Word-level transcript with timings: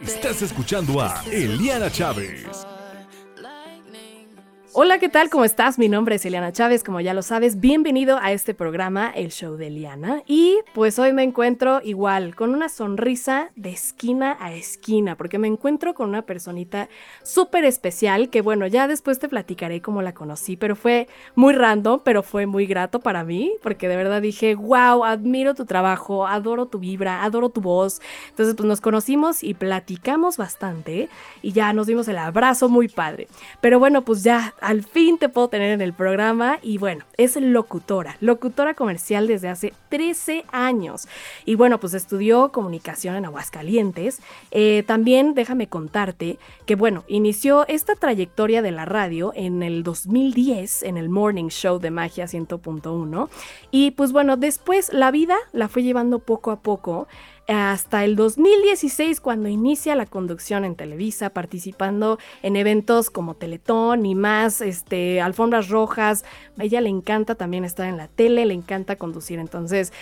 Estás 0.00 0.42
escuchando 0.42 1.00
a 1.00 1.22
Eliana 1.26 1.90
Chávez. 1.90 2.71
Hola, 4.74 4.98
¿qué 4.98 5.10
tal? 5.10 5.28
¿Cómo 5.28 5.44
estás? 5.44 5.78
Mi 5.78 5.90
nombre 5.90 6.14
es 6.14 6.24
Eliana 6.24 6.50
Chávez, 6.50 6.82
como 6.82 6.98
ya 7.02 7.12
lo 7.12 7.20
sabes. 7.20 7.60
Bienvenido 7.60 8.16
a 8.16 8.32
este 8.32 8.54
programa, 8.54 9.10
El 9.14 9.30
Show 9.30 9.56
de 9.58 9.66
Eliana. 9.66 10.22
Y 10.26 10.60
pues 10.72 10.98
hoy 10.98 11.12
me 11.12 11.22
encuentro 11.22 11.82
igual, 11.84 12.34
con 12.34 12.54
una 12.54 12.70
sonrisa 12.70 13.50
de 13.54 13.68
esquina 13.68 14.38
a 14.40 14.54
esquina, 14.54 15.14
porque 15.14 15.38
me 15.38 15.46
encuentro 15.46 15.92
con 15.92 16.08
una 16.08 16.22
personita 16.22 16.88
súper 17.22 17.66
especial 17.66 18.30
que 18.30 18.40
bueno, 18.40 18.66
ya 18.66 18.88
después 18.88 19.18
te 19.18 19.28
platicaré 19.28 19.82
cómo 19.82 20.00
la 20.00 20.14
conocí, 20.14 20.56
pero 20.56 20.74
fue 20.74 21.06
muy 21.34 21.52
random, 21.52 22.00
pero 22.02 22.22
fue 22.22 22.46
muy 22.46 22.64
grato 22.64 23.00
para 23.00 23.24
mí, 23.24 23.52
porque 23.62 23.88
de 23.88 23.96
verdad 23.96 24.22
dije, 24.22 24.54
wow, 24.54 25.04
admiro 25.04 25.54
tu 25.54 25.66
trabajo, 25.66 26.26
adoro 26.26 26.64
tu 26.64 26.78
vibra, 26.78 27.24
adoro 27.24 27.50
tu 27.50 27.60
voz. 27.60 28.00
Entonces 28.30 28.54
pues 28.54 28.66
nos 28.66 28.80
conocimos 28.80 29.44
y 29.44 29.52
platicamos 29.52 30.38
bastante 30.38 31.10
y 31.42 31.52
ya 31.52 31.74
nos 31.74 31.88
dimos 31.88 32.08
el 32.08 32.16
abrazo 32.16 32.70
muy 32.70 32.88
padre. 32.88 33.28
Pero 33.60 33.78
bueno, 33.78 34.02
pues 34.02 34.22
ya 34.22 34.54
al 34.62 34.84
fin 34.84 35.18
te 35.18 35.28
puedo 35.28 35.48
tener 35.48 35.72
en 35.72 35.80
el 35.80 35.92
programa 35.92 36.58
y 36.62 36.78
bueno, 36.78 37.04
es 37.16 37.36
locutora, 37.36 38.16
locutora 38.20 38.74
comercial 38.74 39.26
desde 39.26 39.48
hace 39.48 39.72
13 39.88 40.44
años. 40.52 41.08
Y 41.44 41.56
bueno, 41.56 41.80
pues 41.80 41.94
estudió 41.94 42.52
comunicación 42.52 43.16
en 43.16 43.24
Aguascalientes. 43.24 44.20
Eh, 44.50 44.84
también 44.86 45.34
déjame 45.34 45.66
contarte 45.66 46.38
que 46.64 46.76
bueno, 46.76 47.04
inició 47.08 47.66
esta 47.68 47.94
trayectoria 47.94 48.62
de 48.62 48.70
la 48.70 48.84
radio 48.84 49.32
en 49.34 49.62
el 49.62 49.82
2010 49.82 50.84
en 50.84 50.96
el 50.96 51.08
Morning 51.08 51.48
Show 51.48 51.78
de 51.78 51.90
Magia 51.90 52.26
100.1 52.26 53.28
y 53.70 53.90
pues 53.92 54.12
bueno, 54.12 54.36
después 54.36 54.92
la 54.92 55.10
vida 55.10 55.36
la 55.52 55.68
fue 55.68 55.82
llevando 55.82 56.20
poco 56.20 56.50
a 56.50 56.60
poco 56.60 57.08
hasta 57.48 58.04
el 58.04 58.16
2016 58.16 59.20
cuando 59.20 59.48
inicia 59.48 59.96
la 59.96 60.06
conducción 60.06 60.64
en 60.64 60.76
Televisa, 60.76 61.30
participando 61.30 62.18
en 62.42 62.56
eventos 62.56 63.10
como 63.10 63.34
Teletón 63.34 64.06
y 64.06 64.14
más, 64.14 64.60
este, 64.60 65.20
alfombras 65.20 65.68
rojas. 65.68 66.24
A 66.58 66.64
ella 66.64 66.80
le 66.80 66.88
encanta 66.88 67.34
también 67.34 67.64
estar 67.64 67.88
en 67.88 67.96
la 67.96 68.08
tele, 68.08 68.46
le 68.46 68.54
encanta 68.54 68.96
conducir. 68.96 69.38
Entonces, 69.38 69.92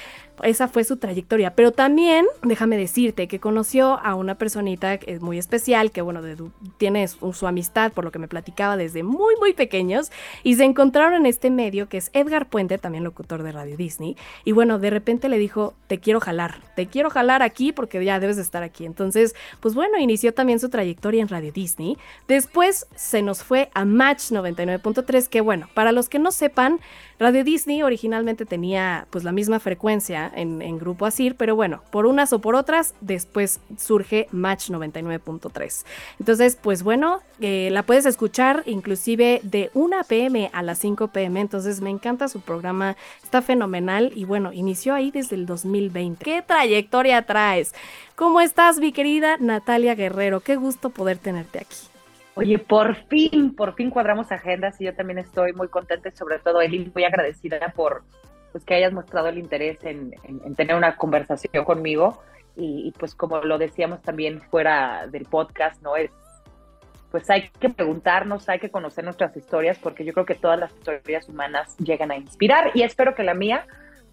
esa 0.42 0.69
fue 0.69 0.84
su 0.84 0.96
trayectoria. 0.96 1.55
Pero 1.55 1.72
también, 1.72 2.27
déjame 2.42 2.77
decirte 2.77 3.28
que 3.28 3.41
conoció 3.41 3.98
a 4.00 4.14
una 4.14 4.36
personita 4.36 4.98
muy 5.20 5.38
especial, 5.38 5.91
que 5.91 6.02
bueno, 6.02 6.20
tiene 6.78 7.06
su, 7.08 7.32
su, 7.32 7.47
amistad, 7.47 7.92
por 7.92 8.05
lo 8.05 8.12
que 8.12 8.19
me 8.19 8.28
platicaba 8.28 8.77
desde 8.77 9.02
muy, 9.02 9.34
muy 9.36 9.52
pequeños, 9.52 10.10
y 10.42 10.56
se 10.56 10.64
encontraron 10.64 11.14
en 11.14 11.27
este 11.27 11.50
medio 11.50 11.88
que 11.88 11.98
es 11.98 12.10
Edgar 12.12 12.48
Puente, 12.48 12.78
también 12.78 13.05
locutor 13.05 13.42
de 13.42 13.52
Radio 13.52 13.77
Disney. 13.77 14.16
Y 14.44 14.52
bueno, 14.52 14.78
de 14.78 14.91
repente 14.91 15.28
le 15.28 15.38
dijo, 15.38 15.74
te 15.86 15.98
quiero 15.98 16.20
jalar, 16.20 16.60
te 16.77 16.86
quiero 16.86 17.10
jalar 17.10 17.42
aquí 17.42 17.72
porque 17.72 18.04
ya 18.04 18.20
debes 18.20 18.36
de 18.36 18.42
estar 18.42 18.62
aquí. 18.62 18.86
Entonces, 18.86 19.34
pues 19.60 19.75
bueno, 19.75 19.98
inició 19.98 20.34
también 20.34 20.60
su 20.60 20.69
trayectoria 20.69 21.22
en 21.22 21.28
Radio 21.28 21.52
Disney. 21.52 21.98
Después 22.28 22.86
se 22.94 23.22
nos 23.22 23.42
fue 23.42 23.70
a 23.75 23.84
Match 23.84 24.30
99.3, 24.30 25.28
que 25.28 25.41
bueno, 25.41 25.69
para 25.75 25.92
los 25.92 26.08
que 26.08 26.19
no 26.19 26.32
sepan, 26.32 26.80
Radio 27.19 27.44
Disney 27.44 27.82
originalmente 27.82 28.47
tenía 28.47 29.06
pues 29.10 29.25
la 29.25 29.32
misma 29.32 29.60
frecuencia 29.60 30.30
en, 30.34 30.78
Grupo 30.78 31.06
Asir, 31.06 31.34
pero 31.36 31.56
bueno, 31.56 31.83
por 31.91 32.06
unas 32.06 32.33
o 32.33 32.41
por 32.41 32.55
otras, 32.55 32.95
después 33.00 33.61
surge 33.77 34.28
Match 34.31 34.70
99.3. 34.70 35.84
Entonces, 36.19 36.56
pues 36.61 36.83
bueno, 36.83 37.20
eh, 37.41 37.69
la 37.72 37.83
puedes 37.83 38.06
escuchar 38.06 38.62
inclusive 38.67 39.41
de 39.42 39.70
1 39.75 39.97
pm 40.09 40.50
a 40.53 40.62
las 40.62 40.78
5 40.78 41.09
pm, 41.09 41.41
entonces 41.41 41.81
me 41.81 41.91
encanta 41.91 42.28
su 42.28 42.41
programa, 42.41 42.97
está 43.22 43.42
fenomenal 43.42 44.12
y 44.14 44.25
bueno, 44.25 44.53
inició 44.53 44.95
ahí 44.95 45.11
desde 45.11 45.37
el 45.37 45.47
2020. 45.47 46.25
¿Qué 46.25 46.42
trayectoria 46.42 47.22
traes? 47.22 47.75
¿Cómo 48.17 48.41
estás, 48.41 48.78
mi 48.78 48.92
querida 48.92 49.37
Natalia 49.39 49.94
Guerrero? 49.94 50.41
Qué 50.41 50.56
gusto 50.56 50.91
poder 50.91 51.19
tenerte 51.19 51.59
aquí. 51.61 51.77
Oye, 52.34 52.59
por 52.59 52.94
fin, 53.09 53.55
por 53.55 53.75
fin 53.75 53.91
cuadramos 53.91 54.31
agendas 54.33 54.81
y 54.81 54.84
yo 54.84 54.94
también 54.94 55.19
estoy 55.19 55.53
muy 55.53 55.69
contenta 55.69 56.09
y 56.09 56.12
sobre 56.12 56.39
todo, 56.39 56.61
Eli, 56.61 56.91
muy 56.94 57.05
agradecida 57.05 57.72
por 57.75 58.03
pues, 58.53 58.65
que 58.65 58.75
hayas 58.75 58.93
mostrado 58.93 59.28
el 59.28 59.38
interés 59.38 59.78
en, 59.84 60.12
tener 60.56 60.77
una 60.77 60.97
conversación 60.97 61.65
conmigo 61.65 62.22
y, 62.56 62.93
pues 62.99 63.15
como 63.15 63.41
lo 63.41 63.59
decíamos 63.59 64.03
también 64.03 64.41
fuera 64.43 65.06
del 65.06 65.25
podcast, 65.25 65.81
¿no? 65.83 65.97
Es, 65.97 66.11
pues 67.10 67.28
hay 67.31 67.49
que 67.49 67.71
preguntarnos, 67.71 68.49
hay 68.49 68.60
que 68.60 68.71
conocer 68.71 69.05
nuestras 69.05 69.37
historias 69.37 69.78
porque 69.78 70.05
yo 70.05 70.12
creo 70.12 70.27
que 70.27 70.34
todas 70.34 70.59
las 70.59 70.72
historias 70.72 71.28
humanas 71.28 71.77
llegan 71.78 72.10
a 72.10 72.16
inspirar 72.16 72.71
y 72.75 72.83
espero 72.83 73.15
que 73.15 73.22
la 73.25 73.34
mía 73.34 73.66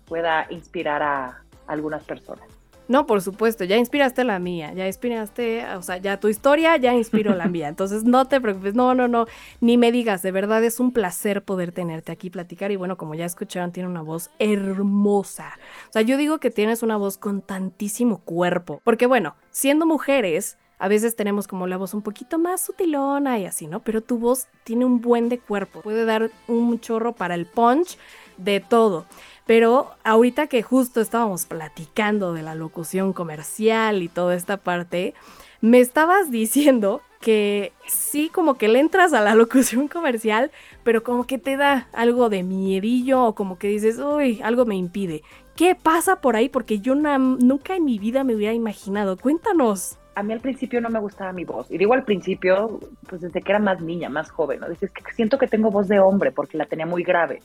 pueda 0.06 0.48
inspirar 0.50 1.04
a 1.04 1.44
algunas 1.68 2.04
personas. 2.04 2.57
No, 2.88 3.06
por 3.06 3.22
supuesto, 3.22 3.64
ya 3.64 3.78
inspiraste 3.78 4.24
la 4.24 4.40
mía, 4.40 4.74
ya 4.74 4.88
inspiraste, 4.88 5.66
o 5.76 5.82
sea, 5.82 5.98
ya 5.98 6.20
tu 6.20 6.30
historia 6.30 6.78
ya 6.78 6.94
inspiró 6.94 7.36
la 7.36 7.48
mía. 7.48 7.68
Entonces 7.68 8.04
no 8.04 8.26
te 8.26 8.40
preocupes, 8.40 8.76
no, 8.76 8.96
no, 8.96 9.08
no, 9.08 9.26
ni 9.60 9.78
me 9.78 9.92
digas, 9.92 10.22
de 10.22 10.32
verdad 10.32 10.64
es 10.64 10.80
un 10.80 10.92
placer 10.92 11.44
poder 11.44 11.72
tenerte 11.72 12.12
aquí 12.12 12.30
platicar. 12.30 12.72
Y 12.72 12.78
bueno, 12.78 12.98
como 12.98 13.16
ya 13.16 13.26
escucharon, 13.26 13.72
tiene 13.72 13.90
una 13.90 14.02
voz 14.02 14.30
hermosa. 14.40 15.54
O 15.90 15.94
sea, 15.94 16.02
yo 16.02 16.18
digo 16.18 16.40
que 16.40 16.50
tienes 16.50 16.84
una 16.84 16.98
voz 16.98 17.18
con 17.18 17.42
tantísimo 17.42 18.20
cuerpo, 18.20 18.82
porque 18.84 19.06
bueno, 19.06 19.36
siendo 19.52 19.86
mujeres, 19.86 20.58
a 20.80 20.88
veces 20.88 21.16
tenemos 21.16 21.48
como 21.48 21.68
la 21.68 21.78
voz 21.78 21.94
un 21.94 22.02
poquito 22.02 22.38
más 22.38 22.62
sutilona 22.62 23.40
y 23.40 23.46
así, 23.46 23.68
¿no? 23.68 23.82
Pero 23.82 24.02
tu 24.02 24.20
voz 24.20 24.48
tiene 24.64 24.86
un 24.86 25.02
buen 25.02 25.28
de 25.28 25.40
cuerpo, 25.40 25.82
puede 25.82 26.06
dar 26.06 26.30
un 26.48 26.80
chorro 26.80 27.14
para 27.14 27.36
el 27.36 27.48
punch 27.48 27.98
de 28.38 28.60
todo. 28.60 29.06
Pero 29.48 29.92
ahorita 30.04 30.48
que 30.48 30.62
justo 30.62 31.02
estábamos 31.02 31.46
platicando 31.46 32.34
de 32.34 32.44
la 32.44 32.54
locución 32.54 33.14
comercial 33.14 34.04
y 34.04 34.10
toda 34.10 34.36
esta 34.36 34.58
parte, 34.58 35.14
me 35.62 35.80
estabas 35.80 36.30
diciendo 36.30 37.02
que 37.22 37.72
sí, 37.88 38.30
como 38.30 38.58
que 38.58 38.68
le 38.68 38.80
entras 38.80 39.14
a 39.14 39.22
la 39.22 39.36
locución 39.42 39.88
comercial, 39.88 40.52
pero 40.84 41.04
como 41.04 41.26
que 41.26 41.38
te 41.38 41.58
da 41.58 41.88
algo 41.94 42.30
de 42.30 42.44
miedillo 42.44 43.24
o 43.24 43.36
como 43.36 43.58
que 43.58 43.70
dices, 43.70 43.98
uy, 44.00 44.42
algo 44.44 44.66
me 44.66 44.76
impide. 44.76 45.24
¿Qué 45.56 45.76
pasa 45.76 46.22
por 46.22 46.36
ahí? 46.36 46.50
Porque 46.50 46.80
yo 46.80 46.94
nunca 46.94 47.76
en 47.76 47.86
mi 47.86 47.98
vida 47.98 48.24
me 48.24 48.36
hubiera 48.36 48.54
imaginado. 48.54 49.18
Cuéntanos. 49.18 49.98
A 50.14 50.22
mí 50.22 50.34
al 50.34 50.40
principio 50.40 50.82
no 50.82 50.90
me 50.90 51.00
gustaba 51.00 51.32
mi 51.32 51.46
voz. 51.46 51.72
Y 51.72 51.78
digo 51.78 51.94
al 51.94 52.04
principio, 52.04 52.80
pues 53.10 53.22
desde 53.22 53.42
que 53.42 53.52
era 53.52 53.60
más 53.60 53.82
niña, 53.82 54.10
más 54.10 54.30
joven, 54.30 54.60
¿no? 54.60 54.70
Dices 54.70 54.92
que 54.92 55.02
siento 55.14 55.40
que 55.40 55.48
tengo 55.48 55.72
voz 55.72 55.88
de 55.88 56.00
hombre 56.00 56.32
porque 56.32 56.58
la 56.58 56.66
tenía 56.66 56.86
muy 56.86 57.04
grave. 57.04 57.42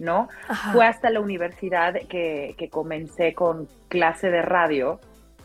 ¿No? 0.00 0.28
Fue 0.72 0.86
hasta 0.86 1.10
la 1.10 1.20
universidad 1.20 1.94
que, 2.08 2.68
comencé 2.70 3.34
con 3.34 3.68
clase 3.88 4.30
de 4.30 4.42
radio 4.42 4.98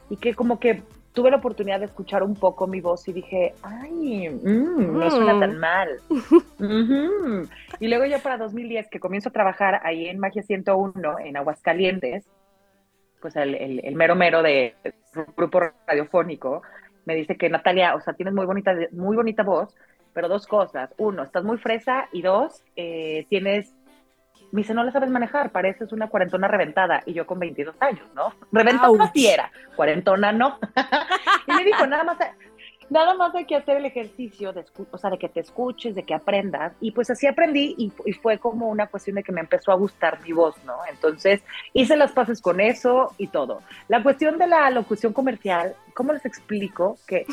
y 0.10 0.18
que 0.18 0.34
como 0.34 0.60
que 0.60 0.82
tuve 1.14 1.30
la 1.30 1.38
oportunidad 1.38 1.80
de 1.80 1.86
escuchar 1.86 2.24
un 2.24 2.36
poco 2.36 2.68
mi 2.68 2.82
voz 2.82 3.08
y 3.08 3.14
dije, 3.14 3.54
ay, 3.62 4.30
mm, 4.30 4.98
no 4.98 5.12
suena 5.12 5.40
tan 5.40 5.56
mm. 5.56 5.60
mal. 5.60 5.90
Y 7.80 7.90
luego 7.90 8.06
ya 8.06 8.20
para 8.20 8.38
2010, 8.38 8.88
que 8.90 9.02
comienzo 9.02 9.30
a 9.30 9.34
trabajar 9.34 9.82
ahí 9.84 10.08
en 10.08 10.18
Magia 10.18 10.42
101, 10.42 11.20
en 11.20 11.36
Aguascalientes, 11.36 12.26
pues 13.20 13.36
el, 13.36 13.56
el, 13.56 13.96
mero 13.96 14.16
mero 14.16 14.42
de 14.42 14.76
grupo 15.36 15.60
radiofónico, 15.86 16.62
me 17.06 17.16
dice 17.16 17.36
que 17.36 17.50
Natalia, 17.50 17.96
o 17.96 18.02
sea, 18.02 18.14
tienes 18.14 18.34
muy 18.34 18.46
bonita, 18.46 18.74
muy 18.92 19.18
bonita 19.18 19.44
voz, 19.44 19.76
pero 20.14 20.30
dos 20.30 20.48
cosas. 20.48 20.94
Uno, 20.98 21.24
estás 21.24 21.44
muy 21.44 21.58
fresa 21.58 22.08
y 22.14 22.22
dos, 22.22 22.64
eh, 22.78 23.26
tienes 23.30 23.75
me 24.56 24.62
dice, 24.62 24.74
no 24.74 24.86
la 24.86 24.92
sabes 24.92 25.10
manejar, 25.10 25.52
pareces 25.52 25.92
una 25.92 26.08
cuarentona 26.08 26.48
reventada. 26.48 27.04
Y 27.06 27.14
yo 27.14 27.28
con 27.28 27.40
22 27.40 27.76
años, 27.82 28.08
¿no? 28.16 28.34
Reventada 28.54 29.12
sí 29.14 29.28
era, 29.28 29.52
cuarentona 29.76 30.32
no. 30.32 30.58
y 31.48 31.52
me 31.52 31.66
dijo, 31.66 31.86
nada 31.86 32.06
más, 32.06 32.18
nada 32.90 33.14
más 33.16 33.36
hay 33.36 33.44
que 33.46 33.58
hacer 33.58 33.78
el 33.78 33.86
ejercicio, 33.86 34.54
de, 34.54 34.64
o 34.90 34.98
sea, 34.98 35.10
de 35.10 35.18
que 35.18 35.28
te 35.28 35.42
escuches, 35.42 35.94
de 35.94 36.04
que 36.04 36.14
aprendas. 36.14 36.72
Y 36.80 36.92
pues 36.92 37.10
así 37.10 37.28
aprendí 37.28 37.76
y, 37.78 37.92
y, 38.06 38.14
fue 38.14 38.38
como 38.40 38.70
una 38.70 38.88
cuestión 38.88 39.18
de 39.18 39.24
que 39.24 39.34
me 39.34 39.42
empezó 39.42 39.74
a 39.74 39.76
gustar 39.76 40.22
mi 40.24 40.32
voz, 40.32 40.56
¿no? 40.64 40.78
Entonces 40.90 41.44
hice 41.74 41.98
las 41.98 42.14
paces 42.14 42.42
con 42.42 42.62
eso 42.62 43.14
y 43.18 43.28
todo. 43.28 43.62
La 43.90 44.02
cuestión 44.04 44.38
de 44.38 44.48
la 44.48 44.70
locución 44.70 45.12
comercial, 45.12 45.76
¿cómo 45.94 46.14
les 46.14 46.26
explico 46.26 46.98
que 47.06 47.26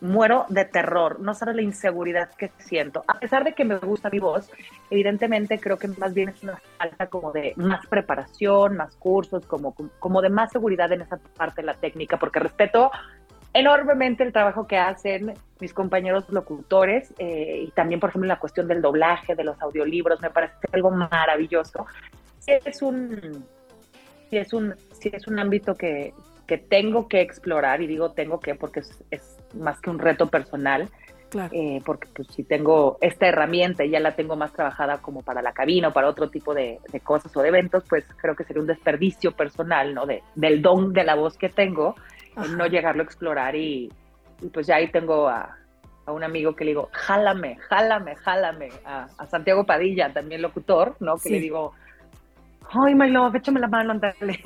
muero 0.00 0.46
de 0.48 0.64
terror, 0.64 1.20
no 1.20 1.34
sabes 1.34 1.56
la 1.56 1.62
inseguridad 1.62 2.30
que 2.34 2.50
siento. 2.58 3.04
A 3.06 3.18
pesar 3.18 3.44
de 3.44 3.54
que 3.54 3.64
me 3.64 3.78
gusta 3.78 4.10
mi 4.10 4.18
voz, 4.18 4.50
evidentemente 4.90 5.58
creo 5.58 5.78
que 5.78 5.88
más 5.88 6.12
bien 6.12 6.28
es 6.28 6.42
una 6.42 6.60
falta 6.78 7.06
como 7.06 7.32
de 7.32 7.54
más 7.56 7.86
preparación, 7.86 8.76
más 8.76 8.96
cursos, 8.96 9.46
como, 9.46 9.74
como 9.98 10.22
de 10.22 10.28
más 10.28 10.52
seguridad 10.52 10.92
en 10.92 11.02
esa 11.02 11.16
parte 11.16 11.62
de 11.62 11.66
la 11.66 11.74
técnica, 11.74 12.18
porque 12.18 12.40
respeto 12.40 12.90
enormemente 13.54 14.22
el 14.22 14.32
trabajo 14.32 14.66
que 14.66 14.76
hacen 14.76 15.32
mis 15.60 15.72
compañeros 15.72 16.28
locutores 16.28 17.14
eh, 17.18 17.64
y 17.66 17.70
también, 17.70 18.00
por 18.00 18.10
ejemplo, 18.10 18.28
la 18.28 18.38
cuestión 18.38 18.68
del 18.68 18.82
doblaje, 18.82 19.34
de 19.34 19.44
los 19.44 19.60
audiolibros, 19.62 20.20
me 20.20 20.30
parece 20.30 20.54
algo 20.72 20.90
maravilloso. 20.90 21.86
es 22.46 22.82
un, 22.82 23.46
es 24.30 24.52
un, 24.52 24.74
sí 24.92 25.10
es 25.10 25.26
un 25.26 25.38
ámbito 25.38 25.74
que, 25.74 26.12
que 26.46 26.58
tengo 26.58 27.08
que 27.08 27.20
explorar, 27.20 27.82
y 27.82 27.86
digo 27.86 28.12
tengo 28.12 28.40
que 28.40 28.54
porque 28.54 28.80
es, 29.10 29.38
más 29.54 29.80
que 29.80 29.90
un 29.90 29.98
reto 29.98 30.28
personal, 30.28 30.88
eh, 31.52 31.82
porque 31.84 32.08
pues 32.14 32.28
si 32.28 32.44
tengo 32.44 32.98
esta 33.00 33.26
herramienta 33.26 33.84
y 33.84 33.90
ya 33.90 34.00
la 34.00 34.14
tengo 34.14 34.36
más 34.36 34.52
trabajada 34.52 34.98
como 34.98 35.22
para 35.22 35.42
la 35.42 35.52
cabina 35.52 35.88
o 35.88 35.92
para 35.92 36.08
otro 36.08 36.30
tipo 36.30 36.54
de, 36.54 36.78
cosas 37.02 37.36
o 37.36 37.42
de 37.42 37.48
eventos, 37.48 37.84
pues 37.88 38.06
creo 38.16 38.36
que 38.36 38.44
sería 38.44 38.62
un 38.62 38.68
desperdicio 38.68 39.32
personal, 39.32 39.92
¿no? 39.92 40.06
De, 40.06 40.22
del 40.34 40.62
don 40.62 40.92
de 40.92 41.04
la 41.04 41.14
voz 41.14 41.36
que 41.36 41.48
tengo. 41.48 41.96
no 42.56 42.66
llegarlo 42.66 43.02
a 43.02 43.04
explorar 43.04 43.56
y, 43.56 43.90
pues 44.52 44.66
ya 44.66 44.76
ahí 44.76 44.88
tengo 44.88 45.28
a, 45.28 45.56
un 46.06 46.22
amigo 46.22 46.54
que 46.54 46.64
le 46.64 46.70
digo, 46.70 46.88
jálame, 46.92 47.56
jálame, 47.68 48.14
jálame, 48.14 48.68
a, 48.84 49.08
Santiago 49.26 49.66
Padilla, 49.66 50.12
también 50.12 50.40
locutor, 50.40 50.96
¿no? 51.00 51.16
Que 51.18 51.30
le 51.30 51.40
digo, 51.40 51.72
ay, 52.70 52.94
my 52.94 53.10
love, 53.10 53.34
échame 53.34 53.58
la 53.58 53.68
mano, 53.68 53.92
andale, 53.92 54.40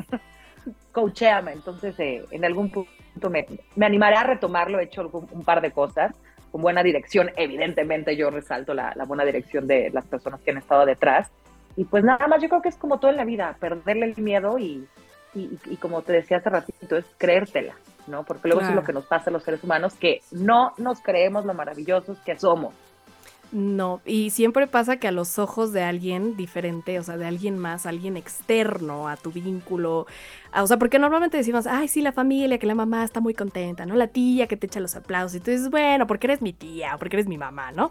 coachéame. 0.92 1.52
Entonces, 1.52 1.98
eh, 1.98 2.24
en 2.30 2.44
algún 2.44 2.70
punto 2.70 3.30
me, 3.30 3.46
me, 3.76 3.86
animaré 3.86 4.16
a 4.16 4.24
retomarlo, 4.24 4.78
he 4.78 4.84
hecho 4.84 5.08
un, 5.32 5.44
par 5.44 5.60
de 5.60 5.72
cosas 5.72 6.14
con 6.50 6.62
buena 6.62 6.82
dirección, 6.82 7.30
evidentemente 7.36 8.16
yo 8.16 8.30
resalto 8.30 8.74
la, 8.74 8.92
la 8.96 9.04
buena 9.04 9.24
dirección 9.24 9.68
de 9.68 9.90
las 9.90 10.04
personas 10.06 10.40
que 10.40 10.50
han 10.50 10.58
estado 10.58 10.84
detrás, 10.84 11.30
y 11.76 11.84
pues 11.84 12.04
nada 12.04 12.26
más, 12.26 12.42
yo 12.42 12.48
creo 12.48 12.62
que 12.62 12.68
es 12.68 12.76
como 12.76 12.98
todo 12.98 13.10
en 13.10 13.16
la 13.16 13.24
vida, 13.24 13.56
perderle 13.58 14.06
el 14.06 14.22
miedo 14.22 14.58
y, 14.58 14.86
y, 15.34 15.76
como 15.76 16.02
te 16.02 16.12
decía 16.12 16.38
hace 16.38 16.50
ratito, 16.50 16.96
es 16.96 17.04
creértela, 17.16 17.74
¿no? 18.06 18.24
Porque 18.24 18.48
luego 18.48 18.62
es 18.62 18.74
lo 18.74 18.82
que 18.82 18.92
nos 18.92 19.06
pasa 19.06 19.30
a 19.30 19.32
los 19.32 19.44
seres 19.44 19.62
humanos, 19.62 19.94
que 19.94 20.20
no 20.32 20.72
nos 20.78 21.00
creemos 21.00 21.44
lo 21.44 21.54
maravillosos 21.54 22.18
que 22.20 22.36
somos. 22.38 22.74
No, 23.52 24.00
y 24.06 24.30
siempre 24.30 24.68
pasa 24.68 24.98
que 24.98 25.08
a 25.08 25.12
los 25.12 25.40
ojos 25.40 25.72
de 25.72 25.82
alguien 25.82 26.36
diferente, 26.36 27.00
o 27.00 27.02
sea, 27.02 27.16
de 27.16 27.26
alguien 27.26 27.58
más, 27.58 27.84
alguien 27.84 28.16
externo 28.16 29.08
a 29.08 29.16
tu 29.16 29.32
vínculo, 29.32 30.06
o 30.54 30.66
sea, 30.68 30.78
porque 30.78 31.00
normalmente 31.00 31.36
decimos, 31.36 31.66
ay, 31.66 31.88
sí, 31.88 32.00
la 32.00 32.12
familia, 32.12 32.58
que 32.58 32.66
la 32.66 32.76
mamá 32.76 33.02
está 33.02 33.20
muy 33.20 33.34
contenta, 33.34 33.86
¿no? 33.86 33.96
La 33.96 34.06
tía 34.06 34.46
que 34.46 34.56
te 34.56 34.66
echa 34.68 34.78
los 34.78 34.94
aplausos, 34.94 35.34
y 35.34 35.40
tú 35.40 35.50
dices, 35.50 35.68
bueno, 35.68 36.06
porque 36.06 36.28
eres 36.28 36.42
mi 36.42 36.52
tía, 36.52 36.96
porque 36.96 37.16
eres 37.16 37.26
mi 37.26 37.38
mamá, 37.38 37.72
¿no? 37.72 37.90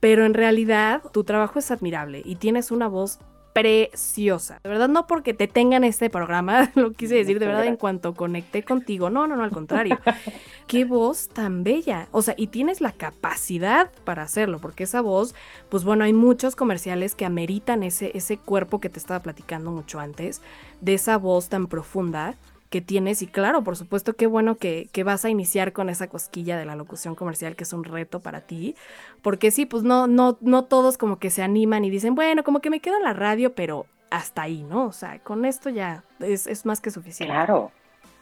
Pero 0.00 0.26
en 0.26 0.34
realidad 0.34 1.02
tu 1.12 1.24
trabajo 1.24 1.58
es 1.58 1.70
admirable 1.70 2.20
y 2.22 2.36
tienes 2.36 2.70
una 2.70 2.86
voz 2.86 3.20
preciosa. 3.52 4.60
De 4.62 4.68
verdad, 4.68 4.88
no 4.88 5.06
porque 5.06 5.34
te 5.34 5.48
tengan 5.48 5.84
este 5.84 6.10
programa, 6.10 6.70
lo 6.76 6.92
quise 6.92 7.16
decir, 7.16 7.38
de 7.38 7.46
verdad, 7.46 7.66
en 7.66 7.76
cuanto 7.76 8.14
conecté 8.14 8.62
contigo. 8.62 9.10
No, 9.10 9.26
no, 9.26 9.36
no, 9.36 9.44
al 9.44 9.50
contrario. 9.50 9.98
Qué 10.66 10.84
voz 10.84 11.28
tan 11.28 11.64
bella. 11.64 12.08
O 12.12 12.22
sea, 12.22 12.34
y 12.36 12.48
tienes 12.48 12.80
la 12.80 12.92
capacidad 12.92 13.90
para 14.04 14.22
hacerlo, 14.22 14.60
porque 14.60 14.84
esa 14.84 15.00
voz, 15.00 15.34
pues 15.68 15.84
bueno, 15.84 16.04
hay 16.04 16.12
muchos 16.12 16.56
comerciales 16.56 17.14
que 17.14 17.24
ameritan 17.24 17.82
ese, 17.82 18.12
ese 18.14 18.36
cuerpo 18.36 18.80
que 18.80 18.88
te 18.88 18.98
estaba 18.98 19.20
platicando 19.20 19.70
mucho 19.70 19.98
antes, 19.98 20.42
de 20.80 20.94
esa 20.94 21.16
voz 21.18 21.48
tan 21.48 21.66
profunda 21.66 22.36
que 22.70 22.80
tienes 22.80 23.20
y 23.20 23.26
claro, 23.26 23.62
por 23.64 23.76
supuesto, 23.76 24.14
qué 24.14 24.28
bueno 24.28 24.56
que, 24.56 24.88
vas 25.04 25.24
a 25.24 25.28
iniciar 25.28 25.72
con 25.72 25.90
esa 25.90 26.08
cosquilla 26.08 26.56
de 26.56 26.64
la 26.64 26.76
locución 26.76 27.16
comercial, 27.16 27.56
que 27.56 27.64
es 27.64 27.72
un 27.72 27.84
reto 27.84 28.20
para 28.20 28.42
ti, 28.42 28.76
porque 29.22 29.50
sí, 29.50 29.66
pues 29.66 29.82
no, 29.82 30.06
no, 30.06 30.38
no 30.40 30.64
todos 30.64 30.96
como 30.96 31.18
que 31.18 31.30
se 31.30 31.42
animan 31.42 31.84
y 31.84 31.90
dicen, 31.90 32.14
bueno, 32.14 32.44
como 32.44 32.60
que 32.60 32.70
me 32.70 32.80
quedo 32.80 32.96
en 32.96 33.02
la 33.02 33.12
radio, 33.12 33.54
pero 33.54 33.86
hasta 34.10 34.42
ahí, 34.42 34.62
¿no? 34.62 34.86
O 34.86 34.92
sea, 34.92 35.18
con 35.18 35.44
esto 35.44 35.68
ya 35.68 36.04
es, 36.20 36.64
más 36.64 36.80
que 36.80 36.92
suficiente. 36.92 37.34
Claro. 37.34 37.72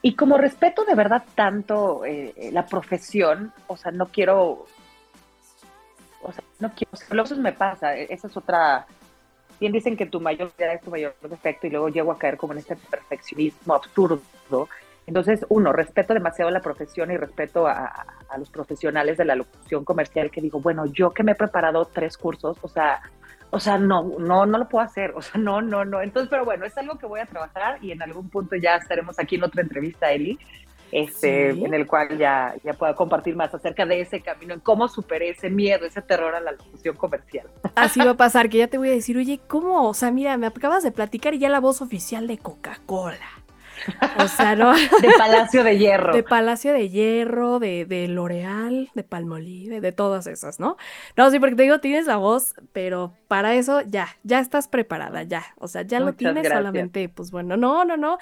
Y 0.00 0.14
como 0.14 0.38
respeto 0.38 0.84
de 0.84 0.94
verdad 0.94 1.24
tanto 1.34 2.04
eh, 2.06 2.50
la 2.52 2.64
profesión, 2.66 3.52
o 3.66 3.76
sea, 3.76 3.92
no 3.92 4.06
quiero, 4.06 4.64
o 6.22 6.32
sea, 6.32 6.44
no 6.58 6.72
quiero, 6.74 7.22
eso 7.22 7.36
me 7.36 7.52
pasa, 7.52 7.96
e, 7.96 8.06
esa 8.10 8.28
es 8.28 8.36
otra 8.36 8.86
bien 9.60 9.72
dicen 9.72 9.96
que 9.96 10.06
tu 10.06 10.20
mayor 10.20 10.52
es 10.56 10.80
tu 10.80 10.90
mayor 10.90 11.14
defecto 11.22 11.66
y 11.66 11.70
luego 11.70 11.88
llego 11.88 12.12
a 12.12 12.18
caer 12.18 12.36
como 12.36 12.52
en 12.52 12.60
este 12.60 12.76
perfeccionismo 12.76 13.74
absurdo. 13.74 14.22
Entonces, 15.06 15.46
uno, 15.48 15.72
respeto 15.72 16.12
demasiado 16.12 16.50
la 16.50 16.60
profesión 16.60 17.10
y 17.10 17.16
respeto 17.16 17.66
a, 17.66 18.04
los 18.36 18.50
profesionales 18.50 19.16
de 19.16 19.24
la 19.24 19.36
locución 19.36 19.82
comercial 19.82 20.30
que 20.30 20.42
digo, 20.42 20.60
bueno, 20.60 20.84
yo 20.84 21.10
que 21.12 21.22
me 21.22 21.32
he 21.32 21.34
preparado 21.34 21.86
tres 21.86 22.18
cursos, 22.18 22.58
o 22.60 22.68
sea, 22.68 23.00
o 23.50 23.58
sea, 23.58 23.78
no, 23.78 24.02
no, 24.18 24.44
no 24.44 24.58
lo 24.58 24.68
puedo 24.68 24.84
hacer, 24.84 25.12
o 25.16 25.22
sea, 25.22 25.40
no, 25.40 25.62
no, 25.62 25.86
no. 25.86 26.02
Entonces, 26.02 26.28
pero 26.28 26.44
bueno, 26.44 26.66
es 26.66 26.76
algo 26.76 26.98
que 26.98 27.06
voy 27.06 27.20
a 27.20 27.26
trabajar 27.26 27.78
y 27.82 27.92
en 27.92 28.02
algún 28.02 28.28
punto 28.28 28.56
ya 28.56 28.76
estaremos 28.76 29.18
aquí 29.18 29.36
en 29.36 29.44
otra 29.44 29.62
entrevista, 29.62 30.12
Eli, 30.12 30.38
este, 30.92 31.50
en 31.50 31.72
el 31.72 31.86
cual 31.86 32.18
ya, 32.18 32.54
ya 32.62 32.74
pueda 32.74 32.94
compartir 32.94 33.34
más 33.34 33.54
acerca 33.54 33.86
de 33.86 34.02
ese 34.02 34.20
camino, 34.20 34.52
en 34.52 34.60
cómo 34.60 34.88
superé 34.88 35.30
ese 35.30 35.48
miedo, 35.48 35.86
ese 35.86 36.02
terror 36.02 36.34
a 36.34 36.40
la 36.40 36.52
locución 36.52 36.96
comercial. 36.96 37.46
Así 37.76 38.00
va 38.00 38.10
a 38.10 38.16
pasar, 38.18 38.50
que 38.50 38.58
ya 38.58 38.68
te 38.68 38.76
voy 38.76 38.88
a 38.88 38.92
decir, 38.92 39.16
oye, 39.16 39.40
¿cómo? 39.46 39.88
O 39.88 39.94
sea, 39.94 40.10
mira, 40.10 40.36
me 40.36 40.46
acabas 40.46 40.82
de 40.82 40.92
platicar 40.92 41.32
y 41.32 41.38
ya 41.38 41.48
la 41.48 41.60
voz 41.60 41.80
oficial 41.80 42.26
de 42.26 42.36
Coca-Cola. 42.36 43.37
O 44.18 44.28
sea, 44.28 44.56
¿no? 44.56 44.72
De 45.02 45.10
Palacio 45.16 45.64
de 45.64 45.78
Hierro. 45.78 46.12
De 46.12 46.22
Palacio 46.22 46.72
de 46.72 46.88
Hierro, 46.88 47.58
de, 47.58 47.84
de 47.84 48.08
L'Oreal, 48.08 48.90
de 48.94 49.02
Palmolive, 49.04 49.80
de 49.80 49.92
todas 49.92 50.26
esas, 50.26 50.60
¿no? 50.60 50.76
No, 51.16 51.30
sí, 51.30 51.38
porque 51.38 51.56
te 51.56 51.62
digo, 51.62 51.80
tienes 51.80 52.06
la 52.06 52.16
voz, 52.16 52.54
pero 52.72 53.12
para 53.28 53.54
eso 53.54 53.82
ya, 53.82 54.08
ya 54.22 54.40
estás 54.40 54.68
preparada, 54.68 55.22
ya. 55.22 55.44
O 55.58 55.68
sea, 55.68 55.82
ya 55.82 56.00
lo 56.00 56.14
tienes 56.14 56.48
solamente, 56.48 57.08
pues 57.08 57.30
bueno, 57.30 57.56
no, 57.56 57.84
no, 57.84 57.96
no. 57.96 58.18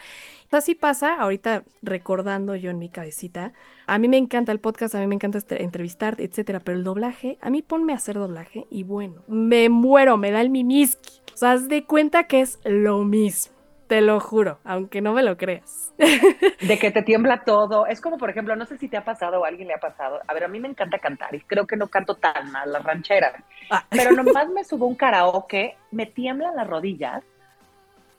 Así 0.50 0.74
pasa, 0.74 1.14
ahorita 1.14 1.64
recordando 1.82 2.54
yo 2.54 2.70
en 2.70 2.78
mi 2.78 2.88
cabecita, 2.88 3.52
a 3.86 3.98
mí 3.98 4.08
me 4.08 4.16
encanta 4.16 4.52
el 4.52 4.60
podcast, 4.60 4.94
a 4.94 5.00
mí 5.00 5.06
me 5.06 5.14
encanta 5.14 5.38
este, 5.38 5.62
entrevistar, 5.62 6.16
etcétera, 6.20 6.60
pero 6.60 6.78
el 6.78 6.84
doblaje, 6.84 7.38
a 7.40 7.50
mí 7.50 7.62
ponme 7.62 7.92
a 7.92 7.96
hacer 7.96 8.16
doblaje 8.16 8.66
y 8.70 8.82
bueno, 8.84 9.22
me 9.26 9.68
muero, 9.68 10.16
me 10.16 10.30
da 10.30 10.40
el 10.40 10.50
mimiski. 10.50 11.20
O 11.34 11.36
sea, 11.36 11.52
haz 11.52 11.68
de 11.68 11.84
cuenta 11.84 12.24
que 12.24 12.40
es 12.40 12.58
lo 12.64 13.04
mismo. 13.04 13.55
Te 13.86 14.00
lo 14.00 14.18
juro, 14.18 14.58
aunque 14.64 15.00
no 15.00 15.12
me 15.12 15.22
lo 15.22 15.36
creas. 15.36 15.94
De 15.96 16.78
que 16.78 16.90
te 16.90 17.02
tiembla 17.02 17.44
todo. 17.44 17.86
Es 17.86 18.00
como, 18.00 18.18
por 18.18 18.30
ejemplo, 18.30 18.56
no 18.56 18.66
sé 18.66 18.78
si 18.78 18.88
te 18.88 18.96
ha 18.96 19.04
pasado 19.04 19.40
o 19.40 19.44
a 19.44 19.48
alguien 19.48 19.68
le 19.68 19.74
ha 19.74 19.78
pasado. 19.78 20.20
A 20.26 20.34
ver, 20.34 20.44
a 20.44 20.48
mí 20.48 20.58
me 20.58 20.68
encanta 20.68 20.98
cantar 20.98 21.34
y 21.34 21.40
creo 21.40 21.66
que 21.66 21.76
no 21.76 21.86
canto 21.86 22.16
tan 22.16 22.50
mal 22.50 22.72
la 22.72 22.80
ranchera. 22.80 23.32
Ah. 23.70 23.84
Pero 23.88 24.10
nomás 24.10 24.48
me 24.48 24.64
subo 24.64 24.86
un 24.86 24.96
karaoke, 24.96 25.76
me 25.92 26.06
tiemblan 26.06 26.56
las 26.56 26.66
rodillas. 26.66 27.22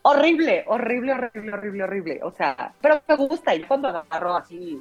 Horrible, 0.03 0.63
horrible, 0.67 1.11
horrible, 1.11 1.53
horrible, 1.53 1.83
horrible. 1.83 2.19
O 2.23 2.31
sea, 2.31 2.73
pero 2.79 3.01
me 3.05 3.15
gusta. 3.17 3.53
Y 3.53 3.63
cuando 3.63 3.89
agarro 3.89 4.37
así 4.37 4.79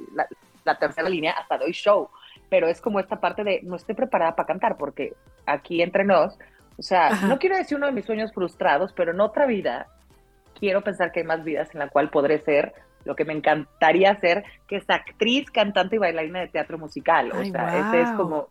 la, 0.63 0.75
tercera 0.79 1.09
línea, 1.09 1.33
hasta 1.33 1.57
doy 1.57 1.73
show. 1.73 2.09
Pero 2.49 2.67
es 2.67 2.79
como 2.79 3.01
esta 3.01 3.19
parte 3.19 3.43
de 3.43 3.59
no 3.63 3.75
estoy 3.75 3.93
preparada 3.93 4.37
para 4.37 4.47
cantar 4.47 4.77
porque 4.77 5.13
aquí 5.45 5.81
entre 5.81 6.05
nos, 6.05 6.39
o 6.77 6.81
sea, 6.81 7.09
no 7.27 7.39
quiero 7.39 7.57
decir 7.57 7.77
uno 7.77 7.87
de 7.87 7.91
mis 7.91 8.05
sueños 8.05 8.31
frustrados, 8.31 8.93
pero 8.93 9.11
en 9.11 9.19
otra 9.19 9.45
vida 9.45 9.87
quiero 10.59 10.81
pensar 10.81 11.11
que 11.11 11.21
hay 11.21 11.25
más 11.25 11.43
vidas 11.43 11.69
en 11.73 11.79
la 11.79 11.89
cual 11.89 12.09
podré 12.09 12.39
ser 12.39 12.73
lo 13.05 13.15
que 13.15 13.25
me 13.25 13.33
encantaría 13.33 14.19
ser, 14.19 14.43
que 14.67 14.77
es 14.77 14.89
actriz, 14.89 15.49
cantante 15.49 15.95
y 15.95 15.99
bailarina 15.99 16.41
de 16.41 16.49
teatro 16.49 16.77
musical. 16.77 17.31
O 17.31 17.43
sea, 17.45 17.87
ese 17.87 18.01
es 18.01 18.11
como, 18.11 18.49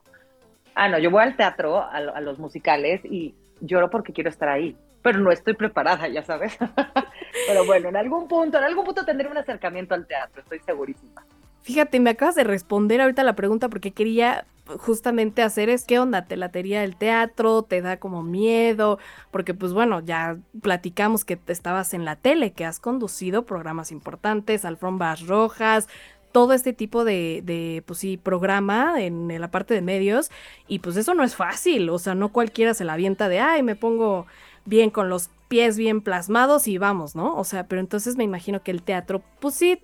ah, 0.74 0.88
no, 0.88 0.98
yo 0.98 1.10
voy 1.10 1.22
al 1.22 1.36
teatro, 1.36 1.82
a, 1.82 2.20
los 2.20 2.38
musicales 2.38 3.04
y 3.04 3.34
lloro 3.60 3.90
porque 3.90 4.12
quiero 4.12 4.30
estar 4.30 4.48
ahí, 4.48 4.74
pero 5.02 5.18
no 5.18 5.30
estoy 5.30 5.54
preparada, 5.54 6.08
ya 6.08 6.22
sabes. 6.22 6.56
pero 7.46 7.66
bueno, 7.66 7.90
en 7.90 7.96
algún 7.96 8.26
punto, 8.28 8.56
en 8.58 8.64
algún 8.64 8.86
punto 8.86 9.04
tendré 9.04 9.28
un 9.28 9.36
acercamiento 9.36 9.94
al 9.94 10.06
teatro, 10.06 10.40
estoy 10.40 10.60
segurísima. 10.60 11.24
Fíjate, 11.66 11.98
me 11.98 12.10
acabas 12.10 12.36
de 12.36 12.44
responder 12.44 13.00
ahorita 13.00 13.24
la 13.24 13.34
pregunta 13.34 13.68
porque 13.68 13.90
quería 13.90 14.46
justamente 14.78 15.42
hacer 15.42 15.68
es 15.68 15.84
qué 15.84 15.98
onda, 15.98 16.24
te 16.26 16.36
latería 16.36 16.84
el 16.84 16.94
teatro, 16.94 17.64
te 17.64 17.82
da 17.82 17.96
como 17.96 18.22
miedo, 18.22 19.00
porque 19.32 19.52
pues 19.52 19.72
bueno, 19.72 19.98
ya 19.98 20.38
platicamos 20.62 21.24
que 21.24 21.40
estabas 21.48 21.92
en 21.92 22.04
la 22.04 22.14
tele, 22.14 22.52
que 22.52 22.64
has 22.64 22.78
conducido 22.78 23.46
programas 23.46 23.90
importantes, 23.90 24.64
alfombras 24.64 25.26
rojas, 25.26 25.88
todo 26.30 26.52
este 26.52 26.72
tipo 26.72 27.04
de, 27.04 27.42
de, 27.44 27.82
pues 27.84 27.98
sí, 27.98 28.16
programa 28.16 29.02
en, 29.02 29.26
la 29.40 29.50
parte 29.50 29.74
de 29.74 29.82
medios, 29.82 30.30
y 30.68 30.78
pues 30.78 30.96
eso 30.96 31.14
no 31.14 31.24
es 31.24 31.34
fácil, 31.34 31.90
o 31.90 31.98
sea, 31.98 32.14
no 32.14 32.28
cualquiera 32.28 32.74
se 32.74 32.84
la 32.84 32.92
avienta 32.92 33.28
de, 33.28 33.40
ay, 33.40 33.64
me 33.64 33.74
pongo 33.74 34.28
bien 34.66 34.90
con 34.90 35.08
los 35.08 35.30
pies 35.48 35.78
bien 35.78 36.00
plasmados 36.00 36.68
y 36.68 36.76
vamos, 36.76 37.16
¿no? 37.16 37.36
O 37.36 37.44
sea, 37.44 37.64
pero 37.64 37.80
entonces 37.80 38.16
me 38.16 38.24
imagino 38.24 38.62
que 38.62 38.70
el 38.70 38.82
teatro, 38.82 39.22
pues 39.40 39.54
sí, 39.54 39.80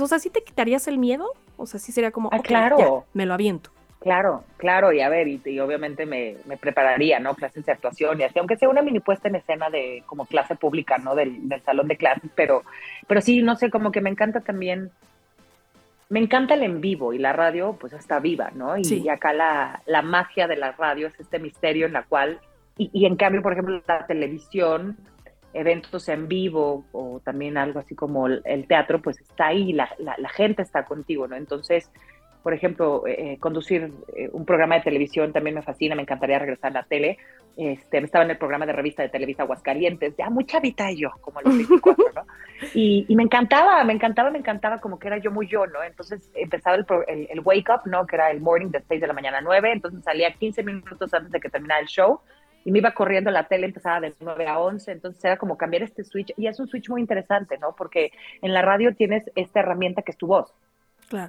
o 0.00 0.06
sea, 0.06 0.18
sí 0.18 0.30
te 0.30 0.42
quitarías 0.42 0.88
el 0.88 0.98
miedo, 0.98 1.26
o 1.56 1.66
sea, 1.66 1.80
sí 1.80 1.92
sería 1.92 2.12
como, 2.12 2.30
ah, 2.32 2.38
claro. 2.40 3.04
me 3.12 3.26
lo 3.26 3.34
aviento. 3.34 3.70
Claro, 4.02 4.42
claro, 4.56 4.92
y 4.92 5.00
a 5.00 5.08
ver, 5.08 5.28
y, 5.28 5.60
obviamente 5.60 6.06
me, 6.06 6.36
prepararía, 6.60 7.20
¿no? 7.20 7.34
Clases 7.36 7.64
de 7.64 7.72
actuación 7.72 8.20
y 8.20 8.24
así, 8.24 8.36
aunque 8.38 8.56
sea 8.56 8.68
una 8.68 8.82
mini 8.82 8.98
puesta 8.98 9.28
en 9.28 9.36
escena 9.36 9.70
de 9.70 10.02
como 10.06 10.26
clase 10.26 10.56
pública, 10.56 10.98
¿no? 10.98 11.14
Del, 11.14 11.40
salón 11.64 11.86
de 11.86 11.96
clases, 11.96 12.28
pero, 12.34 12.64
pero 13.06 13.20
sí, 13.20 13.42
no 13.42 13.54
sé, 13.54 13.70
como 13.70 13.92
que 13.92 14.00
me 14.00 14.10
encanta 14.10 14.40
también, 14.40 14.90
me 16.08 16.18
encanta 16.18 16.54
el 16.54 16.64
en 16.64 16.80
vivo 16.80 17.12
y 17.12 17.18
la 17.18 17.32
radio, 17.32 17.76
pues 17.78 17.92
está 17.92 18.18
viva, 18.18 18.50
¿no? 18.54 18.76
Y, 18.76 19.08
acá 19.08 19.32
la, 19.32 19.82
la, 19.86 20.02
magia 20.02 20.48
de 20.48 20.56
la 20.56 20.72
radio 20.72 21.06
es 21.06 21.20
este 21.20 21.38
misterio 21.38 21.86
en 21.86 21.92
la 21.92 22.02
cual, 22.02 22.40
y, 22.76 22.90
y 22.92 23.06
en 23.06 23.16
cambio, 23.16 23.42
por 23.42 23.52
ejemplo, 23.52 23.82
la 23.86 24.06
televisión, 24.06 24.96
eventos 25.54 26.08
en 26.08 26.28
vivo 26.28 26.84
o 26.92 27.20
también 27.24 27.56
algo 27.56 27.80
así 27.80 27.94
como 27.94 28.26
el, 28.26 28.66
teatro, 28.66 29.02
pues 29.02 29.20
está 29.20 29.48
ahí, 29.48 29.72
la, 29.72 29.90
la, 29.98 30.14
la 30.18 30.28
gente 30.30 30.62
está 30.62 30.84
contigo, 30.84 31.28
¿no? 31.28 31.36
Entonces, 31.36 31.90
por 32.42 32.54
ejemplo, 32.54 33.06
eh, 33.06 33.32
eh, 33.34 33.38
conducir 33.38 33.92
eh, 34.16 34.28
un 34.32 34.44
programa 34.44 34.74
de 34.76 34.82
televisión 34.82 35.32
también 35.32 35.54
me 35.54 35.62
fascina, 35.62 35.94
me 35.94 36.02
encantaría 36.02 36.38
regresar 36.38 36.72
a 36.72 36.80
la 36.80 36.82
tele. 36.82 37.18
Este, 37.56 37.98
estaba 37.98 38.24
en 38.24 38.30
el 38.30 38.38
programa 38.38 38.66
de 38.66 38.72
revista 38.72 39.02
de 39.02 39.10
Televisa 39.10 39.42
Aguascalientes, 39.42 40.16
ya 40.16 40.30
muy 40.30 40.46
chavita 40.46 40.90
yo, 40.90 41.10
como 41.20 41.38
a 41.38 41.42
los 41.42 41.56
24, 41.56 42.04
¿no? 42.14 42.26
Y, 42.74 43.04
me 43.14 43.24
encantaba, 43.24 43.82
me 43.84 43.92
encantaba, 43.92 44.30
me 44.30 44.38
encantaba 44.38 44.80
como 44.80 44.98
que 44.98 45.08
era 45.08 45.18
yo 45.18 45.32
muy 45.32 45.48
yo, 45.48 45.66
¿no? 45.66 45.82
Entonces 45.82 46.30
empezaba 46.34 46.76
el, 46.76 46.86
el, 47.28 47.40
wake 47.40 47.68
up, 47.68 47.82
¿no? 47.86 48.06
Que 48.06 48.16
era 48.16 48.30
el 48.30 48.40
morning 48.40 48.68
de 48.68 48.80
6 48.80 49.00
de 49.00 49.06
la 49.06 49.12
mañana 49.12 49.38
a 49.38 49.40
9, 49.40 49.72
entonces 49.72 50.02
salía 50.04 50.32
15 50.32 50.62
minutos 50.62 51.12
antes 51.12 51.32
de 51.32 51.40
que 51.40 51.50
terminara 51.50 51.80
el 51.80 51.88
show 51.88 52.20
y 52.64 52.70
me 52.70 52.78
iba 52.78 52.92
corriendo 52.92 53.30
la 53.30 53.44
tele, 53.44 53.66
empezaba 53.66 54.00
de 54.00 54.14
9 54.20 54.46
a 54.46 54.58
11, 54.58 54.92
entonces 54.92 55.24
era 55.24 55.36
como 55.36 55.56
cambiar 55.56 55.82
este 55.82 56.04
switch 56.04 56.32
y 56.36 56.46
es 56.46 56.58
un 56.60 56.68
switch 56.68 56.88
muy 56.88 57.00
interesante, 57.00 57.58
¿no? 57.58 57.74
Porque 57.76 58.12
en 58.40 58.52
la 58.52 58.62
radio 58.62 58.94
tienes 58.94 59.24
esta 59.34 59.60
herramienta 59.60 60.02
que 60.02 60.12
es 60.12 60.18
tu 60.18 60.26
voz 60.26 60.52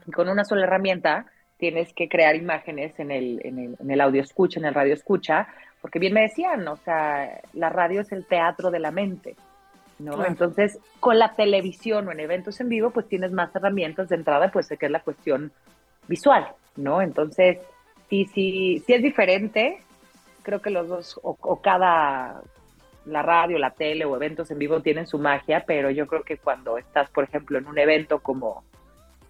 Y 0.07 0.11
con 0.11 0.29
una 0.29 0.45
sola 0.45 0.63
herramienta 0.63 1.25
tienes 1.57 1.93
que 1.93 2.09
crear 2.09 2.35
imágenes 2.35 2.99
en 2.99 3.11
el, 3.11 3.41
en 3.43 3.59
el, 3.59 3.77
en 3.79 3.91
el 3.91 4.01
audio 4.01 4.21
escucha, 4.21 4.59
en 4.59 4.65
el 4.65 4.73
radio 4.73 4.93
escucha, 4.93 5.47
porque 5.81 5.99
bien 5.99 6.13
me 6.13 6.21
decían, 6.21 6.67
o 6.67 6.77
sea, 6.77 7.41
la 7.53 7.69
radio 7.69 8.01
es 8.01 8.11
el 8.11 8.25
teatro 8.25 8.71
de 8.71 8.79
la 8.79 8.91
mente. 8.91 9.35
¿no? 9.99 10.25
Entonces, 10.25 10.79
con 10.99 11.19
la 11.19 11.35
televisión 11.35 12.07
o 12.07 12.11
en 12.11 12.19
eventos 12.19 12.59
en 12.59 12.69
vivo, 12.69 12.89
pues 12.89 13.07
tienes 13.07 13.31
más 13.31 13.55
herramientas 13.55 14.09
de 14.09 14.15
entrada, 14.15 14.51
pues 14.51 14.67
que 14.67 14.85
es 14.85 14.91
la 14.91 15.01
cuestión 15.01 15.51
visual, 16.07 16.47
¿no? 16.75 17.01
Entonces, 17.01 17.59
sí, 18.09 18.25
sí, 18.33 18.83
sí 18.85 18.93
es 18.93 19.01
diferente. 19.01 19.79
Creo 20.43 20.61
que 20.61 20.69
los 20.69 20.87
dos, 20.87 21.19
o, 21.23 21.61
cada, 21.61 22.41
la 23.05 23.21
radio, 23.21 23.57
la 23.57 23.71
tele 23.71 24.05
o 24.05 24.15
eventos 24.15 24.51
en 24.51 24.59
vivo 24.59 24.81
tienen 24.81 25.07
su 25.07 25.17
magia, 25.17 25.63
pero 25.65 25.89
yo 25.89 26.07
creo 26.07 26.23
que 26.23 26.37
cuando 26.37 26.77
estás, 26.77 27.09
por 27.09 27.23
ejemplo, 27.23 27.57
en 27.57 27.67
un 27.67 27.77
evento 27.77 28.19
como, 28.19 28.63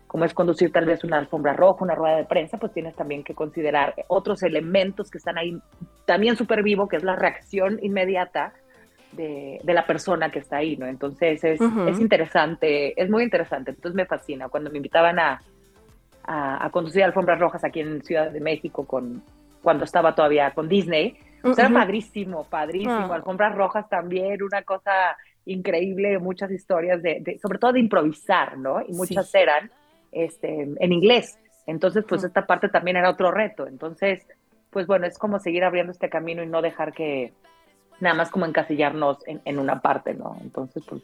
como 0.08 0.26
es 0.26 0.34
conducir 0.34 0.72
tal 0.72 0.86
vez 0.86 1.04
una 1.04 1.18
alfombra 1.18 1.54
roja, 1.54 1.84
una 1.84 1.96
rueda 1.96 2.18
de 2.18 2.26
prensa, 2.26 2.58
pues 2.58 2.74
tienes 2.74 2.96
también 2.96 3.24
que 3.24 3.34
considerar 3.34 3.94
otros 4.08 4.44
elementos 4.44 5.10
que 5.10 5.20
están 5.20 5.38
ahí 5.38 5.58
también 6.06 6.36
súper 6.36 6.64
vivo, 6.64 6.88
que 6.88 6.98
es 6.98 7.04
la 7.04 7.16
reacción 7.16 7.80
inmediata 7.82 8.54
de, 9.12 9.62
la 9.64 9.86
persona 9.86 10.32
que 10.32 10.40
está 10.40 10.58
ahí, 10.58 10.76
¿no? 10.78 10.88
Entonces 10.88 11.44
es, 11.44 11.62
es, 11.62 12.00
interesante, 12.00 13.00
es 13.02 13.10
muy 13.10 13.24
interesante, 13.24 13.72
entonces 13.72 13.96
me 13.96 14.06
fascina. 14.06 14.50
Cuando 14.50 14.72
me 14.72 14.78
invitaban 14.78 15.20
a, 15.20 15.42
a, 16.24 16.70
conducir 16.72 17.04
alfombras 17.04 17.40
rojas 17.40 17.64
aquí 17.64 17.80
en 17.80 18.02
Ciudad 18.04 18.32
de 18.32 18.40
México, 18.40 18.86
con, 18.86 19.24
cuando 19.64 19.86
estaba 19.86 20.14
todavía 20.14 20.52
con 20.52 20.70
Disney, 20.70 21.18
pues 21.42 21.58
era 21.58 21.70
padrísimo, 21.70 22.46
padrísimo. 22.46 23.12
Ah. 23.12 23.16
Alfombras 23.16 23.56
rojas 23.56 23.90
también, 23.90 24.44
una 24.44 24.62
cosa 24.62 25.18
increíble, 25.46 26.20
muchas 26.20 26.52
historias, 26.52 27.02
de, 27.02 27.40
sobre 27.42 27.58
todo 27.58 27.74
de 27.74 27.80
improvisar, 27.80 28.58
¿no? 28.58 28.82
Y 28.88 28.94
muchas 28.94 29.34
eran 29.34 29.72
este, 30.12 30.70
en 30.80 30.94
inglés. 30.94 31.40
Entonces, 31.66 32.06
pues 32.08 32.24
esta 32.24 32.46
parte 32.46 32.70
también 32.70 32.98
era 32.98 33.10
otro 33.10 33.32
reto. 33.32 33.68
Entonces, 33.68 34.26
pues 34.70 34.88
bueno, 34.88 35.06
es 35.06 35.18
como 35.18 35.40
seguir 35.40 35.64
abriendo 35.64 35.92
este 35.92 36.10
camino 36.10 36.44
y 36.44 36.48
no 36.48 36.62
dejar 36.62 36.94
que, 36.94 37.34
nada 38.00 38.16
más 38.16 38.30
como 38.30 38.46
encasillarnos 38.46 39.18
en, 39.26 39.60
una 39.60 39.82
parte, 39.82 40.14
¿no? 40.14 40.38
Entonces, 40.42 40.84
pues, 40.88 41.02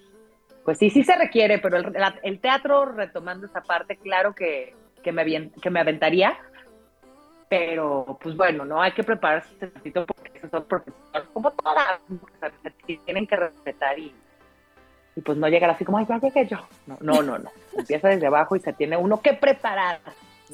pues 0.64 0.78
sí, 0.78 0.90
sí 0.90 1.04
se 1.04 1.16
requiere, 1.16 1.60
pero 1.60 1.78
el, 1.78 2.40
teatro, 2.40 2.86
retomando 2.86 3.46
esa 3.46 3.62
parte, 3.62 3.98
claro 3.98 4.34
que, 4.36 4.76
que, 5.02 5.12
me, 5.12 5.50
que 5.50 5.70
me 5.70 5.80
aventaría, 5.80 6.38
pero 7.50 8.18
pues 8.22 8.38
bueno, 8.38 8.64
no 8.64 8.82
hay 8.82 8.92
que 8.92 9.04
prepararse 9.04 9.50
un 9.60 9.72
ratito 9.74 10.06
porque 10.06 10.48
son 10.50 10.64
profesores 10.66 11.28
como 11.34 11.52
todas, 11.52 12.00
tienen 12.86 13.26
que 13.26 13.36
respetar 13.36 13.98
y, 13.98 14.14
y 15.16 15.22
pues 15.22 15.38
no 15.38 15.48
llegar 15.48 15.72
así 15.72 15.84
como, 15.84 15.98
ay, 15.98 16.06
ya 16.08 16.20
llegué 16.20 16.48
yo. 16.48 16.58
No, 16.86 16.98
no, 17.02 17.24
no, 17.24 17.40
no. 17.40 17.50
Empieza 17.78 18.10
desde 18.10 18.28
abajo 18.28 18.56
y 18.56 18.60
se 18.60 18.72
tiene 18.72 18.96
uno 18.96 19.20
que 19.22 19.34
preparar. 19.34 20.00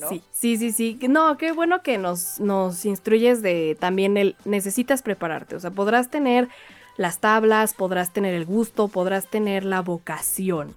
Sí, 0.10 0.24
sí, 0.32 0.58
sí, 0.58 0.72
sí. 0.72 1.00
No, 1.08 1.38
qué 1.38 1.52
bueno 1.52 1.82
que 1.82 1.98
nos, 1.98 2.40
nos 2.40 2.86
instruyes 2.86 3.42
de 3.42 3.78
también 3.80 4.18
el 4.18 4.36
necesitas 4.46 5.02
prepararte. 5.02 5.56
O 5.56 5.60
sea, 5.60 5.72
podrás 5.72 6.10
tener 6.10 6.50
las 6.98 7.20
tablas, 7.20 7.74
podrás 7.74 8.12
tener 8.12 8.34
el 8.34 8.46
gusto, 8.46 8.88
podrás 8.88 9.28
tener 9.28 9.64
la 9.64 9.82
vocación, 9.82 10.76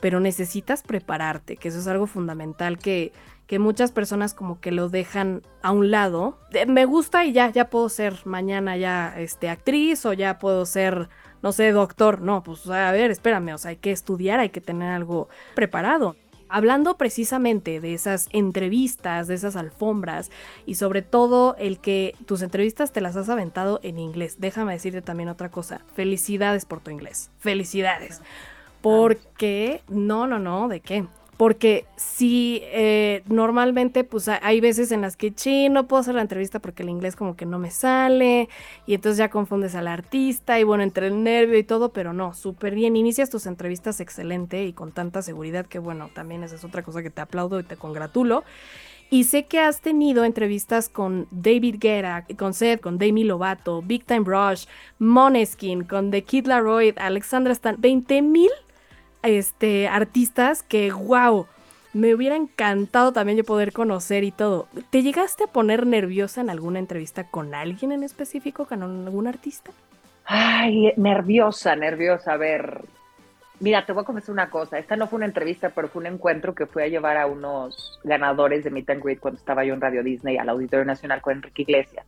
pero 0.00 0.20
necesitas 0.20 0.82
prepararte, 0.82 1.56
que 1.56 1.68
eso 1.68 1.78
es 1.78 1.86
algo 1.86 2.06
fundamental 2.06 2.78
que, 2.78 3.12
que 3.46 3.58
muchas 3.58 3.92
personas 3.92 4.34
como 4.34 4.60
que 4.60 4.72
lo 4.72 4.88
dejan 4.88 5.42
a 5.62 5.70
un 5.70 5.90
lado. 5.90 6.38
Me 6.66 6.84
gusta 6.84 7.24
y 7.24 7.32
ya, 7.32 7.50
ya 7.50 7.70
puedo 7.70 7.88
ser 7.88 8.14
mañana 8.24 8.76
ya 8.76 9.14
este, 9.16 9.48
actriz 9.48 10.04
o 10.04 10.12
ya 10.12 10.38
puedo 10.38 10.66
ser, 10.66 11.08
no 11.42 11.52
sé, 11.52 11.70
doctor. 11.72 12.20
No, 12.20 12.42
pues 12.42 12.66
a 12.68 12.90
ver, 12.92 13.10
espérame, 13.10 13.54
o 13.54 13.58
sea, 13.58 13.70
hay 13.70 13.76
que 13.76 13.92
estudiar, 13.92 14.40
hay 14.40 14.50
que 14.50 14.60
tener 14.60 14.90
algo 14.90 15.28
preparado. 15.54 16.16
Hablando 16.48 16.96
precisamente 16.96 17.80
de 17.80 17.94
esas 17.94 18.28
entrevistas, 18.30 19.26
de 19.26 19.34
esas 19.34 19.56
alfombras 19.56 20.30
y 20.64 20.76
sobre 20.76 21.02
todo 21.02 21.56
el 21.58 21.80
que 21.80 22.14
tus 22.24 22.42
entrevistas 22.42 22.92
te 22.92 23.00
las 23.00 23.16
has 23.16 23.28
aventado 23.28 23.80
en 23.82 23.98
inglés. 23.98 24.36
Déjame 24.38 24.72
decirte 24.72 25.02
también 25.02 25.28
otra 25.28 25.50
cosa. 25.50 25.80
Felicidades 25.94 26.64
por 26.64 26.80
tu 26.80 26.92
inglés. 26.92 27.30
Felicidades. 27.38 28.22
Porque, 28.80 29.82
no, 29.88 30.28
no, 30.28 30.38
no, 30.38 30.68
¿de 30.68 30.78
qué? 30.78 31.06
Porque 31.36 31.84
si 31.96 32.60
eh, 32.64 33.22
normalmente, 33.26 34.04
pues 34.04 34.28
hay 34.28 34.60
veces 34.60 34.90
en 34.90 35.02
las 35.02 35.16
que, 35.16 35.32
sí, 35.36 35.68
no 35.68 35.86
puedo 35.86 36.00
hacer 36.00 36.14
la 36.14 36.22
entrevista 36.22 36.60
porque 36.60 36.82
el 36.82 36.88
inglés 36.88 37.14
como 37.14 37.36
que 37.36 37.44
no 37.44 37.58
me 37.58 37.70
sale, 37.70 38.48
y 38.86 38.94
entonces 38.94 39.18
ya 39.18 39.28
confundes 39.28 39.74
al 39.74 39.86
artista, 39.86 40.58
y 40.58 40.64
bueno, 40.64 40.82
entre 40.82 41.08
el 41.08 41.22
nervio 41.22 41.58
y 41.58 41.62
todo, 41.64 41.90
pero 41.90 42.12
no, 42.12 42.32
súper 42.32 42.74
bien. 42.74 42.96
Inicias 42.96 43.28
tus 43.28 43.46
entrevistas 43.46 44.00
excelente 44.00 44.64
y 44.64 44.72
con 44.72 44.92
tanta 44.92 45.20
seguridad 45.20 45.66
que, 45.66 45.78
bueno, 45.78 46.08
también 46.14 46.42
esa 46.42 46.56
es 46.56 46.64
otra 46.64 46.82
cosa 46.82 47.02
que 47.02 47.10
te 47.10 47.20
aplaudo 47.20 47.60
y 47.60 47.64
te 47.64 47.76
congratulo. 47.76 48.44
Y 49.08 49.24
sé 49.24 49.44
que 49.44 49.60
has 49.60 49.80
tenido 49.80 50.24
entrevistas 50.24 50.88
con 50.88 51.28
David 51.30 51.76
Guerra, 51.78 52.26
con 52.36 52.54
Seth, 52.54 52.80
con 52.80 52.98
Demi 52.98 53.22
Lovato, 53.22 53.80
Big 53.82 54.04
Time 54.04 54.24
Rush, 54.24 54.66
Moneskin, 54.98 55.84
con 55.84 56.10
The 56.10 56.24
Kid 56.24 56.46
Laroi, 56.46 56.92
Alexandra 56.96 57.52
Stan, 57.52 57.76
20 57.78 58.22
mil 58.22 58.50
este, 59.26 59.88
artistas 59.88 60.62
que, 60.62 60.92
wow, 60.92 61.46
me 61.96 62.14
hubiera 62.14 62.36
encantado 62.36 63.12
también 63.12 63.38
yo 63.38 63.44
poder 63.44 63.72
conocer 63.72 64.22
y 64.24 64.30
todo. 64.30 64.68
¿Te 64.90 65.02
llegaste 65.02 65.44
a 65.44 65.46
poner 65.46 65.86
nerviosa 65.86 66.42
en 66.42 66.50
alguna 66.50 66.78
entrevista 66.78 67.24
con 67.24 67.54
alguien 67.54 67.92
en 67.92 68.02
específico, 68.02 68.66
con 68.66 68.82
algún 68.82 69.26
artista? 69.26 69.70
Ay, 70.26 70.92
nerviosa, 70.96 71.74
nerviosa. 71.74 72.32
A 72.32 72.36
ver, 72.36 72.82
mira, 73.60 73.86
te 73.86 73.92
voy 73.92 74.02
a 74.02 74.04
confesar 74.04 74.32
una 74.32 74.50
cosa. 74.50 74.78
Esta 74.78 74.96
no 74.96 75.06
fue 75.06 75.18
una 75.18 75.26
entrevista, 75.26 75.70
pero 75.70 75.88
fue 75.88 76.00
un 76.00 76.06
encuentro 76.06 76.54
que 76.54 76.66
fui 76.66 76.82
a 76.82 76.88
llevar 76.88 77.16
a 77.16 77.26
unos 77.26 77.98
ganadores 78.04 78.64
de 78.64 78.70
Meet 78.70 78.90
and 78.90 79.02
Greet 79.02 79.20
cuando 79.20 79.38
estaba 79.38 79.64
yo 79.64 79.72
en 79.72 79.80
Radio 79.80 80.02
Disney 80.02 80.36
al 80.36 80.48
Auditorio 80.48 80.84
Nacional 80.84 81.22
con 81.22 81.34
Enrique 81.36 81.62
Iglesias. 81.62 82.04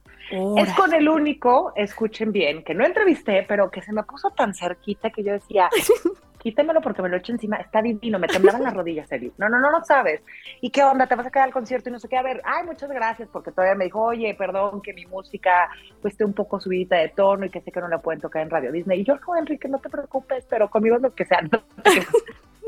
Es 0.58 0.72
con 0.74 0.92
el 0.92 1.08
único, 1.08 1.72
escuchen 1.76 2.32
bien, 2.32 2.62
que 2.62 2.74
no 2.74 2.84
entrevisté, 2.84 3.46
pero 3.48 3.70
que 3.70 3.80
se 3.80 3.92
me 3.92 4.02
puso 4.02 4.30
tan 4.30 4.52
cerquita 4.52 5.08
que 5.08 5.22
yo 5.22 5.32
decía, 5.32 5.70
quítemelo 6.38 6.80
porque 6.80 7.02
me 7.02 7.08
lo 7.08 7.16
echo 7.16 7.32
encima, 7.32 7.56
está 7.56 7.82
divino, 7.82 8.18
me 8.18 8.28
temblaban 8.28 8.62
las 8.62 8.74
rodillas, 8.74 9.10
Eli. 9.12 9.32
No, 9.38 9.48
no, 9.48 9.58
no, 9.58 9.70
no 9.70 9.84
sabes. 9.84 10.22
¿Y 10.60 10.70
qué 10.70 10.82
onda? 10.82 11.06
¿Te 11.06 11.14
vas 11.14 11.26
a 11.26 11.30
quedar 11.30 11.46
al 11.46 11.52
concierto 11.52 11.88
y 11.88 11.92
no 11.92 11.98
sé 11.98 12.08
qué? 12.08 12.16
A 12.16 12.22
ver, 12.22 12.40
ay, 12.44 12.64
muchas 12.64 12.90
gracias, 12.90 13.28
porque 13.32 13.50
todavía 13.50 13.74
me 13.74 13.84
dijo, 13.84 14.02
oye, 14.02 14.34
perdón, 14.34 14.80
que 14.80 14.92
mi 14.92 15.04
música 15.06 15.68
pues 16.00 16.14
esté 16.14 16.24
un 16.24 16.32
poco 16.32 16.60
subida 16.60 16.96
de 16.96 17.08
tono 17.08 17.46
y 17.46 17.50
que 17.50 17.60
sé 17.60 17.72
que 17.72 17.80
no 17.80 17.88
la 17.88 18.00
pueden 18.00 18.20
tocar 18.20 18.42
en 18.42 18.50
Radio 18.50 18.72
Disney. 18.72 19.00
Y 19.00 19.04
yo, 19.04 19.16
no, 19.16 19.36
Enrique, 19.36 19.68
no 19.68 19.78
te 19.78 19.90
preocupes, 19.90 20.46
pero 20.48 20.70
conmigo 20.70 20.96
es 20.96 21.02
lo 21.02 21.14
que 21.14 21.24
sea. 21.24 21.40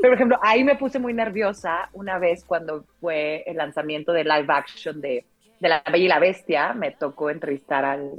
Pero, 0.01 0.13
por 0.13 0.15
ejemplo, 0.15 0.39
ahí 0.41 0.63
me 0.63 0.75
puse 0.75 0.97
muy 0.97 1.13
nerviosa 1.13 1.87
una 1.93 2.17
vez 2.17 2.43
cuando 2.43 2.85
fue 2.99 3.43
el 3.45 3.57
lanzamiento 3.57 4.11
de 4.11 4.23
live 4.23 4.47
action 4.47 4.99
de, 4.99 5.25
La 5.59 5.83
Bella 5.85 6.05
y 6.05 6.07
la 6.07 6.17
Bestia. 6.17 6.73
Me 6.73 6.89
tocó 6.89 7.29
entrevistar 7.29 7.85
al, 7.85 8.09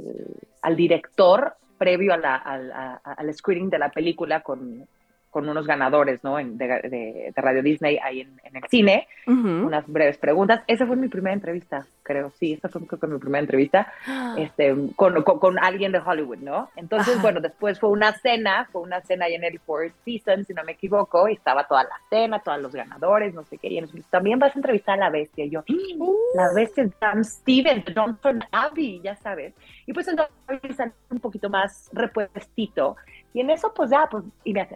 al 0.61 0.75
director 0.77 1.57
previo 1.77 2.13
a 2.13 2.17
la, 2.17 2.35
al, 2.37 2.71
al 3.03 3.33
screening 3.33 3.69
de 3.69 3.79
la 3.79 3.89
película 3.89 4.39
con, 4.39 4.87
con 5.33 5.49
unos 5.49 5.65
ganadores, 5.65 6.23
¿no? 6.23 6.37
de, 6.37 7.33
Radio 7.35 7.63
Disney 7.63 7.97
ahí 8.03 8.21
en, 8.21 8.39
el 8.43 8.63
cine, 8.69 9.07
unas 9.25 9.85
breves 9.87 10.19
preguntas. 10.19 10.61
Esa 10.67 10.85
fue 10.85 10.95
mi 10.95 11.07
primera 11.07 11.33
entrevista, 11.33 11.87
creo, 12.03 12.31
sí, 12.39 12.53
esa 12.53 12.69
fue 12.69 12.85
creo 12.85 12.99
que 12.99 13.07
mi 13.07 13.17
primera 13.17 13.39
entrevista 13.39 13.91
este, 14.37 14.75
con, 14.95 15.23
con, 15.23 15.57
alguien 15.57 15.91
de 15.91 15.97
Hollywood, 15.97 16.37
¿no? 16.37 16.69
Entonces, 16.75 17.19
bueno, 17.19 17.41
después 17.41 17.79
fue 17.79 17.89
una 17.89 18.13
cena, 18.13 18.69
fue 18.71 18.83
una 18.83 19.01
cena 19.01 19.25
ahí 19.25 19.33
en 19.33 19.43
el 19.43 19.59
Four 19.59 19.91
Seasons, 20.05 20.45
si 20.45 20.53
no 20.53 20.63
me 20.63 20.73
equivoco, 20.73 21.27
y 21.27 21.33
estaba 21.33 21.67
toda 21.67 21.83
la 21.83 21.99
cena, 22.11 22.37
todos 22.37 22.61
los 22.61 22.71
ganadores, 22.71 23.33
no 23.33 23.43
sé 23.43 23.57
qué, 23.57 23.69
y 23.69 23.79
entonces, 23.79 24.05
también 24.11 24.37
vas 24.37 24.55
a 24.55 24.59
entrevistar 24.59 24.93
a 24.99 25.05
la 25.05 25.09
bestia, 25.09 25.45
y 25.45 25.49
yo, 25.49 25.63
uh. 25.67 26.15
la 26.35 26.53
bestia 26.53 26.83
es 26.83 26.91
Dan 26.99 27.25
Stevens, 27.25 27.85
Johnson 27.95 28.43
Abbey, 28.51 29.01
ya 29.03 29.15
sabes. 29.15 29.55
Y 29.87 29.93
pues 29.93 30.07
entonces 30.07 30.91
un 31.09 31.19
poquito 31.19 31.49
más 31.49 31.89
repuestito, 31.91 32.97
y 33.33 33.41
en 33.41 33.49
eso, 33.49 33.73
pues 33.73 33.89
ya, 33.89 34.07
pues, 34.09 34.23
y 34.43 34.53
me 34.53 34.67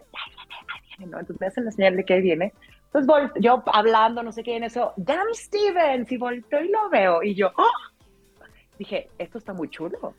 hace, 0.50 1.06
¿no? 1.06 1.18
Entonces 1.18 1.40
me 1.40 1.46
hacen 1.46 1.64
la 1.64 1.70
señal 1.70 1.96
de 1.96 2.04
que 2.04 2.20
viene. 2.20 2.52
Entonces 2.92 3.32
yo 3.40 3.62
hablando, 3.66 4.22
no 4.22 4.32
sé 4.32 4.42
qué, 4.42 4.56
en 4.56 4.64
eso, 4.64 4.92
Dan 4.96 5.26
Stevens, 5.34 6.10
y 6.10 6.16
volteo 6.16 6.62
y 6.62 6.68
lo 6.68 6.88
veo, 6.90 7.22
y 7.22 7.34
yo, 7.34 7.50
¡oh! 7.56 8.44
dije, 8.78 9.10
esto 9.18 9.38
está 9.38 9.52
muy 9.52 9.68
chulo. 9.68 10.14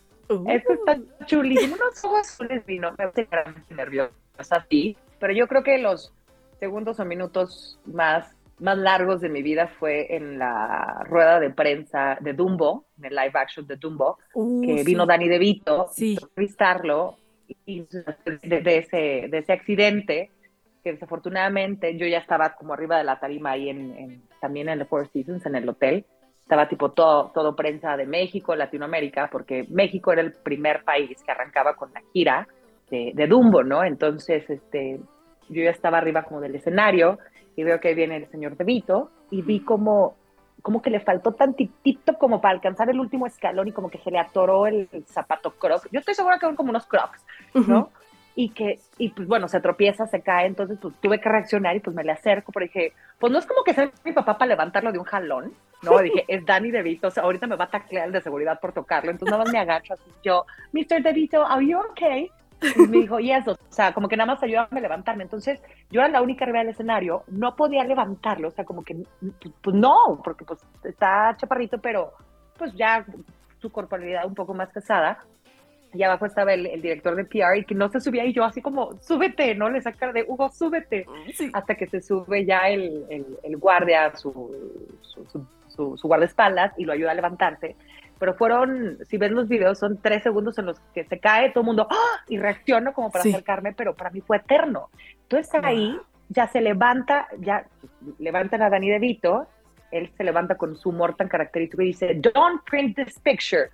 Esto 0.48 0.74
está 0.74 0.98
uh. 0.98 1.26
chulísimo, 1.26 1.76
unos 1.76 2.06
ojos 2.06 2.20
azules 2.20 2.64
vino, 2.66 2.94
me 2.98 3.08
puse 3.08 3.28
nerviosa 3.72 4.12
así, 4.38 4.96
pero 5.20 5.34
yo 5.34 5.48
creo 5.48 5.64
que 5.64 5.80
los 5.80 6.14
segundos 6.60 7.00
o 7.00 7.06
minutos 7.06 7.80
más, 7.86 8.36
más 8.60 8.78
largos 8.78 9.22
de 9.22 9.30
mi 9.30 9.42
vida 9.42 9.68
fue 9.80 10.16
en 10.16 10.38
la 10.38 11.04
rueda 11.06 11.40
de 11.40 11.50
prensa 11.50 12.18
de 12.22 12.34
Dumbo, 12.34 12.86
en 13.00 13.06
el 13.06 13.16
live 13.16 13.32
action 13.34 13.66
de 13.66 13.78
Dumbo, 13.78 14.20
uh, 14.36 14.62
que 14.62 14.84
vino 14.84 15.08
Danny 15.08 15.28
DeVito 15.28 15.88
sí. 15.92 16.16
a 16.22 16.26
entrevistarlo 16.26 17.18
y 17.66 17.86
de, 18.44 18.78
ese, 18.78 19.28
de 19.30 19.38
ese 19.38 19.54
accidente, 19.54 20.32
que 20.84 20.94
desafortunadamente 20.94 21.98
yo 21.98 22.08
ya 22.08 22.20
estaba 22.20 22.56
como 22.56 22.74
arriba 22.74 22.98
de 22.98 23.04
la 23.04 23.20
tarima 23.20 23.52
ahí 23.52 23.70
en, 23.70 24.24
también 24.40 24.70
en 24.70 24.80
el 24.80 24.88
Four 24.88 25.10
Seasons, 25.12 25.46
en 25.46 25.56
el 25.56 25.68
hotel. 25.68 26.06
Estaba 26.42 26.68
tipo 26.68 26.92
todo, 26.92 27.32
todo 27.34 27.56
prensa 27.56 27.96
de 27.96 28.08
México, 28.08 28.56
Latinoamérica, 28.56 29.30
porque 29.32 29.68
México 29.70 30.12
era 30.12 30.22
el 30.22 30.34
primer 30.34 30.84
país 30.84 31.22
que 31.24 31.32
arrancaba 31.32 31.76
con 31.76 31.94
la 31.94 32.02
gira 32.12 32.48
de, 32.90 33.28
Dumbo, 33.28 33.64
¿no? 33.64 33.84
Entonces, 33.84 34.50
este, 34.50 35.00
yo 35.50 35.64
ya 35.64 35.70
estaba 35.70 36.00
arriba 36.00 36.24
como 36.24 36.42
del 36.42 36.56
escenario 36.56 37.20
y 37.56 37.64
veo 37.64 37.80
que 37.80 37.94
viene 37.94 38.18
el 38.18 38.28
señor 38.32 38.58
De 38.58 38.64
Vito 38.64 39.12
y 39.30 39.42
vi 39.42 39.60
como, 39.60 40.16
como 40.62 40.82
que 40.82 40.90
le 40.90 41.00
faltó 41.00 41.34
tantitito 41.34 42.18
como 42.18 42.42
para 42.42 42.54
alcanzar 42.54 42.90
el 42.90 43.00
último 43.00 43.28
escalón 43.28 43.68
y 43.68 43.72
como 43.72 43.90
que 43.90 43.98
se 44.00 44.12
le 44.12 44.20
atoró 44.20 44.68
el, 44.68 44.90
zapato 45.08 45.52
croc. 45.52 45.88
Yo 45.92 46.00
estoy 46.00 46.16
segura 46.16 46.38
que 46.38 46.46
eran 46.46 46.56
como 46.56 46.70
unos 46.70 46.86
crocs, 46.86 47.24
¿no? 47.54 47.90
Y 48.36 48.50
que, 48.50 48.80
y 48.98 49.10
pues 49.10 49.28
bueno, 49.28 49.48
se 49.48 49.60
tropieza, 49.60 50.08
se 50.08 50.22
cae, 50.22 50.48
entonces 50.48 50.78
pues 50.82 50.94
tuve 51.02 51.20
que 51.20 51.28
reaccionar 51.28 51.76
y 51.76 51.80
pues 51.80 51.96
me 51.96 52.04
le 52.04 52.12
acerco, 52.12 52.52
pero 52.52 52.66
dije, 52.66 52.94
pues 53.18 53.34
no 53.34 53.40
es 53.40 53.46
como 53.46 53.64
que 53.64 53.74
sea 53.74 53.92
mi 54.06 54.14
papá 54.14 54.38
para 54.38 54.50
levantarlo 54.50 54.92
de 54.92 55.00
un 55.00 55.04
jalón, 55.04 55.54
¿no? 55.82 56.00
Dije, 56.00 56.24
es 56.28 56.46
Danny 56.46 56.72
DeVito, 56.72 57.10
o 57.10 57.12
sea, 57.12 57.24
ahorita 57.24 57.48
me 57.48 57.58
va 57.58 57.66
a 57.66 57.70
taclear 57.70 58.08
el 58.08 58.14
de 58.14 58.22
seguridad 58.22 58.60
por 58.60 58.72
tocarlo, 58.72 59.12
entonces 59.12 59.32
nada 59.32 59.44
más 59.44 59.52
me 59.52 59.60
agacho 59.60 59.94
así, 59.94 60.10
yo, 60.24 60.46
Mr. 60.72 61.04
DeVito, 61.04 61.46
¿are 61.46 61.66
you 61.66 61.80
okay? 61.92 62.32
Y 62.62 62.88
me 62.88 62.98
dijo, 63.00 63.20
y 63.20 63.32
eso, 63.32 63.52
o 63.52 63.72
sea, 63.72 63.94
como 63.94 64.08
que 64.08 64.18
nada 64.18 64.34
más 64.34 64.44
ayúdame 64.44 64.80
a 64.80 64.82
levantarme. 64.82 65.24
Entonces, 65.24 65.62
yo 65.92 66.02
era 66.02 66.10
la 66.10 66.22
única 66.22 66.46
arriba 66.46 66.60
del 66.60 66.70
escenario, 66.70 67.24
no 67.28 67.56
podía 67.56 67.84
levantarlo, 67.84 68.50
o 68.50 68.52
sea, 68.52 68.66
como 68.66 68.84
que, 68.84 68.98
pues 69.62 69.76
no, 69.76 70.22
porque 70.24 70.46
pues 70.46 70.60
está 70.84 71.36
chaparrito, 71.38 71.80
pero 71.80 72.14
pues 72.58 72.74
ya 72.74 73.06
su 73.60 73.72
corporalidad 73.72 74.26
un 74.26 74.36
poco 74.36 74.54
más 74.54 74.70
pesada. 74.72 75.20
Y 75.92 76.04
abajo 76.04 76.28
estaba 76.28 76.54
el, 76.54 76.82
director 76.82 77.16
de 77.16 77.26
PR 77.26 77.58
y 77.58 77.66
que 77.66 77.74
no 77.74 77.90
se 77.90 78.00
subía 78.00 78.24
y 78.24 78.32
yo 78.32 78.44
así 78.44 78.62
como, 78.62 78.94
súbete, 79.02 79.56
¿no? 79.56 79.70
Le 79.70 79.82
saca 79.82 80.12
de 80.12 80.24
Hugo, 80.28 80.50
súbete. 80.50 81.08
Hasta 81.52 81.74
que 81.74 81.88
se 81.88 82.00
sube 82.00 82.46
ya 82.46 82.70
el, 82.70 83.06
el, 83.42 83.58
guardia, 83.58 84.16
su, 84.16 84.86
su, 85.02 85.26
su, 85.68 85.98
su 85.98 86.08
guardaespaldas 86.08 86.74
y 86.78 86.86
lo 86.86 86.94
ayuda 86.94 87.12
a 87.12 87.16
levantarse 87.16 87.76
pero 88.20 88.34
fueron, 88.36 88.98
si 89.08 89.18
ves 89.18 89.32
los 89.32 89.48
videos, 89.48 89.80
son 89.80 89.98
tres 90.02 90.24
segundos 90.24 90.58
en 90.58 90.66
los 90.66 90.80
que 90.94 91.06
se 91.06 91.20
cae 91.20 91.52
todo 91.52 91.62
el 91.62 91.68
mundo 91.68 91.88
¡ah! 91.90 92.24
y 92.28 92.38
reacciono 92.38 92.94
como 92.94 93.10
para 93.12 93.24
acercarme, 93.24 93.74
pero 93.74 93.96
para 93.96 94.10
mí 94.10 94.20
fue 94.22 94.38
eterno. 94.38 94.90
Entonces 95.24 95.50
ahí 95.64 95.98
ya 96.28 96.48
se 96.48 96.60
levanta, 96.60 97.28
ya 97.40 97.66
levantan 98.20 98.62
a 98.62 98.70
Danny 98.70 98.90
DeVito, 98.90 99.48
él 99.92 100.12
se 100.16 100.24
levanta 100.24 100.56
con 100.56 100.76
su 100.76 100.90
humor 100.90 101.16
tan 101.16 101.30
característico 101.30 101.82
y 101.82 101.88
dice, 101.88 102.14
don't 102.16 102.62
print 102.70 102.96
this 102.96 103.18
picture. 103.20 103.70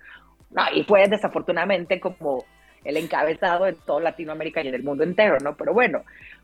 y 0.72 0.84
fue 0.84 1.08
desafortunadamente 1.08 2.00
como 2.00 2.44
el 2.84 2.96
encabezado 2.96 3.66
en 3.66 3.76
toda 3.84 4.00
Latinoamérica 4.00 4.62
y 4.62 4.68
en 4.68 4.74
el 4.76 4.84
mundo 4.84 5.02
entero, 5.02 5.38
¿no? 5.40 5.56
Pero 5.56 5.74
bueno, 5.74 6.02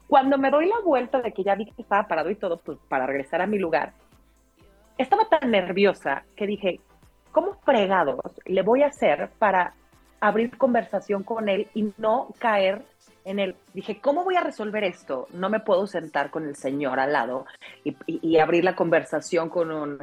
cuando 0.09 0.38
me 0.38 0.50
doy 0.50 0.66
la 0.66 0.80
vuelta 0.85 1.23
de 1.23 1.32
que 1.32 1.44
ya 1.44 1.54
vi 1.54 1.66
que 1.66 1.82
estaba 1.82 2.09
parado 2.09 2.30
y 2.30 2.35
todo, 2.35 2.59
pues 2.59 2.78
para 2.88 3.06
regresar 3.06 3.40
a 3.40 3.47
mi 3.47 3.59
lugar, 3.59 3.92
estaba 4.99 5.28
tan 5.28 5.50
nerviosa 5.52 6.25
que 6.37 6.47
dije, 6.47 6.80
¿cómo 7.32 7.54
fregados 7.64 8.20
le 8.44 8.62
voy 8.62 8.82
a 8.82 8.88
hacer 8.88 9.30
para 9.38 9.74
abrir 10.20 10.56
conversación 10.56 11.24
con 11.24 11.48
él 11.48 11.68
y 11.74 11.92
no 11.98 12.28
caer 12.38 12.84
en 13.24 13.38
el, 13.38 13.56
dije, 13.74 14.00
¿cómo 14.00 14.24
voy 14.24 14.36
a 14.36 14.40
resolver 14.40 14.84
esto? 14.84 15.26
No 15.32 15.48
me 15.48 15.60
puedo 15.60 15.86
sentar 15.86 16.30
con 16.30 16.46
el 16.46 16.56
señor 16.56 17.00
al 17.00 17.12
lado 17.12 17.46
y, 17.84 18.38
abrir 18.38 18.64
la 18.64 18.74
conversación 18.74 19.48
con 19.48 19.70
un 19.70 19.98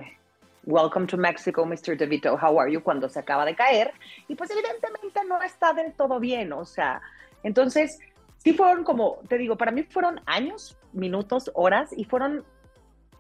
Welcome 0.65 1.07
to 1.07 1.17
Mexico, 1.17 1.65
Mr. 1.65 1.98
DeVito, 1.98 2.36
how 2.36 2.59
are 2.59 2.71
you? 2.71 2.83
cuando 2.83 3.09
se 3.09 3.19
acaba 3.19 3.45
de 3.45 3.55
caer. 3.55 3.91
Y 4.27 4.36
pues 4.36 4.51
evidentemente 4.51 5.21
no 5.27 5.41
está 5.41 5.74
del 5.74 5.93
todo 5.93 6.19
bien, 6.19 6.53
o 6.53 6.65
sea, 6.65 7.01
entonces 7.43 7.98
sí 8.38 8.53
fueron 8.53 8.83
como, 8.83 9.19
te 9.27 9.38
digo, 9.38 9.57
para 9.57 9.71
mí 9.71 9.83
fueron 9.83 10.21
años, 10.25 10.77
minutos, 10.93 11.50
horas 11.55 11.89
y 11.95 12.03
fueron 12.03 12.43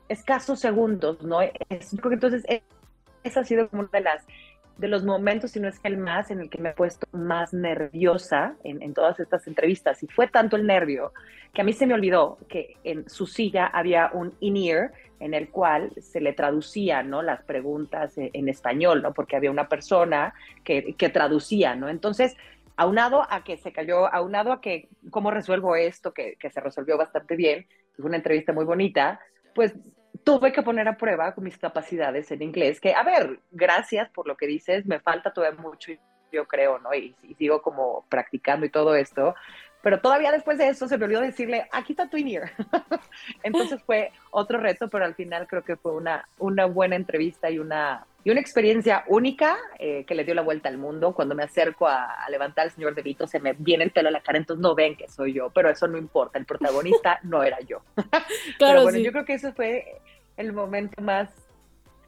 escasos 0.09 0.59
segundos, 0.59 1.21
¿no? 1.23 1.41
Es, 1.41 1.93
entonces 1.93 2.43
ese 3.23 3.39
ha 3.39 3.43
sido 3.43 3.69
uno 3.71 3.89
de 3.91 4.01
las 4.01 4.25
de 4.79 4.87
los 4.87 5.03
momentos, 5.03 5.51
si 5.51 5.59
no 5.59 5.67
es 5.67 5.79
el 5.83 5.97
más, 5.97 6.31
en 6.31 6.39
el 6.39 6.49
que 6.49 6.57
me 6.57 6.69
he 6.69 6.73
puesto 6.73 7.05
más 7.11 7.53
nerviosa 7.53 8.55
en, 8.63 8.93
todas 8.93 9.19
estas 9.19 9.45
entrevistas. 9.45 10.01
Y 10.03 10.07
fue 10.07 10.27
tanto 10.27 10.55
el 10.55 10.65
nervio 10.65 11.11
que 11.53 11.61
a 11.61 11.65
mí 11.65 11.73
se 11.73 11.85
me 11.85 11.93
olvidó 11.93 12.37
que 12.47 12.77
en 12.85 13.09
su 13.09 13.27
silla 13.27 13.67
había 13.67 14.09
un 14.13 14.33
in-ear 14.39 14.93
en 15.19 15.33
el 15.33 15.49
cual 15.49 15.91
se 15.99 16.21
le 16.21 16.31
traducían 16.31 17.09
¿no? 17.09 17.21
las 17.21 17.43
preguntas 17.43 18.17
en, 18.17 18.29
en, 18.31 18.47
español, 18.47 19.01
¿no? 19.01 19.13
porque 19.13 19.35
había 19.35 19.51
una 19.51 19.67
persona 19.67 20.33
que, 20.63 20.95
que 20.95 21.09
traducía. 21.09 21.75
¿no? 21.75 21.89
Entonces, 21.89 22.37
aunado 22.77 23.27
a 23.29 23.43
que 23.43 23.57
se 23.57 23.73
cayó, 23.73 24.07
aunado 24.13 24.53
a 24.53 24.61
que 24.61 24.87
cómo 25.09 25.29
resuelvo 25.29 25.75
esto, 25.75 26.13
que, 26.13 26.37
que 26.39 26.49
se 26.49 26.61
resolvió 26.61 26.97
bastante 26.97 27.35
bien, 27.35 27.67
fue 27.97 28.05
una 28.05 28.15
entrevista 28.15 28.53
muy 28.53 28.63
bonita, 28.63 29.19
pues 29.53 29.75
tuve 30.29 30.51
que 30.51 30.61
poner 30.61 30.87
a 30.87 30.95
prueba 30.95 31.33
con 31.33 31.43
mis 31.43 31.57
capacidades 31.57 32.29
en 32.29 32.43
inglés, 32.43 32.79
que, 32.79 32.93
a 32.93 33.01
ver, 33.01 33.39
gracias 33.51 34.09
por 34.11 34.27
lo 34.27 34.37
que 34.37 34.45
dices, 34.45 34.85
me 34.85 34.99
falta 34.99 35.33
todavía 35.33 35.59
mucho, 35.59 35.91
yo 36.31 36.45
creo, 36.45 36.77
¿no? 36.77 36.93
Y, 36.93 37.15
sigo 37.37 37.63
como 37.63 38.05
practicando 38.09 38.65
y 38.65 38.69
todo 38.69 38.93
esto, 38.95 39.33
pero 39.81 40.01
todavía 40.01 40.31
después 40.31 40.57
de 40.57 40.67
eso 40.67 40.87
se 40.87 40.97
me 40.97 41.05
olvidó 41.05 41.21
decirle, 41.21 41.67
aquí 41.71 41.93
está 41.93 42.09
tu 42.09 42.17
ear. 42.17 42.51
Entonces 43.43 43.81
fue 43.83 44.11
otro 44.29 44.59
reto, 44.59 44.87
pero 44.89 45.05
al 45.05 45.15
final 45.15 45.47
creo 45.47 45.63
que 45.63 45.77
fue 45.77 45.93
una, 45.93 46.27
una 46.37 46.65
buena 46.65 46.95
entrevista 46.95 47.49
y 47.49 47.59
una, 47.59 48.05
y 48.23 48.29
una 48.29 48.41
experiencia 48.41 49.05
única 49.07 49.57
eh, 49.79 50.03
que 50.05 50.15
le 50.15 50.25
dio 50.25 50.35
la 50.35 50.41
vuelta 50.41 50.67
al 50.67 50.77
mundo. 50.77 51.13
Cuando 51.13 51.33
me 51.33 51.43
acerco 51.43 51.87
a, 51.87 52.25
levantar 52.29 52.65
al 52.65 52.71
señor 52.71 52.93
De 52.93 53.01
Vito, 53.01 53.25
se 53.25 53.39
me 53.39 53.53
viene 53.53 53.85
el 53.85 53.91
pelo 53.91 54.09
a 54.09 54.11
la 54.11 54.21
cara, 54.21 54.37
entonces 54.37 54.61
no 54.61 54.75
ven 54.75 54.97
que 54.97 55.07
soy 55.07 55.33
yo, 55.33 55.49
pero 55.49 55.69
eso 55.69 55.87
no 55.87 55.97
importa, 55.97 56.37
el 56.37 56.45
protagonista 56.45 57.19
no 57.23 57.41
era 57.43 57.59
yo. 57.61 57.81
Claro, 58.57 58.81
pero 58.81 58.83
bueno, 58.83 58.99
yo 58.99 59.11
creo 59.11 59.25
que 59.25 59.33
eso 59.33 59.53
fue 59.53 60.01
el 60.39 60.53
momento 60.53 61.01
más, 61.01 61.29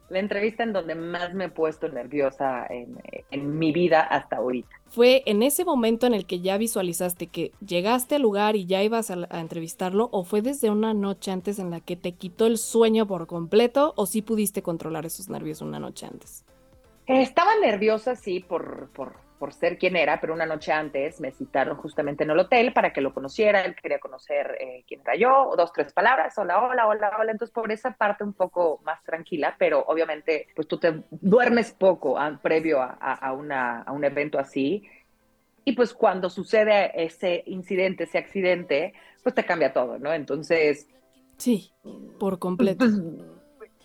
la 0.08 0.18
entrevista 0.18 0.62
en 0.62 0.72
donde 0.72 0.94
más 0.94 1.34
me 1.34 1.44
he 1.44 1.48
puesto 1.48 1.88
nerviosa 1.88 2.66
en, 2.68 2.98
en 3.30 3.58
mi 3.58 3.72
vida 3.72 4.00
hasta 4.00 4.36
ahorita. 4.36 4.70
¿Fue 4.88 5.22
en 5.26 5.42
ese 5.42 5.64
momento 5.64 6.06
en 6.06 6.14
el 6.14 6.26
que 6.26 6.40
ya 6.40 6.58
visualizaste 6.58 7.28
que 7.28 7.52
llegaste 7.64 8.16
al 8.16 8.22
lugar 8.22 8.56
y 8.56 8.66
ya 8.66 8.82
ibas 8.82 9.10
a, 9.10 9.16
a, 9.30 9.40
entrevistarlo 9.40 10.08
o 10.12 10.24
fue 10.24 10.42
desde 10.42 10.70
una 10.70 10.92
noche 10.92 11.30
antes 11.30 11.58
en 11.58 11.70
la 11.70 11.80
que 11.80 11.96
te 11.96 12.12
quitó 12.12 12.46
el 12.46 12.58
sueño 12.58 13.06
por 13.06 13.26
completo 13.26 13.94
o 13.96 14.06
sí 14.06 14.22
pudiste 14.22 14.62
controlar 14.62 15.06
esos 15.06 15.28
nervios 15.28 15.60
una 15.60 15.78
noche 15.78 16.06
antes? 16.06 16.44
Estaba 17.06 17.56
nerviosa, 17.60 18.16
sí, 18.16 18.40
por, 18.40 18.88
por, 18.90 19.16
por 19.42 19.54
ser 19.54 19.76
quien 19.76 19.96
era, 19.96 20.20
pero 20.20 20.34
una 20.34 20.46
noche 20.46 20.70
antes 20.70 21.20
me 21.20 21.32
citaron 21.32 21.76
justamente 21.76 22.22
en 22.22 22.30
el 22.30 22.38
hotel 22.38 22.72
para 22.72 22.92
que 22.92 23.00
lo 23.00 23.12
conociera, 23.12 23.62
él 23.62 23.74
quería 23.74 23.98
conocer 23.98 24.56
eh, 24.60 24.84
quién 24.86 25.00
era 25.00 25.16
yo, 25.16 25.54
dos, 25.56 25.72
tres 25.72 25.92
palabras, 25.92 26.38
hola, 26.38 26.62
hola, 26.62 26.86
hola, 26.86 27.10
hola, 27.18 27.32
entonces 27.32 27.52
por 27.52 27.72
esa 27.72 27.90
parte 27.90 28.22
un 28.22 28.34
poco 28.34 28.80
más 28.84 29.02
tranquila, 29.02 29.56
pero 29.58 29.84
obviamente 29.88 30.46
pues 30.54 30.68
tú 30.68 30.78
te 30.78 31.02
duermes 31.10 31.72
poco 31.72 32.16
ah, 32.16 32.38
previo 32.40 32.80
a, 32.80 32.92
a, 32.92 33.32
una, 33.32 33.82
a 33.82 33.90
un 33.90 34.04
evento 34.04 34.38
así, 34.38 34.88
y 35.64 35.72
pues 35.72 35.92
cuando 35.92 36.30
sucede 36.30 36.92
ese 36.94 37.42
incidente, 37.46 38.04
ese 38.04 38.18
accidente, 38.18 38.94
pues 39.24 39.34
te 39.34 39.44
cambia 39.44 39.72
todo, 39.72 39.98
¿no? 39.98 40.12
Entonces... 40.12 40.86
Sí, 41.36 41.72
por 42.20 42.38
completo. 42.38 42.84
Pues, 42.84 42.94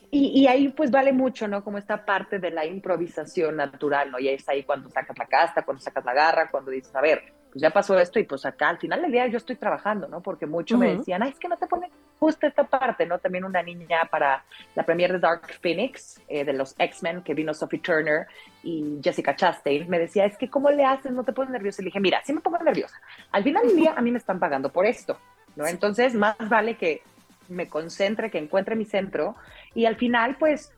y, 0.09 0.47
ahí 0.47 0.69
pues 0.69 0.89
vale 0.89 1.11
mucho, 1.11 1.47
¿no? 1.47 1.63
Como 1.63 1.77
esta 1.77 2.05
parte 2.05 2.39
de 2.39 2.51
la 2.51 2.65
improvisación 2.65 3.57
natural, 3.57 4.11
¿no? 4.11 4.19
Y 4.19 4.29
es 4.29 4.47
ahí 4.47 4.63
cuando 4.63 4.89
sacas 4.89 5.17
la 5.17 5.25
casta, 5.25 5.63
cuando 5.63 5.81
sacas 5.81 6.05
la 6.05 6.13
garra, 6.13 6.49
cuando 6.49 6.71
dices, 6.71 6.95
a 6.95 7.01
ver, 7.01 7.33
pues 7.51 7.61
ya 7.61 7.71
pasó 7.71 7.97
esto 7.99 8.19
y 8.19 8.23
pues 8.23 8.45
acá 8.45 8.69
al 8.69 8.77
final 8.77 9.01
del 9.01 9.11
día 9.11 9.27
yo 9.27 9.37
estoy 9.37 9.57
trabajando, 9.57 10.07
¿no? 10.07 10.21
Porque 10.21 10.45
mucho 10.45 10.77
me 10.77 10.95
decían, 10.97 11.23
ay, 11.23 11.31
es 11.31 11.39
que 11.39 11.49
no 11.49 11.57
te 11.57 11.67
ponen 11.67 11.91
justo 12.19 12.47
esta 12.47 12.63
parte, 12.63 13.05
¿no? 13.05 13.19
También 13.19 13.43
una 13.43 13.61
niña 13.61 14.07
para 14.09 14.43
la 14.75 14.83
premiere 14.83 15.13
de 15.13 15.19
Dark 15.19 15.47
Phoenix, 15.61 16.21
eh, 16.27 16.45
de 16.45 16.53
los 16.53 16.73
X-Men, 16.77 17.21
que 17.21 17.33
vino 17.33 17.53
Sophie 17.53 17.79
Turner 17.79 18.27
y 18.63 18.99
Jessica 19.03 19.35
Chastain, 19.35 19.89
me 19.89 19.99
decía, 19.99 20.25
es 20.25 20.37
que 20.37 20.49
¿cómo 20.49 20.69
le 20.71 20.85
haces? 20.85 21.11
¿No 21.11 21.23
te 21.23 21.33
pones 21.33 21.51
nerviosa? 21.51 21.81
Y 21.81 21.85
le 21.85 21.87
dije, 21.89 21.99
mira, 21.99 22.21
sí 22.23 22.33
me 22.33 22.41
pongo 22.41 22.57
nerviosa. 22.59 22.95
Al 23.31 23.43
final 23.43 23.67
del 23.67 23.75
día 23.75 23.93
a 23.95 24.01
mí 24.01 24.11
me 24.11 24.19
están 24.19 24.39
pagando 24.39 24.71
por 24.71 24.85
esto, 24.85 25.17
¿no? 25.55 25.67
Entonces, 25.67 26.13
más 26.15 26.37
vale 26.49 26.77
que 26.77 27.01
me 27.49 27.67
concentre, 27.67 28.29
que 28.29 28.37
encuentre 28.37 28.75
mi 28.75 28.85
centro 28.85 29.35
y 29.77 29.85
al 29.85 29.95
final, 29.95 30.37
pues, 30.39 30.73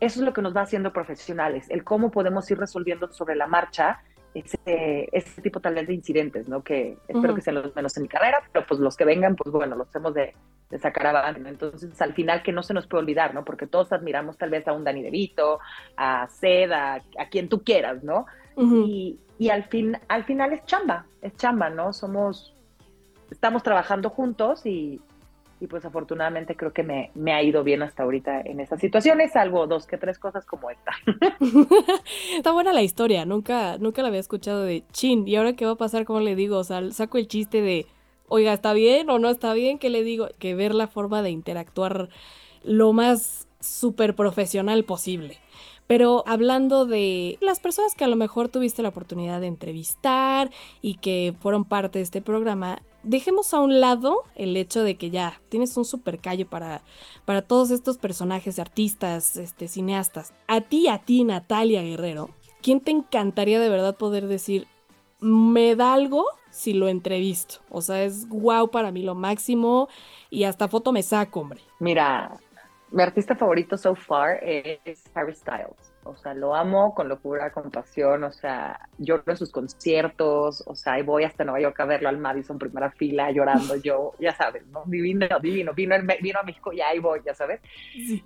eso 0.00 0.18
es 0.18 0.26
lo 0.26 0.32
que 0.32 0.42
nos 0.42 0.54
va 0.54 0.62
haciendo 0.62 0.92
profesionales, 0.92 1.70
el 1.70 1.84
cómo 1.84 2.10
podemos 2.10 2.50
ir 2.50 2.58
resolviendo 2.58 3.12
sobre 3.12 3.36
la 3.36 3.46
marcha 3.46 4.00
ese, 4.34 5.08
ese 5.12 5.40
tipo 5.42 5.60
tal 5.60 5.76
vez 5.76 5.86
de 5.86 5.94
incidentes, 5.94 6.48
¿no? 6.48 6.64
Que 6.64 6.98
espero 7.06 7.36
que 7.36 7.40
sean 7.40 7.62
los 7.62 7.76
menos 7.76 7.96
en 7.96 8.02
mi 8.02 8.08
carrera, 8.08 8.42
pero 8.52 8.66
pues 8.66 8.80
los 8.80 8.96
que 8.96 9.04
vengan, 9.04 9.36
pues 9.36 9.52
bueno, 9.52 9.76
los 9.76 9.94
hemos 9.94 10.12
de, 10.12 10.34
de 10.70 10.78
sacar 10.80 11.06
adelante. 11.06 11.48
Entonces, 11.48 12.02
al 12.02 12.14
final, 12.14 12.42
que 12.42 12.50
no 12.50 12.64
se 12.64 12.74
nos 12.74 12.88
puede 12.88 13.02
olvidar, 13.04 13.32
¿no? 13.32 13.44
Porque 13.44 13.68
todos 13.68 13.92
admiramos 13.92 14.36
tal 14.36 14.50
vez 14.50 14.66
a 14.66 14.72
un 14.72 14.82
Dani 14.82 15.04
DeVito, 15.04 15.60
a 15.96 16.26
Seda, 16.26 17.00
a, 17.16 17.28
quien 17.28 17.48
tú 17.48 17.62
quieras, 17.62 18.02
¿no? 18.02 18.26
y, 18.56 19.20
y, 19.38 19.50
al, 19.50 19.68
fin, 19.68 19.96
al 20.08 20.24
final 20.24 20.52
es 20.52 20.64
chamba, 20.64 21.06
es 21.20 21.36
chamba, 21.36 21.70
¿no? 21.70 21.92
Somos, 21.92 22.56
estamos 23.30 23.62
trabajando 23.62 24.10
juntos 24.10 24.66
y, 24.66 25.00
y 25.62 25.68
pues 25.68 25.84
afortunadamente 25.84 26.56
creo 26.56 26.72
que 26.72 26.82
me, 26.82 27.12
me, 27.14 27.32
ha 27.32 27.40
ido 27.40 27.62
bien 27.62 27.84
hasta 27.84 28.02
ahorita 28.02 28.40
en 28.40 28.58
esas 28.58 28.80
situaciones, 28.80 29.30
salvo 29.30 29.68
dos 29.68 29.86
que 29.86 29.96
tres 29.96 30.18
cosas 30.18 30.44
como 30.44 30.70
esta. 30.70 30.90
Está 32.36 32.50
buena 32.50 32.72
la 32.72 32.82
historia, 32.82 33.24
nunca, 33.24 33.78
nunca 33.78 34.02
la 34.02 34.08
había 34.08 34.18
escuchado 34.18 34.64
de 34.64 34.82
chin, 34.90 35.28
y 35.28 35.36
ahora 35.36 35.52
qué 35.52 35.64
va 35.64 35.72
a 35.72 35.76
pasar, 35.76 36.04
¿cómo 36.04 36.18
le 36.18 36.34
digo? 36.34 36.58
O 36.58 36.64
sea, 36.64 36.90
saco 36.90 37.16
el 37.16 37.28
chiste 37.28 37.62
de, 37.62 37.86
oiga, 38.26 38.52
¿está 38.52 38.72
bien 38.72 39.08
o 39.08 39.20
no 39.20 39.30
está 39.30 39.54
bien? 39.54 39.78
¿Qué 39.78 39.88
le 39.88 40.02
digo? 40.02 40.26
Que 40.40 40.56
ver 40.56 40.74
la 40.74 40.88
forma 40.88 41.22
de 41.22 41.30
interactuar 41.30 42.08
lo 42.64 42.92
más 42.92 43.46
súper 43.60 44.16
profesional 44.16 44.82
posible. 44.82 45.38
Pero 45.86 46.24
hablando 46.26 46.86
de 46.86 47.38
las 47.40 47.60
personas 47.60 47.94
que 47.94 48.02
a 48.02 48.08
lo 48.08 48.16
mejor 48.16 48.48
tuviste 48.48 48.82
la 48.82 48.88
oportunidad 48.88 49.40
de 49.40 49.46
entrevistar 49.46 50.50
y 50.80 50.94
que 50.94 51.34
fueron 51.38 51.64
parte 51.64 52.00
de 52.00 52.02
este 52.02 52.20
programa, 52.20 52.82
dejemos 53.02 53.54
a 53.54 53.60
un 53.60 53.80
lado 53.80 54.22
el 54.34 54.56
hecho 54.56 54.82
de 54.82 54.96
que 54.96 55.10
ya 55.10 55.40
tienes 55.48 55.76
un 55.76 55.84
super 55.84 56.18
callo 56.18 56.46
para, 56.48 56.82
para 57.24 57.42
todos 57.42 57.70
estos 57.70 57.98
personajes, 57.98 58.58
artistas, 58.58 59.36
este, 59.36 59.68
cineastas. 59.68 60.32
A 60.46 60.60
ti, 60.60 60.88
a 60.88 60.98
ti, 60.98 61.24
Natalia 61.24 61.82
Guerrero, 61.82 62.30
¿quién 62.62 62.80
te 62.80 62.90
encantaría 62.90 63.60
de 63.60 63.68
verdad 63.68 63.96
poder 63.96 64.26
decir, 64.26 64.66
me 65.20 65.76
da 65.76 65.92
algo 65.94 66.26
si 66.50 66.72
lo 66.72 66.88
entrevisto? 66.88 67.56
O 67.70 67.82
sea, 67.82 68.02
es 68.04 68.28
wow 68.28 68.70
para 68.70 68.90
mí 68.90 69.02
lo 69.02 69.14
máximo 69.14 69.88
y 70.30 70.44
hasta 70.44 70.68
foto 70.68 70.92
me 70.92 71.02
saco, 71.02 71.40
hombre. 71.40 71.60
Mira, 71.78 72.38
mi 72.90 73.02
artista 73.02 73.34
favorito 73.34 73.76
so 73.76 73.94
far 73.94 74.38
es 74.42 75.02
Harry 75.14 75.34
Styles 75.34 75.91
o 76.04 76.16
sea, 76.16 76.34
lo 76.34 76.54
amo 76.54 76.94
con 76.94 77.08
locura, 77.08 77.52
con 77.52 77.70
pasión, 77.70 78.24
o 78.24 78.32
sea, 78.32 78.88
lloro 78.98 79.22
en 79.26 79.36
sus 79.36 79.50
conciertos, 79.50 80.62
o 80.66 80.74
sea, 80.74 80.98
y 80.98 81.02
voy 81.02 81.24
hasta 81.24 81.44
Nueva 81.44 81.60
York 81.60 81.78
a 81.80 81.84
verlo 81.84 82.08
al 82.08 82.18
Madison 82.18 82.58
primera 82.58 82.90
fila 82.90 83.30
llorando 83.30 83.76
yo, 83.76 84.12
ya 84.18 84.34
sabes, 84.34 84.66
¿no? 84.66 84.82
Divino, 84.86 85.26
divino, 85.40 85.72
vino, 85.74 85.94
vino 86.20 86.40
a 86.40 86.42
México 86.42 86.72
y 86.72 86.80
ahí 86.80 86.98
voy, 86.98 87.20
ya 87.24 87.34
sabes. 87.34 87.60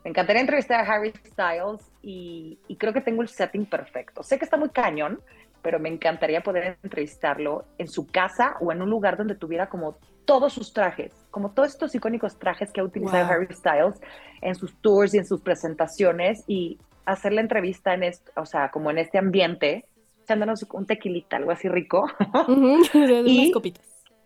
Me 0.04 0.10
encantaría 0.10 0.40
entrevistar 0.40 0.80
a 0.80 0.90
Harry 0.90 1.12
Styles 1.26 1.90
y, 2.02 2.58
y 2.68 2.76
creo 2.76 2.92
que 2.92 3.00
tengo 3.00 3.22
el 3.22 3.28
setting 3.28 3.66
perfecto. 3.66 4.22
Sé 4.22 4.38
que 4.38 4.44
está 4.44 4.56
muy 4.56 4.70
cañón, 4.70 5.20
pero 5.62 5.78
me 5.78 5.88
encantaría 5.88 6.42
poder 6.42 6.78
entrevistarlo 6.82 7.64
en 7.78 7.88
su 7.88 8.06
casa 8.06 8.56
o 8.60 8.72
en 8.72 8.82
un 8.82 8.88
lugar 8.88 9.16
donde 9.16 9.34
tuviera 9.34 9.68
como 9.68 9.98
todos 10.24 10.52
sus 10.52 10.72
trajes, 10.72 11.12
como 11.30 11.50
todos 11.52 11.70
estos 11.70 11.94
icónicos 11.94 12.38
trajes 12.38 12.72
que 12.72 12.80
ha 12.80 12.84
utilizado 12.84 13.26
Harry 13.26 13.48
Styles 13.52 14.00
en 14.42 14.54
sus 14.54 14.74
tours 14.80 15.14
y 15.14 15.18
en 15.18 15.26
sus 15.26 15.40
presentaciones 15.40 16.44
y 16.46 16.78
hacer 17.07 17.33
la 17.33 17.40
entrevista 17.40 17.95
en 17.95 18.03
esto, 18.03 18.33
o 18.37 18.45
sea, 18.45 18.71
como 18.71 18.90
en 18.90 18.99
este 18.99 19.19
ambiente, 19.19 19.87
echándonos 20.23 20.66
un 20.73 20.87
tequilita, 20.87 21.37
algo 21.37 21.53
así 21.53 21.69
rico. 21.69 22.07
y, 23.25 23.53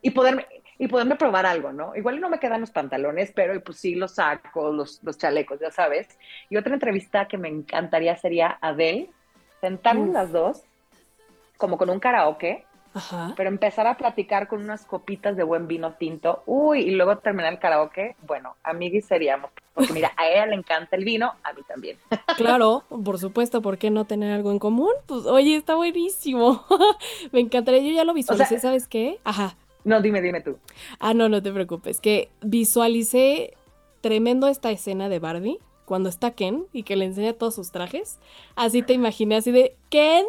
y 0.02 0.10
poderme, 0.10 0.46
y 0.78 0.88
poderme 0.88 1.16
probar 1.16 1.44
algo, 1.44 1.72
¿no? 1.72 1.94
Igual 1.94 2.20
no 2.20 2.30
me 2.30 2.40
quedan 2.40 2.62
los 2.62 2.70
pantalones, 2.70 3.32
pero 3.32 3.62
pues 3.62 3.78
sí 3.78 3.94
los 3.94 4.14
saco, 4.14 4.72
los, 4.72 4.98
los 5.02 5.18
chalecos, 5.18 5.60
ya 5.60 5.70
sabes. 5.70 6.08
Y 6.48 6.56
otra 6.56 6.72
entrevista 6.72 7.28
que 7.28 7.36
me 7.36 7.48
encantaría 7.48 8.16
sería 8.16 8.58
Adele, 8.62 9.10
sentarnos 9.60 10.08
las 10.08 10.32
dos, 10.32 10.62
como 11.58 11.76
con 11.76 11.90
un 11.90 12.00
karaoke, 12.00 12.64
pero 13.36 13.48
empezar 13.48 13.86
a 13.86 13.96
platicar 13.96 14.48
con 14.48 14.60
unas 14.60 14.84
copitas 14.84 15.36
de 15.36 15.42
buen 15.42 15.68
vino 15.68 15.94
tinto, 15.94 16.42
uy, 16.46 16.80
y 16.80 16.90
luego 16.90 17.18
terminar 17.18 17.52
el 17.52 17.58
karaoke, 17.58 18.16
bueno, 18.26 18.56
amigos 18.62 19.04
seríamos, 19.04 19.50
porque 19.74 19.92
mira, 19.92 20.12
a 20.16 20.28
ella 20.28 20.46
le 20.46 20.56
encanta 20.56 20.96
el 20.96 21.04
vino, 21.04 21.32
a 21.42 21.52
mí 21.52 21.62
también. 21.66 21.96
Claro, 22.36 22.84
por 22.88 23.18
supuesto, 23.18 23.60
¿por 23.60 23.76
qué 23.76 23.90
no 23.90 24.06
tener 24.06 24.32
algo 24.32 24.50
en 24.50 24.58
común? 24.58 24.92
Pues, 25.06 25.26
oye, 25.26 25.56
está 25.56 25.74
buenísimo. 25.74 26.64
Me 27.32 27.40
encantaría, 27.40 27.82
yo 27.82 27.92
ya 27.92 28.04
lo 28.04 28.14
visualicé, 28.14 28.58
¿sabes 28.58 28.88
qué? 28.88 29.18
Ajá. 29.24 29.56
No, 29.84 30.00
dime, 30.00 30.22
dime 30.22 30.40
tú. 30.40 30.58
Ah, 30.98 31.14
no, 31.14 31.28
no 31.28 31.42
te 31.42 31.52
preocupes, 31.52 32.00
que 32.00 32.30
visualicé 32.40 33.54
tremendo 34.00 34.48
esta 34.48 34.70
escena 34.70 35.08
de 35.08 35.18
Barbie 35.18 35.58
cuando 35.84 36.08
está 36.08 36.30
Ken 36.30 36.66
y 36.72 36.84
que 36.84 36.96
le 36.96 37.04
enseña 37.04 37.32
todos 37.32 37.54
sus 37.54 37.72
trajes. 37.72 38.18
Así 38.54 38.82
te 38.82 38.92
imaginé, 38.92 39.36
así 39.36 39.50
de, 39.50 39.76
Ken, 39.88 40.24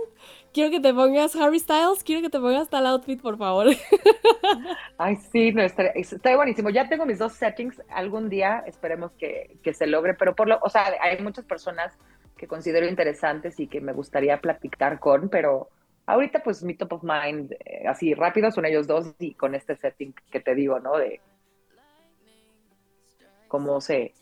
quiero 0.53 0.69
que 0.69 0.79
te 0.79 0.93
pongas 0.93 1.35
Harry 1.35 1.59
Styles, 1.59 2.03
quiero 2.03 2.21
que 2.21 2.29
te 2.29 2.39
pongas 2.39 2.69
tal 2.69 2.85
outfit, 2.87 3.21
por 3.21 3.37
favor. 3.37 3.67
Ay, 4.97 5.15
sí, 5.15 5.51
no, 5.51 5.61
está, 5.61 5.91
buenísimo. 6.35 6.69
Ya 6.69 6.87
tengo 6.87 7.05
mis 7.05 7.19
dos 7.19 7.33
settings, 7.33 7.81
algún 7.89 8.29
día 8.29 8.63
esperemos 8.65 9.11
que, 9.13 9.57
que, 9.63 9.73
se 9.73 9.87
logre, 9.87 10.13
pero 10.13 10.35
por 10.35 10.47
lo, 10.47 10.59
o 10.61 10.69
sea, 10.69 10.93
hay 11.01 11.21
muchas 11.21 11.45
personas 11.45 11.97
que 12.37 12.47
considero 12.47 12.87
interesantes 12.87 13.59
y 13.59 13.67
que 13.67 13.81
me 13.81 13.93
gustaría 13.93 14.39
platicar 14.39 14.99
con, 14.99 15.29
pero 15.29 15.69
ahorita 16.05 16.43
pues 16.43 16.63
mi 16.63 16.73
top 16.75 16.93
of 16.93 17.03
mind, 17.03 17.53
eh, 17.53 17.87
así 17.87 18.13
rápido 18.13 18.51
son 18.51 18.65
ellos 18.65 18.87
dos 18.87 19.13
y 19.19 19.33
con 19.35 19.55
este 19.55 19.75
setting 19.75 20.13
que 20.31 20.39
te 20.39 20.55
digo, 20.55 20.79
¿no? 20.79 20.97
De 20.97 21.21
cómo 23.47 23.81
se, 23.81 24.13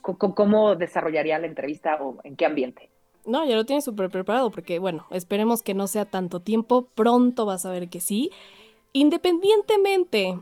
cómo 0.00 0.76
desarrollaría 0.76 1.38
la 1.38 1.46
entrevista 1.46 1.96
o 2.00 2.18
en 2.24 2.36
qué 2.36 2.46
ambiente. 2.46 2.90
No, 3.26 3.44
ya 3.44 3.56
lo 3.56 3.66
tienes 3.66 3.84
súper 3.84 4.08
preparado 4.08 4.50
porque, 4.50 4.78
bueno, 4.78 5.06
esperemos 5.10 5.62
que 5.62 5.74
no 5.74 5.88
sea 5.88 6.04
tanto 6.04 6.40
tiempo, 6.40 6.88
pronto 6.94 7.44
vas 7.44 7.66
a 7.66 7.70
ver 7.70 7.88
que 7.88 8.00
sí. 8.00 8.30
Independientemente 8.92 10.38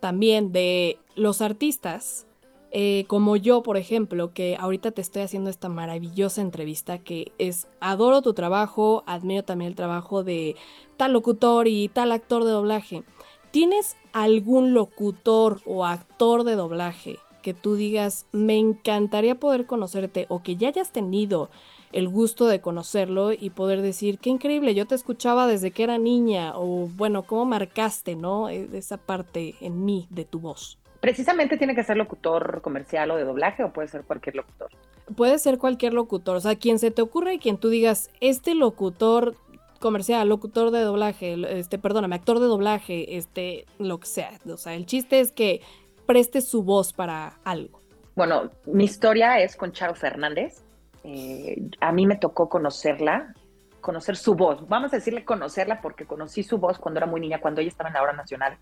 también 0.00 0.52
de 0.52 0.98
los 1.14 1.40
artistas, 1.40 2.26
eh, 2.72 3.04
como 3.06 3.36
yo, 3.36 3.62
por 3.62 3.76
ejemplo, 3.76 4.32
que 4.34 4.56
ahorita 4.58 4.90
te 4.90 5.00
estoy 5.00 5.22
haciendo 5.22 5.50
esta 5.50 5.68
maravillosa 5.68 6.40
entrevista, 6.42 6.98
que 6.98 7.32
es, 7.38 7.68
adoro 7.80 8.22
tu 8.22 8.34
trabajo, 8.34 9.04
admiro 9.06 9.44
también 9.44 9.70
el 9.70 9.76
trabajo 9.76 10.24
de 10.24 10.56
tal 10.96 11.12
locutor 11.12 11.68
y 11.68 11.88
tal 11.88 12.12
actor 12.12 12.44
de 12.44 12.50
doblaje. 12.50 13.04
¿Tienes 13.52 13.96
algún 14.12 14.74
locutor 14.74 15.60
o 15.64 15.86
actor 15.86 16.44
de 16.44 16.56
doblaje 16.56 17.18
que 17.46 17.54
tú 17.54 17.76
digas, 17.76 18.26
me 18.32 18.58
encantaría 18.58 19.36
poder 19.36 19.66
conocerte 19.66 20.26
o 20.28 20.42
que 20.42 20.56
ya 20.56 20.66
hayas 20.66 20.90
tenido 20.90 21.48
el 21.92 22.08
gusto 22.08 22.48
de 22.48 22.60
conocerlo 22.60 23.30
y 23.30 23.50
poder 23.50 23.82
decir, 23.82 24.18
qué 24.18 24.30
increíble, 24.30 24.74
yo 24.74 24.84
te 24.88 24.96
escuchaba 24.96 25.46
desde 25.46 25.70
que 25.70 25.84
era 25.84 25.96
niña 25.96 26.54
o 26.56 26.88
bueno, 26.96 27.22
cómo 27.22 27.44
marcaste, 27.44 28.16
¿no? 28.16 28.48
E, 28.48 28.68
esa 28.72 28.96
parte 28.96 29.54
en 29.60 29.84
mí 29.84 30.08
de 30.10 30.24
tu 30.24 30.40
voz. 30.40 30.80
Precisamente 30.98 31.56
tiene 31.56 31.76
que 31.76 31.84
ser 31.84 31.96
locutor 31.96 32.62
comercial 32.62 33.12
o 33.12 33.16
de 33.16 33.22
doblaje 33.22 33.62
o 33.62 33.72
puede 33.72 33.86
ser 33.86 34.02
cualquier 34.02 34.34
locutor. 34.34 34.68
Puede 35.14 35.38
ser 35.38 35.58
cualquier 35.58 35.94
locutor, 35.94 36.34
o 36.34 36.40
sea, 36.40 36.56
quien 36.56 36.80
se 36.80 36.90
te 36.90 37.00
ocurra 37.00 37.32
y 37.32 37.38
quien 37.38 37.58
tú 37.58 37.68
digas, 37.68 38.10
este 38.20 38.56
locutor 38.56 39.36
comercial, 39.78 40.28
locutor 40.28 40.72
de 40.72 40.80
doblaje, 40.80 41.36
este, 41.60 41.78
perdóname, 41.78 42.16
actor 42.16 42.40
de 42.40 42.46
doblaje, 42.46 43.16
este, 43.16 43.66
lo 43.78 44.00
que 44.00 44.08
sea. 44.08 44.32
O 44.52 44.56
sea, 44.56 44.74
el 44.74 44.84
chiste 44.84 45.20
es 45.20 45.30
que 45.30 45.60
preste 46.06 46.40
su 46.40 46.62
voz 46.62 46.92
para 46.92 47.34
algo. 47.44 47.80
Bueno, 48.14 48.50
mi 48.64 48.84
historia 48.84 49.40
es 49.40 49.56
con 49.56 49.72
Charo 49.72 49.94
Fernández. 49.94 50.62
Eh, 51.04 51.68
a 51.80 51.92
mí 51.92 52.06
me 52.06 52.16
tocó 52.16 52.48
conocerla, 52.48 53.34
conocer 53.80 54.16
su 54.16 54.34
voz. 54.34 54.66
Vamos 54.68 54.92
a 54.92 54.96
decirle 54.96 55.24
conocerla 55.24 55.80
porque 55.80 56.06
conocí 56.06 56.42
su 56.42 56.58
voz 56.58 56.78
cuando 56.78 56.98
era 56.98 57.06
muy 57.06 57.20
niña, 57.20 57.40
cuando 57.40 57.60
ella 57.60 57.68
estaba 57.68 57.90
en 57.90 57.94
la 57.94 58.02
hora 58.02 58.12
nacional. 58.14 58.56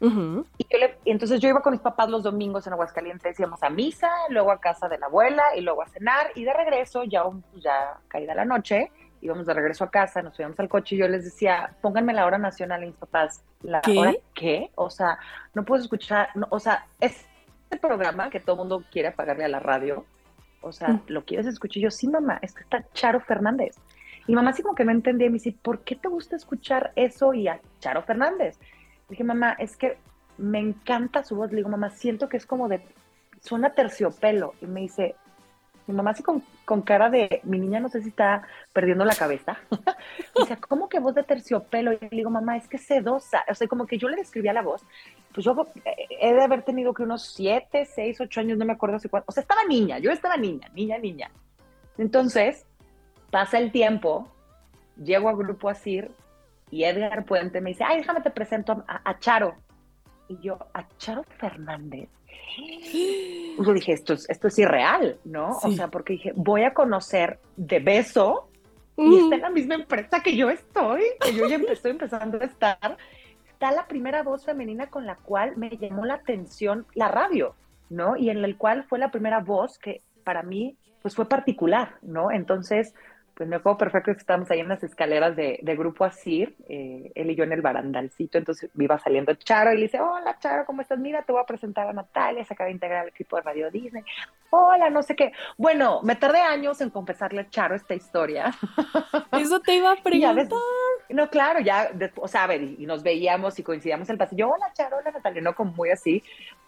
y, 0.59 0.67
entonces 1.05 1.41
yo 1.41 1.49
iba 1.49 1.63
con 1.63 1.73
mis 1.73 1.81
papás 1.81 2.11
los 2.11 2.25
domingos 2.25 2.67
en 2.67 2.73
Aguascalientes, 2.73 3.39
íbamos 3.39 3.63
a 3.63 3.71
misa, 3.71 4.11
luego 4.29 4.51
a 4.51 4.61
casa 4.61 4.89
de 4.89 4.99
la 4.99 5.07
abuela 5.07 5.43
y 5.57 5.61
luego 5.61 5.83
a 5.83 5.89
cenar. 5.89 6.33
Y 6.35 6.45
de 6.45 6.53
regreso, 6.53 7.05
ya, 7.05 7.23
ya 7.55 7.99
caída 8.09 8.35
la 8.35 8.45
noche, 8.45 8.91
íbamos 9.23 9.47
de 9.47 9.55
regreso 9.55 9.85
a 9.85 9.91
casa, 9.91 10.21
nos 10.21 10.35
subíamos 10.35 10.59
al 10.61 10.69
coche 10.69 10.97
y 10.97 10.99
yo 10.99 11.09
les 11.09 11.25
decía, 11.25 11.75
pónganme 11.81 12.13
la 12.13 12.27
hora 12.27 12.39
nacional 12.39 12.83
a 12.83 12.87
mis 12.87 12.97
papás. 12.97 13.43
¿La 13.63 13.81
hora 13.97 14.13
qué? 14.35 14.71
O 14.75 14.91
sea, 14.91 15.19
no 15.55 15.65
puedo 15.65 15.83
escuchar, 15.83 16.29
o 16.51 16.59
sea, 16.59 16.87
es 17.01 17.25
el 17.75 17.81
programa 17.81 18.31
que 18.31 18.41
todo 18.41 18.57
el 18.57 18.59
mundo 18.61 18.85
quiere 18.91 19.09
apagarle 19.09 19.45
a 19.45 19.49
la 19.49 19.61
radio 19.61 20.05
o 20.65 20.73
sea, 20.73 20.89
mm. 20.89 21.03
¿lo 21.09 21.25
quieres 21.25 21.47
escuchar? 21.47 21.79
Y 21.79 21.83
yo, 21.83 21.91
sí, 21.91 22.09
mamá, 22.09 22.39
es 22.43 22.55
que 22.55 22.63
está 22.63 22.85
Charo 22.95 23.21
Fernández. 23.21 23.77
Y 24.27 24.35
mamá 24.35 24.51
así 24.51 24.63
como 24.63 24.75
que 24.75 24.85
no 24.85 24.93
entendía 24.93 25.27
y 25.27 25.31
me 25.31 25.35
dice, 25.35 25.55
¿por 25.61 25.81
qué 25.81 25.95
te 25.95 26.09
gusta 26.09 26.37
escuchar 26.37 26.93
eso 26.97 27.35
y 27.35 27.47
a 27.47 27.61
Charo 27.81 28.03
Fernández? 28.03 28.59
dije, 29.11 29.23
mamá, 29.23 29.55
es 29.59 29.77
que 29.77 29.99
me 30.39 30.59
encanta 30.59 31.23
su 31.23 31.37
voz. 31.37 31.51
Le 31.51 31.59
digo, 31.59 31.69
mamá, 31.69 31.91
siento 31.91 32.29
que 32.31 32.39
es 32.39 32.47
como 32.47 32.69
de, 32.69 32.81
suena 33.41 33.75
terciopelo. 33.75 34.55
Y 34.63 34.67
me 34.67 34.81
dice, 34.81 35.15
mi 35.87 35.95
mamá 35.95 36.13
así 36.13 36.23
con, 36.23 36.43
con, 36.65 36.83
cara 36.83 37.11
de, 37.11 37.41
mi 37.45 37.59
niña 37.59 37.79
no 37.79 37.89
sé 37.89 38.03
si 38.03 38.09
está 38.09 38.43
perdiendo 38.73 39.05
la 39.05 39.15
cabeza. 39.15 39.59
dice, 40.39 40.57
¿cómo 40.57 40.89
que 40.89 40.99
voz 40.99 41.15
de 41.15 41.23
terciopelo? 41.23 41.93
Y 41.93 41.99
le 42.01 42.09
digo, 42.09 42.31
mamá, 42.31 42.57
es 42.57 42.67
que 42.69 42.79
sedosa. 42.79 43.45
O 43.49 43.55
sea, 43.55 43.69
como 43.69 43.87
que 43.87 43.99
yo 43.99 44.09
le 44.09 44.17
describía 44.17 44.53
la 44.53 44.63
voz. 44.63 44.83
Pues 45.33 45.45
yo 45.45 45.67
eh, 45.85 46.07
he 46.21 46.33
de 46.33 46.43
haber 46.43 46.63
tenido 46.63 46.95
que 46.95 47.03
unos 47.03 47.35
siete, 47.35 47.85
seis, 47.85 48.21
ocho 48.21 48.41
años, 48.41 48.57
no 48.57 48.65
me 48.65 48.73
acuerdo 48.73 48.97
hace 48.97 49.09
cuánto. 49.09 49.27
O 49.29 49.33
sea, 49.33 49.43
estaba 49.43 49.65
niña, 49.65 49.99
yo 49.99 50.11
estaba 50.11 50.37
niña, 50.37 50.71
niña, 50.75 50.97
niña. 50.99 51.31
Entonces, 51.99 52.67
pasa 53.31 53.59
el 53.59 53.71
tiempo, 53.71 54.29
llego 54.97 55.29
a 55.29 55.35
Grupo 55.35 55.69
Asir 55.69 56.11
y 56.71 56.85
Edgar 56.85 57.25
Puente 57.25 57.61
me 57.61 57.71
dice, 57.71 57.85
ay, 57.85 57.99
déjame 57.99 58.23
te 58.23 58.31
presento 58.31 58.85
a, 58.89 59.09
a 59.09 59.19
Charo. 59.19 59.55
Y 60.29 60.39
yo, 60.39 60.59
¿a 60.73 60.89
Charo 60.97 61.25
Fernández? 61.39 62.09
Yo 63.59 63.73
dije, 63.73 63.93
esto 63.93 64.15
es, 64.15 64.29
esto 64.29 64.49
es 64.49 64.59
irreal, 64.59 65.19
¿no? 65.25 65.59
O 65.63 65.71
sea, 65.73 65.89
porque 65.89 66.15
dije, 66.15 66.33
voy 66.35 66.65
a 66.65 66.75
conocer 66.75 67.39
de 67.57 67.79
beso 67.81 68.49
y 68.97 69.17
está 69.17 69.37
en 69.37 69.43
la 69.43 69.51
misma 69.51 69.75
empresa 69.75 70.21
que 70.21 70.37
yo 70.37 70.51
estoy, 70.51 71.03
que 71.21 71.35
yo 71.35 71.49
ya 71.49 71.57
estoy 71.69 71.93
empezando 71.93 72.41
a 72.41 72.45
estar. 72.45 72.97
Está 73.49 73.73
la 73.73 73.87
primera 73.87 74.23
voz 74.23 74.45
femenina 74.45 74.89
con 74.89 75.07
la 75.07 75.17
cual 75.17 75.57
me 75.57 75.71
llamó 75.71 76.05
la 76.05 76.15
atención 76.15 76.87
la 76.95 77.09
radio, 77.09 77.55
¿no? 77.91 78.17
Y 78.17 78.31
en 78.31 78.45
el 78.45 78.57
cual 78.57 78.85
fue 78.85 78.99
la 78.99 79.11
primera 79.11 79.41
voz 79.41 79.79
que 79.79 80.03
para 80.25 80.43
mí, 80.43 80.77
pues 81.03 81.15
fue 81.15 81.29
particular, 81.29 81.97
¿no? 82.03 82.31
Entonces, 82.31 82.95
pues 83.35 83.49
me 83.49 83.57
acuerdo 83.57 83.79
perfecto 83.79 84.13
que 84.13 84.19
estábamos 84.19 84.51
ahí 84.51 84.61
en 84.61 84.69
las 84.69 84.83
escaleras 84.83 85.35
de, 85.35 85.59
Grupo 85.77 86.05
Asir, 86.05 86.55
eh, 86.69 87.11
él 87.15 87.31
y 87.31 87.35
yo 87.35 87.45
en 87.45 87.53
el 87.53 87.63
barandalcito, 87.63 88.39
entonces 88.39 88.71
iba 88.79 88.99
saliendo 88.99 89.35
Charo 89.35 89.73
y 89.73 89.77
le 89.77 89.83
dice, 89.83 90.01
hola 90.01 90.39
Charo, 90.39 90.65
¿cómo 90.65 90.83
estás? 90.83 90.99
Mira, 90.99 91.23
te 91.23 91.33
voy 91.33 91.43
a 91.43 91.47
presentar 91.47 91.89
a 91.89 91.93
Natalia, 91.93 92.45
se 92.45 92.55
acaba 92.55 92.69
de 92.69 92.75
integrar 92.75 93.03
al 93.03 93.09
equipo 93.09 93.37
de 93.37 93.43
Radio 93.43 93.71
Disney. 93.71 94.05
Hola, 94.51 94.89
no 94.89 95.03
sé 95.03 95.17
qué. 95.17 95.33
Bueno, 95.57 96.01
me 96.03 96.15
tardé 96.15 96.39
años 96.39 96.81
en 96.81 96.91
confesarle 96.91 97.41
a 97.41 97.51
Charo 97.51 97.75
esta 97.75 97.95
historia. 97.95 98.53
Eso 99.33 99.61
te 99.61 99.75
iba 99.75 99.91
a 99.91 99.97
preguntar. 99.97 100.47
No, 101.09 101.29
claro, 101.29 101.61
ya, 101.61 101.91
o 102.17 102.29
sea, 102.29 102.45
a 102.45 102.47
ver, 102.47 102.63
y, 102.63 102.87
nos 102.87 103.03
veíamos 103.03 103.59
y 103.59 103.63
coincidíamos 103.63 104.09
en 104.09 104.15
el 104.15 104.19
pasillo, 104.19 104.51
hola 104.51 104.73
Charo, 104.73 104.99
hola 104.99 105.11
Natalia, 105.11 105.43
no 105.43 105.55
como 105.55 105.73
muy 105.73 105.91
así, 105.91 106.23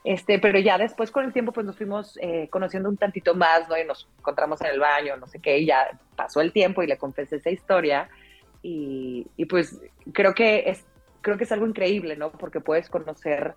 este, 0.07 0.38
pero 0.38 0.61
ya 0.61 0.79
después 0.79 1.11
con 1.11 1.25
el 1.25 1.33
tiempo 1.33 1.51
pues 1.51 1.66
nos 1.66 1.77
fuimos 1.77 2.16
eh, 2.23 2.49
conociendo 2.49 2.88
un 2.88 2.97
tantito 2.97 3.35
más, 3.35 3.69
¿no? 3.69 3.77
Y 3.77 3.85
nos 3.85 4.09
encontramos 4.19 4.61
en 4.61 4.69
el 4.69 4.79
baño, 4.79 5.16
no 5.16 5.27
sé 5.27 5.40
qué, 5.40 5.59
y 5.59 5.66
ya 5.66 5.99
pasó 6.14 6.40
el 6.40 6.53
tiempo 6.53 6.81
y 6.85 6.87
le 6.87 6.97
confesé 6.97 7.37
esa 7.37 7.51
historia 7.51 8.09
y, 8.62 9.27
y 9.37 9.47
pues 9.47 9.81
creo 10.12 10.33
que 10.33 10.71
es, 10.71 10.87
creo 11.23 11.37
que 11.37 11.42
es 11.42 11.51
algo 11.51 11.66
increíble, 11.66 12.14
¿no? 12.16 12.31
Porque 12.31 12.61
puedes 12.61 12.88
conocer 12.88 13.57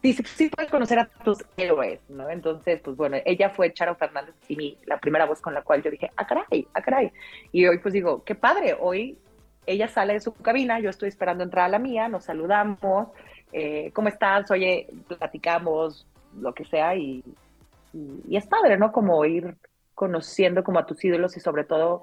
sí, 0.00 0.12
sí 0.12 0.48
puedes 0.48 0.70
conocer 0.70 1.00
a 1.00 1.06
tus 1.06 1.38
héroes, 1.56 1.98
¿no? 2.08 2.30
Entonces, 2.30 2.80
pues 2.80 2.96
bueno, 2.96 3.16
ella 3.24 3.50
fue 3.50 3.72
Charo 3.72 3.96
Fernández 3.96 4.36
y 4.46 4.54
mi, 4.54 4.78
la 4.86 4.98
primera 4.98 5.26
voz 5.26 5.40
con 5.40 5.54
la 5.54 5.62
cual 5.62 5.82
yo 5.82 5.90
dije, 5.90 6.10
ah, 6.16 6.24
caray, 6.24 6.68
ah, 6.74 6.82
caray. 6.82 7.12
Y 7.50 7.66
hoy 7.66 7.78
pues 7.78 7.94
digo, 7.94 8.22
qué 8.24 8.36
padre, 8.36 8.76
hoy 8.78 9.18
ella 9.66 9.88
sale 9.88 10.14
de 10.14 10.20
su 10.20 10.32
cabina, 10.34 10.80
yo 10.80 10.90
estoy 10.90 11.08
esperando 11.08 11.44
entrar 11.44 11.66
a 11.66 11.68
la 11.68 11.78
mía, 11.80 12.08
nos 12.08 12.24
saludamos, 12.24 13.08
eh, 13.52 13.90
¿cómo 13.92 14.08
estás? 14.08 14.50
Oye, 14.50 14.88
platicamos, 15.06 16.06
lo 16.40 16.54
que 16.54 16.64
sea, 16.64 16.96
y, 16.96 17.22
y, 17.92 18.36
es 18.36 18.46
padre, 18.46 18.78
¿no? 18.78 18.92
Como 18.92 19.24
ir 19.24 19.56
conociendo 19.94 20.64
como 20.64 20.78
a 20.78 20.86
tus 20.86 21.04
ídolos 21.04 21.36
y 21.36 21.40
sobre 21.40 21.64
todo, 21.64 22.02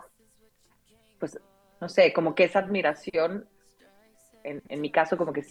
pues, 1.20 1.40
no 1.82 1.90
sé, 1.90 2.14
como 2.14 2.36
que 2.36 2.44
esa 2.44 2.60
admiración, 2.60 3.48
en, 4.44 4.62
en 4.70 4.82
mi 4.82 4.92
caso, 4.92 5.18
como 5.18 5.34
que 5.34 5.44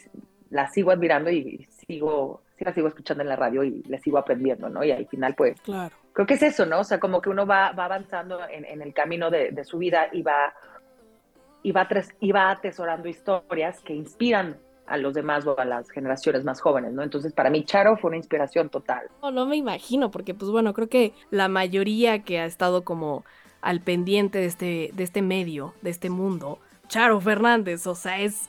la 0.50 0.68
sigo 0.68 0.92
admirando 0.92 1.30
y 1.30 1.66
sigo, 1.86 2.42
sí 2.56 2.64
la 2.64 2.72
sigo 2.72 2.88
escuchando 2.88 3.22
en 3.22 3.28
la 3.28 3.36
radio 3.36 3.64
y 3.64 3.82
la 3.88 3.98
sigo 3.98 4.18
aprendiendo, 4.18 4.68
¿no? 4.68 4.84
Y 4.84 4.92
al 4.92 5.06
final, 5.08 5.34
pues, 5.34 5.60
claro. 5.62 5.94
creo 6.12 6.26
que 6.26 6.34
es 6.34 6.42
eso, 6.42 6.64
¿no? 6.64 6.80
O 6.80 6.84
sea, 6.84 7.00
como 7.00 7.20
que 7.20 7.28
uno 7.28 7.44
va, 7.44 7.72
va 7.72 7.86
avanzando 7.86 8.40
en, 8.48 8.64
en, 8.64 8.82
el 8.82 8.94
camino 8.94 9.30
de, 9.30 9.50
de, 9.50 9.64
su 9.64 9.78
vida 9.78 10.08
y 10.12 10.22
va, 10.22 10.54
y, 11.62 11.72
va 11.72 11.88
y 12.20 12.32
va 12.32 12.50
atesorando 12.50 13.08
historias 13.08 13.80
que 13.80 13.94
inspiran 13.94 14.58
a 14.88 14.96
los 14.96 15.14
demás 15.14 15.46
o 15.46 15.58
a 15.58 15.64
las 15.64 15.90
generaciones 15.90 16.44
más 16.44 16.60
jóvenes, 16.60 16.92
¿no? 16.92 17.02
Entonces, 17.02 17.32
para 17.32 17.50
mí, 17.50 17.64
Charo 17.64 17.96
fue 17.96 18.08
una 18.08 18.16
inspiración 18.16 18.68
total. 18.68 19.08
No, 19.22 19.30
no 19.30 19.46
me 19.46 19.56
imagino, 19.56 20.10
porque, 20.10 20.34
pues 20.34 20.50
bueno, 20.50 20.74
creo 20.74 20.88
que 20.88 21.12
la 21.30 21.48
mayoría 21.48 22.20
que 22.24 22.40
ha 22.40 22.46
estado 22.46 22.84
como 22.84 23.24
al 23.60 23.80
pendiente 23.80 24.38
de 24.38 24.46
este, 24.46 24.90
de 24.94 25.04
este 25.04 25.22
medio, 25.22 25.74
de 25.82 25.90
este 25.90 26.10
mundo, 26.10 26.58
Charo 26.88 27.20
Fernández, 27.20 27.86
o 27.86 27.94
sea, 27.94 28.20
es 28.20 28.48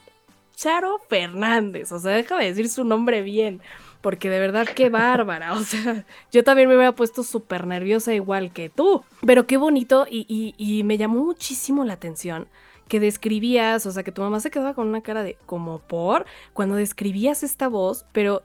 Charo 0.59 0.99
Fernández. 1.07 1.91
O 1.93 1.99
sea, 1.99 2.11
déjame 2.11 2.45
decir 2.45 2.67
su 2.67 2.83
nombre 2.83 3.21
bien. 3.21 3.61
Porque 4.01 4.29
de 4.29 4.39
verdad, 4.39 4.67
qué 4.67 4.89
bárbara. 4.89 5.53
O 5.53 5.61
sea, 5.61 6.03
yo 6.33 6.43
también 6.43 6.67
me 6.67 6.75
hubiera 6.75 6.91
puesto 6.91 7.23
súper 7.23 7.65
nerviosa 7.65 8.13
igual 8.13 8.51
que 8.51 8.69
tú. 8.69 9.03
Pero 9.25 9.47
qué 9.47 9.55
bonito 9.55 10.05
y, 10.09 10.55
y, 10.57 10.83
me 10.83 10.97
llamó 10.97 11.23
muchísimo 11.23 11.85
la 11.85 11.93
atención 11.93 12.47
que 12.89 12.99
describías, 12.99 13.85
o 13.85 13.91
sea, 13.91 14.03
que 14.03 14.11
tu 14.11 14.21
mamá 14.21 14.41
se 14.41 14.51
quedaba 14.51 14.73
con 14.73 14.87
una 14.87 15.01
cara 15.01 15.23
de 15.23 15.37
como 15.45 15.79
por 15.79 16.25
cuando 16.51 16.75
describías 16.75 17.43
esta 17.43 17.69
voz, 17.69 18.05
pero 18.11 18.43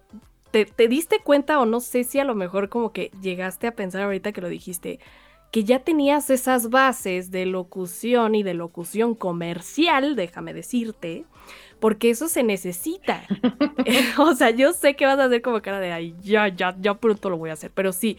te, 0.53 0.67
te, 0.67 0.87
diste 0.87 1.19
cuenta 1.19 1.59
o 1.59 1.67
no 1.67 1.81
sé 1.81 2.05
si 2.05 2.21
a 2.21 2.25
lo 2.25 2.37
mejor 2.37 2.69
como 2.69 2.93
que 2.93 3.11
llegaste 3.21 3.67
a 3.67 3.75
pensar 3.75 4.03
ahorita 4.03 4.31
que 4.31 4.41
lo 4.41 4.49
dijiste, 4.49 5.01
que 5.51 5.65
ya 5.65 5.79
tenías 5.79 6.31
esas 6.31 6.71
bases 6.71 7.31
de 7.31 7.47
locución 7.47 8.35
y 8.35 8.43
de 8.43 8.55
locución 8.55 9.15
comercial, 9.15 10.17
déjame 10.17 10.53
decirte, 10.53 11.25
porque 11.81 12.11
eso 12.11 12.29
se 12.29 12.43
necesita. 12.43 13.23
o 14.19 14.35
sea, 14.35 14.51
yo 14.51 14.73
sé 14.73 14.95
que 14.95 15.07
vas 15.07 15.19
a 15.19 15.25
hacer 15.25 15.43
como 15.43 15.63
cara 15.63 15.81
de, 15.81 15.93
ay, 15.93 16.15
ya, 16.21 16.49
ya, 16.49 16.77
ya 16.81 16.95
pronto 16.95 17.31
lo 17.31 17.39
voy 17.39 17.51
a 17.51 17.55
hacer, 17.55 17.71
pero 17.73 17.93
sí. 17.93 18.19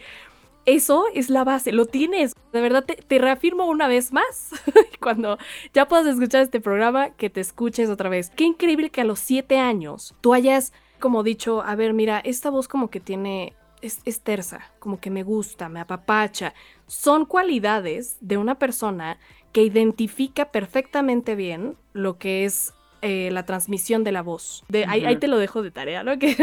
Eso 0.66 1.04
es 1.14 1.30
la 1.30 1.44
base, 1.44 1.70
lo 1.70 1.86
tienes. 1.86 2.34
De 2.52 2.60
verdad 2.60 2.84
te, 2.84 3.18
reafirmo 3.18 3.66
una 3.66 3.86
vez 3.86 4.12
más, 4.12 4.50
cuando 5.00 5.38
ya 5.72 5.86
puedas 5.86 6.06
escuchar 6.06 6.42
este 6.42 6.60
programa, 6.60 7.10
que 7.10 7.30
te 7.30 7.40
escuches 7.40 7.88
otra 7.88 8.08
vez. 8.08 8.30
Qué 8.30 8.44
increíble 8.44 8.90
que 8.90 9.00
a 9.00 9.04
los 9.04 9.20
siete 9.20 9.58
años 9.58 10.14
tú 10.20 10.34
hayas 10.34 10.72
como 10.98 11.22
dicho, 11.22 11.62
a 11.62 11.74
ver, 11.74 11.92
mira, 11.92 12.20
esta 12.20 12.50
voz 12.50 12.68
como 12.68 12.88
que 12.88 13.00
tiene 13.00 13.54
es, 13.82 14.00
es, 14.04 14.22
tersa, 14.22 14.72
como 14.78 14.98
que 14.98 15.10
me 15.10 15.22
gusta, 15.22 15.68
me 15.68 15.80
apapacha. 15.80 16.54
Son 16.86 17.26
cualidades 17.26 18.16
de 18.20 18.38
una 18.38 18.58
persona 18.58 19.18
que 19.52 19.62
identifica 19.62 20.50
perfectamente 20.50 21.34
bien 21.34 21.76
lo 21.92 22.18
que 22.18 22.44
es 22.44 22.72
eh, 23.08 23.30
la 23.30 23.44
transmisión 23.44 24.02
de 24.02 24.10
la 24.10 24.20
voz. 24.20 24.64
De, 24.68 24.84
ahí, 24.84 25.16
te 25.16 25.28
lo 25.28 25.38
dejo 25.38 25.62
de 25.62 25.70
tarea, 25.70 26.02
¿no? 26.02 26.18
Que 26.26 26.36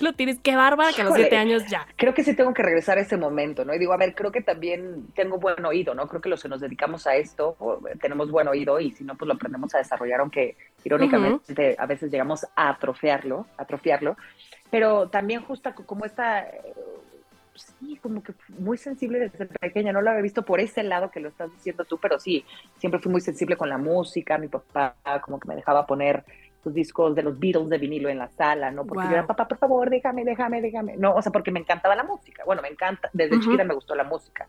lo 0.00 0.14
tienes, 0.14 0.38
qué 0.42 0.56
bárbara 0.56 0.92
que 0.94 1.02
a 1.02 1.04
los 1.04 1.14
siete 1.14 1.36
años 1.36 1.64
ya. 1.68 1.86
Creo 1.96 2.14
que 2.14 2.24
sí 2.24 2.34
tengo 2.34 2.54
que 2.54 2.62
regresar 2.62 2.96
a 2.96 3.02
ese 3.02 3.18
momento, 3.18 3.66
¿no? 3.66 3.74
Y 3.74 3.78
digo, 3.78 3.92
a 3.92 3.98
ver, 3.98 4.14
creo 4.14 4.32
que 4.32 4.40
también 4.40 5.08
tengo 5.14 5.38
buen 5.38 5.62
oído, 5.64 5.94
¿no? 5.94 6.08
Creo 6.08 6.22
que 6.22 6.30
los 6.30 6.42
que 6.42 6.48
nos 6.48 6.60
dedicamos 6.60 7.06
a 7.06 7.16
esto 7.16 7.56
tenemos 8.00 8.30
buen 8.30 8.48
oído 8.48 8.80
y 8.80 8.92
si 8.92 9.04
no, 9.04 9.14
pues 9.14 9.26
lo 9.26 9.34
aprendemos 9.34 9.74
a 9.74 9.78
desarrollar, 9.78 10.20
aunque 10.20 10.56
irónicamente 10.84 11.76
a 11.78 11.86
veces 11.86 12.10
llegamos 12.10 12.46
a 12.56 12.70
atrofiarlo, 12.70 13.46
atrofiarlo. 13.58 14.16
Pero 14.70 15.08
también 15.08 15.42
justo 15.42 15.74
como 15.86 16.06
esta 16.06 16.46
sí, 17.56 17.98
como 18.02 18.22
que 18.22 18.34
muy 18.58 18.78
sensible 18.78 19.18
desde 19.18 19.46
pequeña, 19.46 19.92
no 19.92 20.00
lo 20.00 20.10
había 20.10 20.22
visto 20.22 20.44
por 20.44 20.60
ese 20.60 20.82
lado 20.82 21.10
que 21.10 21.20
lo 21.20 21.28
estás 21.28 21.52
diciendo 21.52 21.84
tú, 21.84 21.98
pero 21.98 22.18
sí, 22.18 22.44
siempre 22.78 23.00
fui 23.00 23.10
muy 23.12 23.20
sensible 23.20 23.56
con 23.56 23.68
la 23.68 23.78
música, 23.78 24.38
mi 24.38 24.48
papá 24.48 24.96
como 25.22 25.40
que 25.40 25.48
me 25.48 25.56
dejaba 25.56 25.86
poner 25.86 26.24
sus 26.62 26.74
discos 26.74 27.14
de 27.14 27.22
los 27.22 27.38
Beatles 27.38 27.68
de 27.68 27.78
vinilo 27.78 28.08
en 28.08 28.18
la 28.18 28.28
sala, 28.28 28.70
¿no? 28.70 28.84
Porque 28.84 29.04
yo 29.04 29.12
era, 29.12 29.26
papá, 29.26 29.46
por 29.46 29.58
favor, 29.58 29.88
déjame, 29.88 30.24
déjame, 30.24 30.60
déjame. 30.60 30.96
No, 30.96 31.14
o 31.14 31.22
sea, 31.22 31.30
porque 31.30 31.52
me 31.52 31.60
encantaba 31.60 31.94
la 31.94 32.02
música. 32.02 32.42
Bueno, 32.44 32.60
me 32.60 32.68
encanta, 32.68 33.08
desde 33.12 33.38
chiquita 33.38 33.62
me 33.62 33.74
gustó 33.74 33.94
la 33.94 34.02
música. 34.02 34.48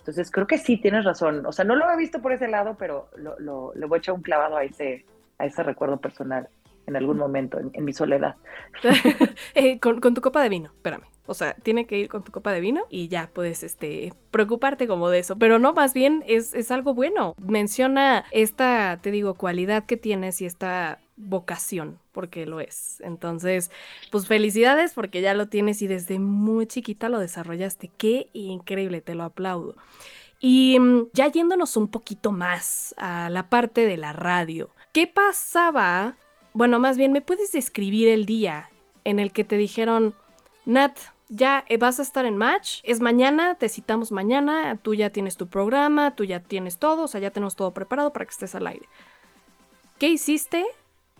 Entonces, 0.00 0.30
creo 0.30 0.46
que 0.46 0.58
sí, 0.58 0.76
tienes 0.76 1.04
razón. 1.04 1.46
O 1.46 1.52
sea, 1.52 1.64
no 1.64 1.74
lo 1.74 1.90
he 1.90 1.96
visto 1.96 2.20
por 2.20 2.32
ese 2.32 2.46
lado, 2.46 2.76
pero 2.78 3.08
lo, 3.16 3.38
lo, 3.38 3.72
le 3.74 3.86
voy 3.86 3.96
a 3.96 4.00
echar 4.00 4.14
un 4.14 4.20
clavado 4.20 4.58
a 4.58 4.64
ese, 4.64 5.06
a 5.38 5.46
ese 5.46 5.62
recuerdo 5.62 5.96
personal 5.96 6.48
en 6.86 6.96
algún 6.96 7.16
momento, 7.16 7.58
en, 7.58 7.84
mi 7.84 7.92
soledad. 7.92 8.36
Eh, 9.54 9.80
con, 9.80 10.00
con, 10.00 10.14
tu 10.14 10.20
copa 10.20 10.42
de 10.42 10.48
vino, 10.48 10.70
espérame. 10.74 11.04
O 11.26 11.34
sea, 11.34 11.54
tiene 11.54 11.86
que 11.86 11.98
ir 11.98 12.08
con 12.08 12.22
tu 12.22 12.32
copa 12.32 12.52
de 12.52 12.60
vino 12.60 12.84
y 12.90 13.08
ya 13.08 13.30
puedes 13.32 13.62
este, 13.62 14.12
preocuparte 14.30 14.86
como 14.86 15.08
de 15.08 15.20
eso. 15.20 15.36
Pero 15.36 15.58
no, 15.58 15.72
más 15.72 15.94
bien 15.94 16.24
es, 16.26 16.54
es 16.54 16.70
algo 16.70 16.94
bueno. 16.94 17.34
Menciona 17.38 18.24
esta, 18.30 18.98
te 19.02 19.10
digo, 19.10 19.34
cualidad 19.34 19.86
que 19.86 19.96
tienes 19.96 20.40
y 20.40 20.46
esta 20.46 21.00
vocación, 21.16 21.98
porque 22.12 22.46
lo 22.46 22.60
es. 22.60 23.00
Entonces, 23.00 23.70
pues 24.10 24.26
felicidades 24.26 24.92
porque 24.92 25.20
ya 25.20 25.34
lo 25.34 25.48
tienes 25.48 25.82
y 25.82 25.86
desde 25.86 26.18
muy 26.18 26.66
chiquita 26.66 27.08
lo 27.08 27.18
desarrollaste. 27.18 27.90
Qué 27.96 28.28
increíble, 28.32 29.00
te 29.00 29.14
lo 29.14 29.24
aplaudo. 29.24 29.76
Y 30.40 30.78
mm, 30.78 31.08
ya 31.12 31.28
yéndonos 31.28 31.76
un 31.76 31.88
poquito 31.88 32.32
más 32.32 32.94
a 32.98 33.30
la 33.30 33.48
parte 33.48 33.86
de 33.86 33.96
la 33.96 34.12
radio, 34.12 34.70
¿qué 34.92 35.06
pasaba? 35.06 36.16
Bueno, 36.52 36.78
más 36.78 36.96
bien, 36.96 37.12
¿me 37.12 37.20
puedes 37.20 37.52
describir 37.52 38.08
el 38.08 38.26
día 38.26 38.70
en 39.04 39.18
el 39.18 39.32
que 39.32 39.44
te 39.44 39.56
dijeron, 39.56 40.14
Nat, 40.64 40.98
ya 41.28 41.64
eh, 41.68 41.76
vas 41.76 41.98
a 41.98 42.02
estar 42.02 42.24
en 42.24 42.36
match, 42.36 42.80
es 42.84 43.00
mañana, 43.00 43.56
te 43.56 43.68
citamos 43.68 44.12
mañana, 44.12 44.78
tú 44.80 44.94
ya 44.94 45.10
tienes 45.10 45.36
tu 45.36 45.48
programa, 45.48 46.14
tú 46.14 46.24
ya 46.24 46.40
tienes 46.40 46.78
todo, 46.78 47.04
o 47.04 47.08
sea, 47.08 47.20
ya 47.20 47.30
tenemos 47.30 47.56
todo 47.56 47.72
preparado 47.72 48.12
para 48.12 48.24
que 48.24 48.30
estés 48.30 48.54
al 48.54 48.66
aire. 48.66 48.88
¿Qué 49.98 50.08
hiciste 50.08 50.64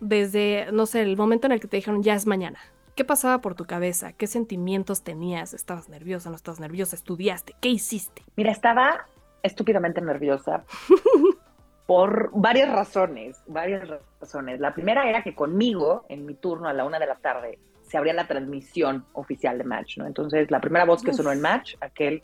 desde, 0.01 0.69
no 0.73 0.87
sé, 0.87 1.03
el 1.03 1.16
momento 1.16 1.47
en 1.47 1.53
el 1.53 1.61
que 1.61 1.69
te 1.69 1.77
dijeron 1.77 2.03
ya 2.03 2.14
es 2.14 2.27
mañana? 2.27 2.59
¿Qué 2.95 3.05
pasaba 3.05 3.40
por 3.40 3.55
tu 3.55 3.66
cabeza? 3.66 4.12
¿Qué 4.12 4.27
sentimientos 4.27 5.03
tenías? 5.03 5.53
¿Estabas 5.53 5.88
nerviosa? 5.88 6.31
¿No 6.31 6.37
estabas 6.37 6.61
nerviosa? 6.61 6.97
¿Estudiaste? 6.97 7.55
¿Qué 7.61 7.69
hiciste? 7.69 8.23
Mira, 8.37 8.53
estaba 8.53 9.07
estúpidamente 9.42 10.01
nerviosa 10.01 10.64
por 11.87 12.31
varias 12.33 12.73
razones, 12.73 13.42
varias 13.47 13.87
razones. 14.21 14.61
La 14.61 14.73
primera 14.73 15.09
era 15.09 15.23
que 15.23 15.35
conmigo, 15.35 16.07
en 16.09 16.25
mi 16.25 16.35
turno 16.35 16.69
a 16.69 16.73
la 16.73 16.85
una 16.85 16.99
de 16.99 17.07
la 17.07 17.16
tarde, 17.16 17.59
se 17.87 17.96
abría 17.96 18.12
la 18.12 18.27
transmisión 18.27 19.05
oficial 19.12 19.59
de 19.59 19.64
Match, 19.64 19.99
¿no? 19.99 20.07
Entonces, 20.07 20.51
la 20.51 20.61
primera 20.61 20.85
voz 20.85 21.03
que 21.03 21.12
sonó 21.12 21.33
en 21.33 21.40
Match, 21.40 21.77
aquel 21.81 22.22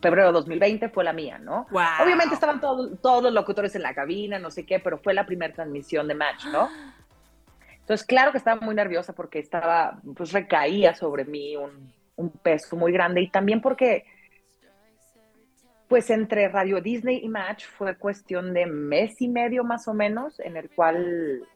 febrero 0.00 0.28
de 0.28 0.32
2020, 0.32 0.88
fue 0.88 1.04
la 1.04 1.12
mía, 1.12 1.38
¿no? 1.38 1.66
Obviamente 1.70 2.34
estaban 2.34 2.60
todos, 2.60 3.00
todos 3.00 3.22
los 3.22 3.32
locutores 3.32 3.74
en 3.74 3.82
la 3.82 3.94
cabina, 3.94 4.38
no 4.38 4.50
sé 4.50 4.64
qué, 4.64 4.80
pero 4.80 4.98
fue 4.98 5.14
la 5.14 5.26
primera 5.26 5.52
transmisión 5.52 6.08
de 6.08 6.14
Match, 6.14 6.46
¿no? 6.46 6.68
Entonces, 7.80 8.06
claro 8.06 8.32
que 8.32 8.38
estaba 8.38 8.60
muy 8.60 8.74
nerviosa 8.74 9.14
porque 9.14 9.38
estaba, 9.38 9.98
pues 10.14 10.32
recaía 10.32 10.94
sobre 10.94 11.24
mí 11.24 11.56
un, 11.56 11.90
un 12.16 12.30
peso 12.30 12.76
muy 12.76 12.92
grande 12.92 13.22
y 13.22 13.30
también 13.30 13.62
porque, 13.62 14.04
pues 15.88 16.10
entre 16.10 16.48
Radio 16.48 16.82
Disney 16.82 17.20
y 17.22 17.28
Match 17.28 17.64
fue 17.64 17.96
cuestión 17.96 18.52
de 18.52 18.66
mes 18.66 19.20
y 19.22 19.28
medio 19.28 19.64
más 19.64 19.88
o 19.88 19.94
menos, 19.94 20.38
en 20.40 20.58
el 20.58 20.68
cual 20.68 21.46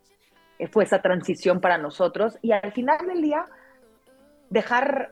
fue 0.68 0.85
esa 0.85 1.03
transición 1.03 1.61
para 1.61 1.79
nosotros 1.79 2.38
y 2.42 2.53
al 2.53 2.72
final 2.72 3.07
del 3.07 3.22
día 3.22 3.46
dejar, 4.51 5.11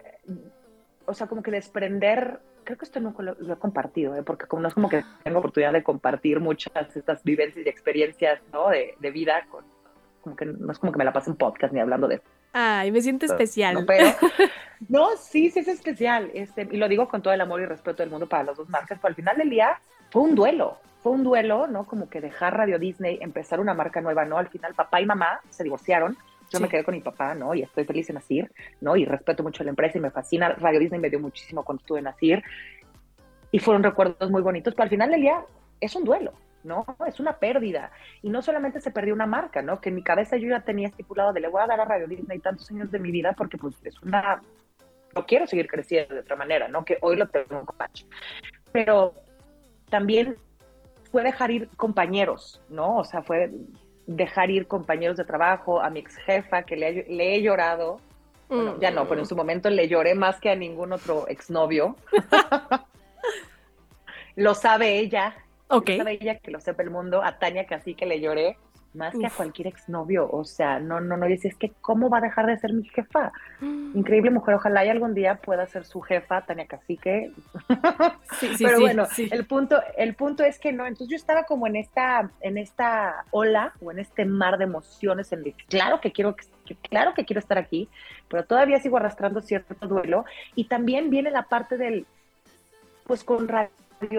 o 1.06 1.14
sea, 1.14 1.26
como 1.26 1.42
que 1.42 1.50
desprender, 1.50 2.40
creo 2.64 2.78
que 2.78 2.84
esto 2.84 3.00
nunca 3.00 3.22
lo, 3.22 3.32
he 3.32 3.56
compartido, 3.56 4.14
¿eh? 4.16 4.22
porque 4.22 4.46
como 4.46 4.62
no 4.62 4.68
es 4.68 4.74
como 4.74 4.88
que 4.88 5.02
tengo 5.24 5.38
oportunidad 5.38 5.72
de 5.72 5.82
compartir 5.82 6.40
muchas 6.40 6.94
estas 6.94 7.24
vivencias 7.24 7.64
y 7.64 7.68
experiencias, 7.68 8.40
¿no? 8.52 8.68
De, 8.68 9.10
vida, 9.10 9.46
con, 9.50 9.64
como 10.20 10.36
que 10.36 10.44
no 10.44 10.70
es 10.70 10.78
como 10.78 10.92
que 10.92 10.98
me 10.98 11.04
la 11.04 11.12
pase 11.12 11.30
en 11.30 11.36
podcast 11.36 11.72
ni 11.72 11.80
hablando 11.80 12.06
de. 12.06 12.20
Ay, 12.52 12.90
me 12.90 13.00
siento 13.00 13.26
especial. 13.26 13.74
No, 13.74 13.86
pero, 13.86 14.08
no, 14.88 15.16
sí, 15.16 15.50
sí 15.50 15.60
es 15.60 15.68
especial. 15.68 16.30
Este, 16.34 16.68
y 16.70 16.76
lo 16.76 16.88
digo 16.88 17.08
con 17.08 17.22
todo 17.22 17.32
el 17.32 17.40
amor 17.40 17.60
y 17.60 17.66
respeto 17.66 18.02
del 18.02 18.10
mundo 18.10 18.28
para 18.28 18.44
las 18.44 18.56
dos 18.56 18.68
marcas, 18.68 18.98
pero 19.00 19.08
al 19.08 19.14
final 19.14 19.36
del 19.36 19.50
día 19.50 19.78
fue 20.10 20.22
un 20.22 20.34
duelo. 20.34 20.78
fue 21.02 21.12
un 21.12 21.24
duelo, 21.24 21.66
¿no? 21.66 21.86
Como 21.86 22.08
que 22.08 22.20
dejar 22.20 22.56
Radio 22.56 22.78
Disney, 22.78 23.18
empezar 23.20 23.60
una 23.60 23.74
marca 23.74 24.00
nueva, 24.00 24.24
¿no? 24.24 24.38
Al 24.38 24.48
final 24.48 24.74
papá 24.74 25.00
y 25.00 25.06
mamá 25.06 25.40
se 25.48 25.64
divorciaron, 25.64 26.16
yo 26.50 26.60
me 26.60 26.68
quedé 26.68 26.84
con 26.84 26.94
mi 26.94 27.00
papá, 27.00 27.34
¿no? 27.34 27.54
Y 27.54 27.62
estoy 27.62 27.84
feliz 27.84 28.10
en 28.10 28.14
Nasir, 28.14 28.50
¿no? 28.80 28.96
Y 28.96 29.04
respeto 29.04 29.42
mucho 29.42 29.62
la 29.62 29.70
empresa 29.70 29.98
y 29.98 30.00
me 30.00 30.10
fascina. 30.10 30.50
Radio 30.50 30.80
Disney 30.80 31.00
me 31.00 31.08
dio 31.08 31.20
muchísimo 31.20 31.64
cuando 31.64 31.80
estuve 31.80 31.98
en 31.98 32.04
Nasir. 32.04 32.42
Y 33.52 33.60
fueron 33.60 33.82
recuerdos 33.82 34.30
muy 34.30 34.42
bonitos, 34.42 34.74
pero 34.74 34.84
al 34.84 34.90
final 34.90 35.10
del 35.10 35.20
día 35.20 35.44
es 35.80 35.94
un 35.94 36.04
duelo, 36.04 36.32
¿no? 36.64 36.84
Es 37.06 37.20
una 37.20 37.38
pérdida. 37.38 37.90
Y 38.22 38.30
no 38.30 38.42
solamente 38.42 38.80
se 38.80 38.90
perdió 38.90 39.14
una 39.14 39.26
marca, 39.26 39.62
¿no? 39.62 39.80
Que 39.80 39.88
en 39.88 39.96
mi 39.96 40.02
cabeza 40.02 40.36
yo 40.36 40.48
ya 40.48 40.60
tenía 40.60 40.88
estipulado 40.88 41.32
de 41.32 41.40
le 41.40 41.48
voy 41.48 41.62
a 41.62 41.66
dar 41.66 41.80
a 41.80 41.84
Radio 41.84 42.06
Disney 42.06 42.38
tantos 42.38 42.70
años 42.70 42.90
de 42.90 42.98
mi 42.98 43.10
vida 43.10 43.32
porque 43.36 43.58
pues 43.58 43.74
es 43.84 44.00
una... 44.02 44.42
No 45.14 45.26
quiero 45.26 45.46
seguir 45.46 45.66
creciendo 45.66 46.14
de 46.14 46.20
otra 46.20 46.36
manera, 46.36 46.68
¿no? 46.68 46.84
Que 46.84 46.98
hoy 47.00 47.16
lo 47.16 47.28
tengo 47.28 47.58
en 47.58 47.66
patch. 47.66 48.04
Pero 48.70 49.14
también 49.88 50.36
fue 51.10 51.24
dejar 51.24 51.50
ir 51.50 51.68
compañeros, 51.76 52.62
¿no? 52.68 52.98
O 52.98 53.04
sea, 53.04 53.22
fue 53.22 53.50
dejar 54.06 54.50
ir 54.50 54.66
compañeros 54.66 55.16
de 55.16 55.24
trabajo, 55.24 55.80
a 55.80 55.90
mi 55.90 56.00
ex 56.00 56.16
jefa 56.16 56.62
que 56.62 56.76
le, 56.76 57.34
he 57.34 57.42
llorado. 57.42 58.00
ya 58.80 58.90
no, 58.90 59.08
pero 59.08 59.20
en 59.20 59.26
su 59.26 59.36
momento 59.36 59.70
le 59.70 59.88
lloré 59.88 60.14
más 60.14 60.40
que 60.40 60.50
a 60.50 60.56
ningún 60.56 60.92
otro 60.92 61.26
exnovio. 61.28 61.96
lo 64.36 64.54
sabe 64.54 64.98
ella. 64.98 65.34
Ok. 65.70 65.90
Lo 65.90 65.96
sabe 65.98 66.18
ella 66.20 66.38
que 66.38 66.50
lo 66.50 66.60
sepa 66.60 66.82
el 66.82 66.90
mundo. 66.90 67.22
A 67.22 67.38
Tania 67.38 67.66
que 67.66 67.74
así 67.74 67.94
que 67.94 68.06
le 68.06 68.20
lloré 68.20 68.56
más 68.92 69.14
que 69.14 69.26
a 69.26 69.30
cualquier 69.30 69.68
exnovio, 69.68 70.28
o 70.30 70.44
sea, 70.44 70.80
no, 70.80 71.00
no, 71.00 71.16
no, 71.16 71.26
dice, 71.26 71.48
es 71.48 71.56
que 71.56 71.70
¿cómo 71.80 72.10
va 72.10 72.18
a 72.18 72.22
dejar 72.22 72.46
de 72.46 72.58
ser 72.58 72.72
mi 72.72 72.84
jefa? 72.88 73.32
Increíble 73.60 74.30
mujer, 74.30 74.56
ojalá 74.56 74.84
y 74.84 74.88
algún 74.88 75.14
día 75.14 75.36
pueda 75.36 75.66
ser 75.66 75.84
su 75.84 76.00
jefa, 76.00 76.42
Tania 76.42 76.66
Cacique. 76.66 77.32
Sí, 78.38 78.56
sí, 78.56 78.64
Pero 78.64 78.80
bueno, 78.80 79.06
el 79.16 79.44
punto, 79.44 79.80
el 79.96 80.14
punto 80.14 80.44
es 80.44 80.58
que 80.58 80.72
no, 80.72 80.86
entonces 80.86 81.08
yo 81.08 81.16
estaba 81.16 81.44
como 81.44 81.66
en 81.66 81.76
esta, 81.76 82.30
en 82.40 82.58
esta 82.58 83.24
ola 83.30 83.74
o 83.80 83.90
en 83.90 83.98
este 83.98 84.24
mar 84.24 84.56
de 84.56 84.64
emociones 84.64 85.32
en 85.32 85.40
el 85.40 85.54
que 85.54 85.64
claro 85.66 86.00
que 86.00 86.10
quiero 86.10 86.34
que, 86.34 86.74
claro 86.88 87.12
que 87.12 87.24
quiero 87.24 87.40
estar 87.40 87.58
aquí, 87.58 87.88
pero 88.28 88.44
todavía 88.44 88.80
sigo 88.80 88.96
arrastrando 88.96 89.40
cierto 89.40 89.74
duelo 89.86 90.24
y 90.54 90.64
también 90.64 91.10
viene 91.10 91.30
la 91.30 91.42
parte 91.42 91.76
del 91.76 92.06
pues 93.04 93.24
con 93.24 93.46
Radio 93.48 93.70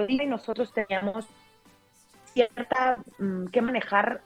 y 0.07 0.25
nosotros 0.25 0.71
teníamos 0.73 1.25
cierta 2.33 2.97
mm, 3.19 3.47
que 3.47 3.61
manejar 3.61 4.21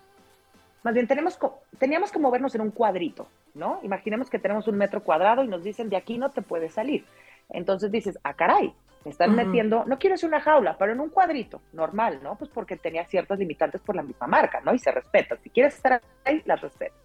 más 0.86 0.94
bien 0.94 1.08
tenemos, 1.08 1.40
teníamos 1.80 2.12
que 2.12 2.20
movernos 2.20 2.54
en 2.54 2.62
un 2.62 2.70
cuadrito, 2.70 3.28
¿no? 3.56 3.80
Imaginemos 3.82 4.30
que 4.30 4.38
tenemos 4.38 4.68
un 4.68 4.78
metro 4.78 5.02
cuadrado 5.02 5.44
y 5.44 5.48
nos 5.48 5.64
dicen, 5.64 5.90
de 5.90 5.98
aquí 5.98 6.20
no 6.20 6.30
te 6.30 6.44
puedes 6.44 6.76
salir. 6.76 7.04
Entonces 7.50 7.92
dices, 7.92 8.20
ah, 8.24 8.36
caray, 8.36 8.72
me 9.04 9.10
están 9.10 9.36
metiendo, 9.36 9.84
no 9.86 9.98
quiero 9.98 10.16
ser 10.16 10.30
una 10.30 10.42
jaula, 10.42 10.78
pero 10.78 10.92
en 10.92 11.00
un 11.00 11.10
cuadrito, 11.10 11.60
normal, 11.74 12.20
¿no? 12.22 12.36
Pues 12.36 12.52
porque 12.52 12.78
tenía 12.78 13.04
ciertas 13.06 13.40
limitantes 13.40 13.82
por 13.82 13.96
la 13.96 14.04
misma 14.04 14.28
marca, 14.28 14.62
¿no? 14.64 14.76
Y 14.76 14.78
se 14.78 14.92
respeta. 14.92 15.38
Si 15.38 15.50
quieres 15.50 15.74
estar 15.74 16.00
ahí, 16.24 16.44
las 16.46 16.62
respetas. 16.62 17.00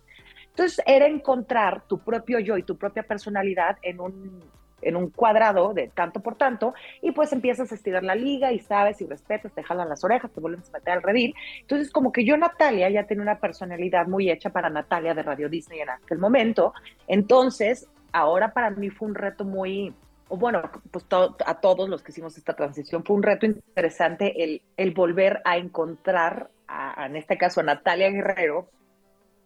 Entonces 0.51 0.85
era 0.87 1.07
encontrar 1.07 1.81
tu 1.89 2.01
propio 2.01 2.39
yo 2.39 2.59
y 2.59 2.63
tu 2.65 2.77
propia 2.77 3.03
personalidad 3.03 3.79
en 3.81 3.99
un 3.99 4.43
en 4.83 4.97
un 4.97 5.11
cuadrado 5.11 5.75
de 5.75 5.89
tanto 5.89 6.21
por 6.21 6.37
tanto, 6.37 6.75
y 7.03 7.13
pues 7.13 7.33
empiezas 7.33 7.71
a 7.73 7.75
estirar 7.75 8.03
la 8.03 8.15
liga 8.15 8.53
y 8.53 8.59
sabes 8.59 9.01
y 9.01 9.07
respetas, 9.07 9.53
te 9.53 9.63
jalan 9.63 9.89
las 9.89 10.05
orejas, 10.05 10.31
te 10.31 10.41
vuelves 10.41 10.69
a 10.69 10.79
meter 10.79 10.95
al 10.95 11.03
redil. 11.03 11.35
Entonces, 11.61 11.91
como 11.91 12.13
que 12.13 12.25
yo, 12.25 12.37
Natalia, 12.37 12.91
ya 12.91 13.07
tenía 13.07 13.23
una 13.23 13.39
personalidad 13.39 14.07
muy 14.07 14.31
hecha 14.31 14.51
para 14.51 14.71
Natalia 14.71 15.15
de 15.15 15.23
Radio 15.23 15.49
Disney 15.49 15.81
en 15.81 15.91
aquel 15.91 16.19
momento. 16.19 16.73
Entonces, 17.07 17.89
ahora 18.13 18.53
para 18.53 18.71
mí 18.71 18.91
fue 18.91 19.09
un 19.09 19.15
reto 19.15 19.45
muy, 19.45 19.95
bueno, 20.29 20.63
pues 20.91 21.05
a 21.11 21.61
todos 21.61 21.89
los 21.89 22.03
que 22.03 22.13
hicimos 22.13 22.37
esta 22.37 22.55
transición, 22.55 23.05
fue 23.05 23.17
un 23.17 23.23
reto 23.23 23.47
interesante 23.47 24.43
el, 24.43 24.63
el 24.77 24.93
volver 24.93 25.41
a 25.45 25.57
encontrar, 25.57 26.51
en 26.99 27.17
este 27.17 27.37
caso, 27.37 27.61
a 27.61 27.65
Natalia 27.65 28.11
Guerrero, 28.11 28.69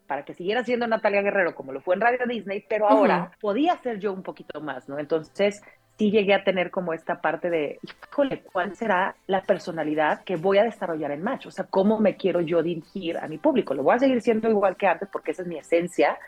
para 0.07 0.25
que 0.25 0.35
siguiera 0.35 0.65
siendo 0.65 0.87
Natalia 0.87 1.23
Guerrero 1.23 1.55
como 1.55 1.73
lo 1.73 1.81
fue 1.81 1.95
en 1.95 2.01
Radio 2.01 2.27
Disney, 2.27 2.65
pero 2.69 2.89
ahora 2.89 3.33
podía 3.41 3.77
ser 3.79 3.99
yo 3.99 4.13
un 4.13 4.23
poquito 4.23 4.61
más, 4.61 4.89
¿no? 4.89 4.99
Entonces 4.99 5.63
sí 5.97 6.11
llegué 6.11 6.35
a 6.35 6.45
tener 6.45 6.71
como 6.71 6.93
esta 6.93 7.21
parte 7.21 7.51
de, 7.51 7.79
híjole, 7.83 8.43
¿cuál 8.53 8.75
será 8.75 9.15
la 9.27 9.43
personalidad 9.43 10.25
que 10.25 10.37
voy 10.37 10.59
a 10.59 10.65
desarrollar 10.65 11.13
en 11.13 11.23
Match? 11.23 11.47
O 11.47 11.51
sea, 11.51 11.67
¿cómo 11.67 12.01
me 12.01 12.17
quiero 12.17 12.41
yo 12.41 12.63
dirigir 12.63 13.17
a 13.19 13.29
mi 13.29 13.39
público? 13.39 13.75
Lo 13.75 13.83
voy 13.83 13.95
a 13.95 14.01
seguir 14.01 14.21
siendo 14.21 14.49
igual 14.51 14.77
que 14.77 14.87
antes 14.87 15.09
porque 15.11 15.31
esa 15.31 15.43
es 15.43 15.49
mi 15.49 15.57
esencia, 15.57 16.19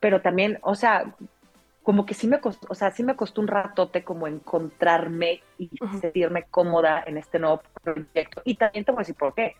pero 0.00 0.20
también, 0.20 0.58
o 0.62 0.74
sea, 0.74 1.04
como 1.82 2.06
que 2.06 2.14
sí 2.14 2.26
me 2.26 2.40
costó, 2.40 2.66
o 2.70 2.74
sea, 2.74 2.90
sí 2.90 3.02
me 3.02 3.16
costó 3.16 3.40
un 3.40 3.48
ratote 3.48 4.02
como 4.02 4.26
encontrarme 4.26 5.42
y 5.58 5.70
sentirme 6.00 6.44
cómoda 6.50 7.02
en 7.06 7.16
este 7.16 7.38
nuevo 7.38 7.62
proyecto. 7.82 8.42
Y 8.44 8.56
también 8.56 8.84
te 8.84 8.92
voy 8.92 8.98
a 8.98 9.02
decir 9.02 9.14
por 9.16 9.34
qué 9.34 9.54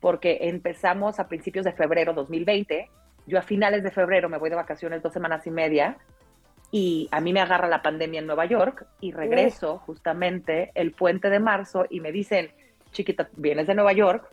porque 0.00 0.38
empezamos 0.42 1.20
a 1.20 1.28
principios 1.28 1.64
de 1.64 1.72
febrero 1.72 2.12
2020. 2.14 2.90
Yo 3.26 3.38
a 3.38 3.42
finales 3.42 3.82
de 3.82 3.90
febrero 3.90 4.28
me 4.28 4.38
voy 4.38 4.50
de 4.50 4.56
vacaciones 4.56 5.02
dos 5.02 5.12
semanas 5.12 5.46
y 5.46 5.50
media 5.50 5.98
y 6.72 7.08
a 7.10 7.20
mí 7.20 7.32
me 7.32 7.40
agarra 7.40 7.68
la 7.68 7.82
pandemia 7.82 8.20
en 8.20 8.26
Nueva 8.26 8.46
York 8.46 8.86
y 9.00 9.12
regreso 9.12 9.78
justamente 9.78 10.70
el 10.74 10.92
puente 10.92 11.28
de 11.28 11.40
marzo 11.40 11.84
y 11.90 12.00
me 12.00 12.12
dicen, 12.12 12.50
chiquita, 12.92 13.28
vienes 13.36 13.66
de 13.66 13.74
Nueva 13.74 13.92
York, 13.92 14.30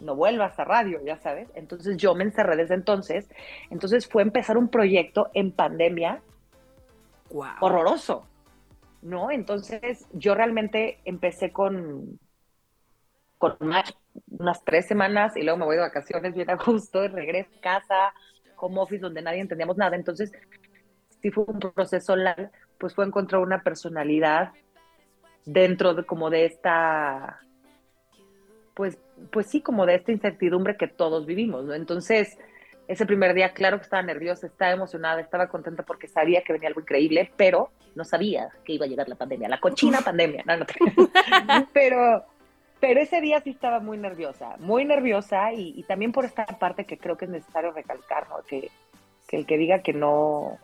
no 0.00 0.14
vuelvas 0.14 0.58
a 0.58 0.64
radio, 0.64 1.00
ya 1.04 1.16
sabes. 1.18 1.48
Entonces 1.54 1.96
yo 1.96 2.14
me 2.14 2.24
encerré 2.24 2.56
desde 2.56 2.74
entonces. 2.74 3.28
Entonces 3.70 4.08
fue 4.08 4.22
empezar 4.22 4.56
un 4.56 4.68
proyecto 4.68 5.30
en 5.34 5.52
pandemia 5.52 6.22
horroroso, 7.60 8.26
¿no? 9.02 9.30
Entonces 9.30 10.06
yo 10.12 10.34
realmente 10.34 10.98
empecé 11.04 11.52
con, 11.52 12.18
con 13.38 13.56
más 13.60 13.94
unas 14.28 14.64
tres 14.64 14.86
semanas 14.86 15.36
y 15.36 15.42
luego 15.42 15.58
me 15.58 15.64
voy 15.64 15.76
de 15.76 15.82
vacaciones 15.82 16.34
bien 16.34 16.50
a 16.50 16.56
gusto 16.56 17.04
y 17.04 17.08
regreso 17.08 17.50
a 17.58 17.60
casa, 17.60 18.14
home 18.56 18.80
office 18.80 19.00
donde 19.00 19.22
nadie 19.22 19.40
entendíamos 19.40 19.76
nada. 19.76 19.96
Entonces, 19.96 20.32
sí 21.20 21.30
fue 21.30 21.44
un 21.46 21.60
proceso 21.60 22.16
largo, 22.16 22.50
pues 22.78 22.94
fue 22.94 23.04
encontrar 23.04 23.42
una 23.42 23.62
personalidad 23.62 24.52
dentro 25.44 25.94
de 25.94 26.04
como 26.04 26.30
de 26.30 26.46
esta, 26.46 27.40
pues, 28.74 28.98
pues 29.30 29.46
sí, 29.46 29.60
como 29.60 29.86
de 29.86 29.96
esta 29.96 30.12
incertidumbre 30.12 30.76
que 30.76 30.88
todos 30.88 31.26
vivimos, 31.26 31.64
¿no? 31.64 31.74
Entonces, 31.74 32.38
ese 32.88 33.06
primer 33.06 33.34
día, 33.34 33.52
claro 33.52 33.78
que 33.78 33.84
estaba 33.84 34.02
nerviosa, 34.02 34.46
estaba 34.46 34.72
emocionada, 34.72 35.20
estaba 35.20 35.48
contenta 35.48 35.84
porque 35.84 36.08
sabía 36.08 36.42
que 36.42 36.52
venía 36.52 36.68
algo 36.68 36.80
increíble, 36.80 37.30
pero 37.36 37.70
no 37.94 38.04
sabía 38.04 38.50
que 38.64 38.72
iba 38.72 38.86
a 38.86 38.88
llegar 38.88 39.08
la 39.08 39.14
pandemia, 39.14 39.48
la 39.48 39.60
cochina 39.60 40.00
pandemia, 40.04 40.42
no, 40.46 40.56
no 40.56 40.66
pero 41.72 42.24
pero 42.80 43.00
ese 43.00 43.20
día 43.20 43.40
sí 43.40 43.50
estaba 43.50 43.80
muy 43.80 43.98
nerviosa, 43.98 44.56
muy 44.58 44.84
nerviosa 44.84 45.52
y, 45.52 45.82
también 45.84 46.12
por 46.12 46.24
esta 46.24 46.46
parte 46.46 46.86
que 46.86 46.98
creo 46.98 47.16
que 47.16 47.26
es 47.26 47.30
necesario 47.30 47.72
recalcar, 47.72 48.28
¿no? 48.28 48.36
Que, 48.46 48.70
el 49.30 49.46
que 49.46 49.58
diga 49.58 49.80
que 49.80 49.92
no, 49.92 50.58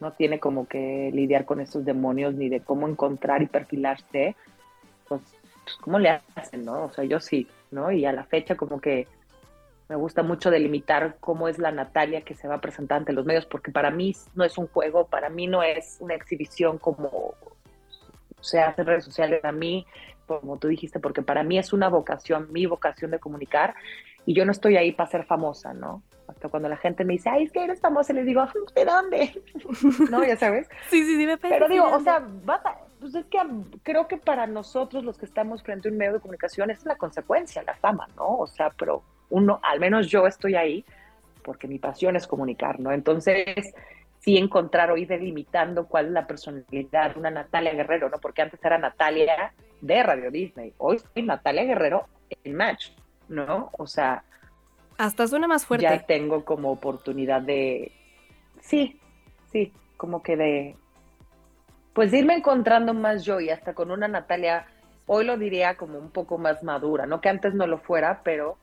no 0.00 0.12
tiene 0.12 0.40
como 0.40 0.66
que 0.66 1.10
lidiar 1.12 1.44
con 1.44 1.60
estos 1.60 1.84
demonios 1.84 2.34
ni 2.34 2.48
de 2.48 2.60
cómo 2.60 2.88
encontrar 2.88 3.42
y 3.42 3.46
perfilarse, 3.46 4.34
pues, 5.06 5.22
pues, 5.62 5.76
¿cómo 5.76 6.00
le 6.00 6.20
hacen, 6.34 6.64
no? 6.64 6.84
O 6.84 6.92
sea, 6.92 7.04
yo 7.04 7.20
sí, 7.20 7.46
¿no? 7.70 7.92
Y 7.92 8.04
a 8.06 8.12
la 8.12 8.24
fecha 8.24 8.56
como 8.56 8.80
que 8.80 9.06
me 9.88 9.96
gusta 9.96 10.22
mucho 10.22 10.50
delimitar 10.50 11.16
cómo 11.20 11.48
es 11.48 11.58
la 11.58 11.70
Natalia 11.70 12.22
que 12.22 12.34
se 12.34 12.48
va 12.48 12.56
a 12.56 12.60
presentar 12.60 12.98
ante 12.98 13.12
los 13.12 13.24
medios, 13.24 13.46
porque 13.46 13.70
para 13.70 13.90
mí 13.90 14.16
no 14.34 14.44
es 14.44 14.58
un 14.58 14.66
juego, 14.66 15.06
para 15.06 15.28
mí 15.28 15.46
no 15.46 15.62
es 15.62 15.98
una 16.00 16.14
exhibición 16.14 16.78
como 16.78 17.34
se 18.40 18.60
hace 18.60 18.82
en 18.82 18.86
redes 18.86 19.04
sociales, 19.04 19.44
a 19.44 19.52
mí 19.52 19.86
como 20.28 20.58
tú 20.58 20.68
dijiste, 20.68 21.00
porque 21.00 21.22
para 21.22 21.42
mí 21.42 21.58
es 21.58 21.72
una 21.72 21.88
vocación, 21.88 22.52
mi 22.52 22.66
vocación 22.66 23.10
de 23.10 23.18
comunicar, 23.18 23.74
y 24.24 24.34
yo 24.34 24.44
no 24.44 24.52
estoy 24.52 24.76
ahí 24.76 24.92
para 24.92 25.10
ser 25.10 25.24
famosa, 25.24 25.72
¿no? 25.72 26.02
Hasta 26.28 26.50
cuando 26.50 26.68
la 26.68 26.76
gente 26.76 27.04
me 27.04 27.14
dice, 27.14 27.30
ay, 27.30 27.44
es 27.44 27.52
que 27.52 27.64
eres 27.64 27.80
famosa, 27.80 28.12
les 28.12 28.26
digo, 28.26 28.46
¿de 28.74 28.84
dónde? 28.84 29.42
¿No? 30.10 30.22
Ya 30.24 30.36
sabes. 30.36 30.68
sí, 30.90 31.02
sí, 31.04 31.16
sí, 31.16 31.26
me 31.26 31.38
Pero 31.38 31.68
digo, 31.68 31.86
o 31.90 32.00
sea, 32.00 32.22
vas 32.44 32.60
pues 33.00 33.14
es 33.14 33.26
que 33.26 33.38
creo 33.82 34.08
que 34.08 34.16
para 34.16 34.46
nosotros 34.46 35.04
los 35.04 35.16
que 35.16 35.24
estamos 35.24 35.62
frente 35.62 35.88
a 35.88 35.92
un 35.92 35.98
medio 35.98 36.14
de 36.14 36.20
comunicación 36.20 36.70
es 36.70 36.84
la 36.84 36.96
consecuencia, 36.96 37.62
la 37.62 37.74
fama, 37.76 38.08
¿no? 38.16 38.38
O 38.38 38.46
sea, 38.46 38.70
pero 38.70 39.02
uno, 39.30 39.60
al 39.62 39.80
menos 39.80 40.08
yo 40.08 40.26
estoy 40.26 40.56
ahí 40.56 40.84
porque 41.42 41.68
mi 41.68 41.78
pasión 41.78 42.16
es 42.16 42.26
comunicar, 42.26 42.80
¿no? 42.80 42.92
Entonces, 42.92 43.72
sí 44.18 44.36
encontrar 44.36 44.96
ir 44.98 45.08
delimitando 45.08 45.86
cuál 45.86 46.06
es 46.06 46.12
la 46.12 46.26
personalidad 46.26 47.14
de 47.14 47.20
una 47.20 47.30
Natalia 47.30 47.72
Guerrero, 47.72 48.10
¿no? 48.10 48.18
Porque 48.18 48.42
antes 48.42 48.62
era 48.62 48.76
Natalia 48.76 49.54
de 49.80 50.02
Radio 50.02 50.30
Disney. 50.30 50.72
Hoy 50.78 50.98
soy 50.98 51.22
Natalia 51.22 51.64
Guerrero 51.64 52.06
en 52.44 52.54
Match, 52.54 52.90
¿no? 53.28 53.70
O 53.78 53.86
sea... 53.86 54.24
Hasta 54.96 55.26
suena 55.28 55.46
más 55.46 55.64
fuerte. 55.64 55.84
Ya 55.84 56.04
tengo 56.06 56.44
como 56.44 56.70
oportunidad 56.72 57.42
de... 57.42 57.92
Sí, 58.60 59.00
sí, 59.52 59.72
como 59.96 60.22
que 60.22 60.36
de... 60.36 60.76
Pues 61.92 62.12
irme 62.12 62.34
encontrando 62.34 62.94
más 62.94 63.24
yo 63.24 63.40
y 63.40 63.50
hasta 63.50 63.74
con 63.74 63.90
una 63.90 64.08
Natalia, 64.08 64.66
hoy 65.06 65.24
lo 65.24 65.36
diría 65.36 65.76
como 65.76 65.98
un 65.98 66.10
poco 66.10 66.38
más 66.38 66.62
madura, 66.62 67.06
no 67.06 67.20
que 67.20 67.28
antes 67.28 67.54
no 67.54 67.66
lo 67.66 67.78
fuera, 67.78 68.20
pero 68.22 68.56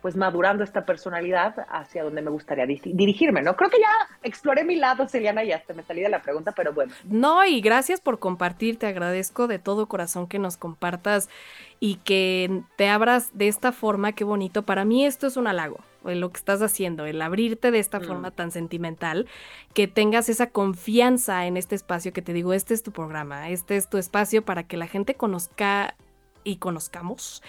pues 0.00 0.16
madurando 0.16 0.64
esta 0.64 0.84
personalidad 0.84 1.54
hacia 1.68 2.02
donde 2.02 2.22
me 2.22 2.30
gustaría 2.30 2.66
dirigirme, 2.66 3.42
¿no? 3.42 3.56
Creo 3.56 3.70
que 3.70 3.78
ya 3.78 4.16
exploré 4.22 4.64
mi 4.64 4.76
lado, 4.76 5.06
Celiana, 5.08 5.44
y 5.44 5.52
hasta 5.52 5.74
me 5.74 5.82
salí 5.82 6.00
de 6.00 6.08
la 6.08 6.22
pregunta, 6.22 6.52
pero 6.52 6.72
bueno. 6.72 6.92
No, 7.04 7.44
y 7.44 7.60
gracias 7.60 8.00
por 8.00 8.18
compartir, 8.18 8.78
te 8.78 8.86
agradezco 8.86 9.46
de 9.46 9.58
todo 9.58 9.86
corazón 9.86 10.26
que 10.26 10.38
nos 10.38 10.56
compartas 10.56 11.28
y 11.80 11.96
que 11.96 12.62
te 12.76 12.88
abras 12.88 13.30
de 13.34 13.48
esta 13.48 13.72
forma, 13.72 14.12
qué 14.12 14.24
bonito. 14.24 14.62
Para 14.62 14.84
mí 14.84 15.04
esto 15.04 15.26
es 15.26 15.36
un 15.36 15.46
halago, 15.46 15.80
lo 16.04 16.30
que 16.30 16.38
estás 16.38 16.62
haciendo, 16.62 17.06
el 17.06 17.20
abrirte 17.20 17.70
de 17.70 17.78
esta 17.78 18.00
mm. 18.00 18.04
forma 18.04 18.30
tan 18.30 18.50
sentimental, 18.50 19.26
que 19.74 19.88
tengas 19.88 20.28
esa 20.28 20.48
confianza 20.48 21.46
en 21.46 21.56
este 21.56 21.74
espacio 21.74 22.12
que 22.12 22.22
te 22.22 22.32
digo, 22.32 22.52
este 22.52 22.74
es 22.74 22.82
tu 22.82 22.92
programa, 22.92 23.50
este 23.50 23.76
es 23.76 23.88
tu 23.88 23.98
espacio 23.98 24.44
para 24.44 24.64
que 24.64 24.76
la 24.76 24.86
gente 24.86 25.14
conozca 25.14 25.94
y 26.44 26.56
conozcamos 26.56 27.42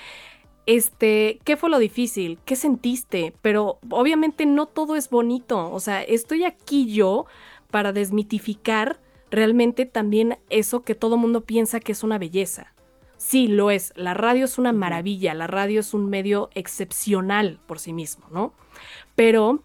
este, 0.76 1.40
¿qué 1.44 1.58
fue 1.58 1.70
lo 1.70 1.80
difícil? 1.80 2.40
¿Qué 2.46 2.56
sentiste? 2.56 3.34
Pero 3.42 3.80
obviamente 3.90 4.46
no 4.46 4.68
todo 4.68 4.96
es 4.96 5.10
bonito. 5.10 5.70
O 5.72 5.82
sea, 5.82 6.02
estoy 6.02 6.46
aquí 6.46 6.94
yo 6.94 7.26
para 7.72 7.92
desmitificar 7.92 9.02
realmente 9.30 9.86
también 9.86 10.40
eso 10.50 10.84
que 10.84 10.96
todo 10.96 11.18
mundo 11.18 11.42
piensa 11.42 11.82
que 11.82 11.92
es 11.92 12.04
una 12.04 12.18
belleza. 12.18 12.74
Sí, 13.18 13.48
lo 13.48 13.70
es. 13.70 13.92
La 13.98 14.14
radio 14.14 14.46
es 14.46 14.58
una 14.58 14.72
maravilla. 14.72 15.34
La 15.34 15.48
radio 15.48 15.82
es 15.82 15.94
un 15.94 16.10
medio 16.10 16.50
excepcional 16.56 17.60
por 17.68 17.78
sí 17.78 17.92
mismo, 17.92 18.28
¿no? 18.32 18.54
Pero 19.16 19.64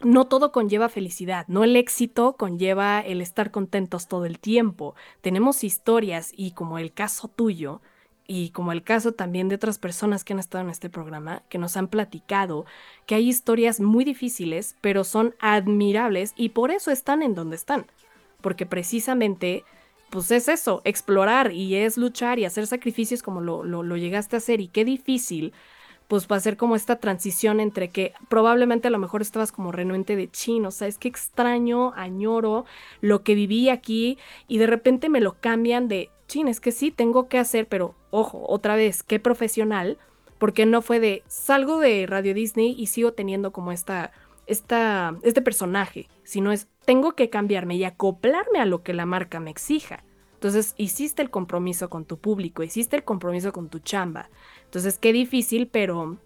no 0.00 0.26
todo 0.26 0.52
conlleva 0.52 0.88
felicidad, 0.88 1.46
no 1.48 1.64
el 1.64 1.74
éxito 1.74 2.36
conlleva 2.36 3.00
el 3.00 3.20
estar 3.20 3.50
contentos 3.50 4.08
todo 4.08 4.24
el 4.26 4.38
tiempo. 4.38 4.94
Tenemos 5.20 5.64
historias 5.64 6.32
y 6.36 6.52
como 6.52 6.78
el 6.78 6.92
caso 6.92 7.28
tuyo, 7.28 7.80
y 8.26 8.50
como 8.50 8.72
el 8.72 8.82
caso 8.82 9.12
también 9.12 9.48
de 9.48 9.54
otras 9.54 9.78
personas 9.78 10.24
que 10.24 10.32
han 10.32 10.38
estado 10.38 10.64
en 10.64 10.70
este 10.70 10.90
programa, 10.90 11.42
que 11.48 11.58
nos 11.58 11.76
han 11.76 11.88
platicado 11.88 12.66
que 13.06 13.14
hay 13.14 13.28
historias 13.28 13.80
muy 13.80 14.04
difíciles, 14.04 14.76
pero 14.80 15.04
son 15.04 15.34
admirables 15.38 16.32
y 16.36 16.50
por 16.50 16.70
eso 16.70 16.90
están 16.90 17.22
en 17.22 17.34
donde 17.34 17.56
están. 17.56 17.86
Porque 18.40 18.66
precisamente, 18.66 19.64
pues 20.10 20.30
es 20.30 20.48
eso, 20.48 20.82
explorar 20.84 21.52
y 21.52 21.76
es 21.76 21.96
luchar 21.96 22.38
y 22.38 22.44
hacer 22.44 22.66
sacrificios 22.66 23.22
como 23.22 23.40
lo, 23.40 23.62
lo, 23.62 23.96
llegaste 23.96 24.36
a 24.36 24.38
hacer 24.38 24.60
y 24.60 24.68
qué 24.68 24.84
difícil, 24.84 25.52
pues 26.08 26.28
va 26.28 26.36
a 26.36 26.56
como 26.56 26.76
esta 26.76 26.96
transición 27.00 27.58
entre 27.58 27.88
que 27.90 28.12
probablemente 28.28 28.88
a 28.88 28.92
lo 28.92 28.98
mejor 28.98 29.22
estabas 29.22 29.50
como 29.50 29.72
renuente 29.72 30.14
de 30.14 30.30
chino, 30.30 30.68
o 30.68 30.72
sea, 30.72 30.86
es 30.86 30.98
que 30.98 31.08
extraño, 31.08 31.92
añoro 31.96 32.64
lo 33.00 33.22
que 33.22 33.34
viví 33.34 33.68
aquí 33.68 34.18
y 34.46 34.58
de 34.58 34.68
repente 34.68 35.08
me 35.08 35.20
lo 35.20 35.34
cambian 35.40 35.88
de 35.88 36.10
chin, 36.26 36.48
es 36.48 36.60
que 36.60 36.72
sí, 36.72 36.90
tengo 36.90 37.28
que 37.28 37.38
hacer, 37.38 37.66
pero 37.68 37.94
ojo, 38.10 38.44
otra 38.48 38.76
vez, 38.76 39.02
qué 39.02 39.20
profesional, 39.20 39.98
porque 40.38 40.66
no 40.66 40.82
fue 40.82 41.00
de 41.00 41.22
salgo 41.26 41.78
de 41.78 42.06
Radio 42.06 42.34
Disney 42.34 42.74
y 42.76 42.86
sigo 42.86 43.12
teniendo 43.12 43.52
como 43.52 43.72
esta, 43.72 44.12
esta, 44.46 45.16
este 45.22 45.42
personaje, 45.42 46.08
sino 46.24 46.52
es 46.52 46.68
tengo 46.84 47.12
que 47.12 47.30
cambiarme 47.30 47.76
y 47.76 47.84
acoplarme 47.84 48.60
a 48.60 48.66
lo 48.66 48.82
que 48.82 48.94
la 48.94 49.06
marca 49.06 49.40
me 49.40 49.50
exija. 49.50 50.04
Entonces, 50.34 50.74
hiciste 50.76 51.22
el 51.22 51.30
compromiso 51.30 51.90
con 51.90 52.04
tu 52.04 52.18
público, 52.18 52.62
hiciste 52.62 52.96
el 52.96 53.04
compromiso 53.04 53.52
con 53.52 53.68
tu 53.68 53.80
chamba. 53.80 54.30
Entonces, 54.64 54.98
qué 54.98 55.12
difícil, 55.12 55.66
pero 55.66 56.18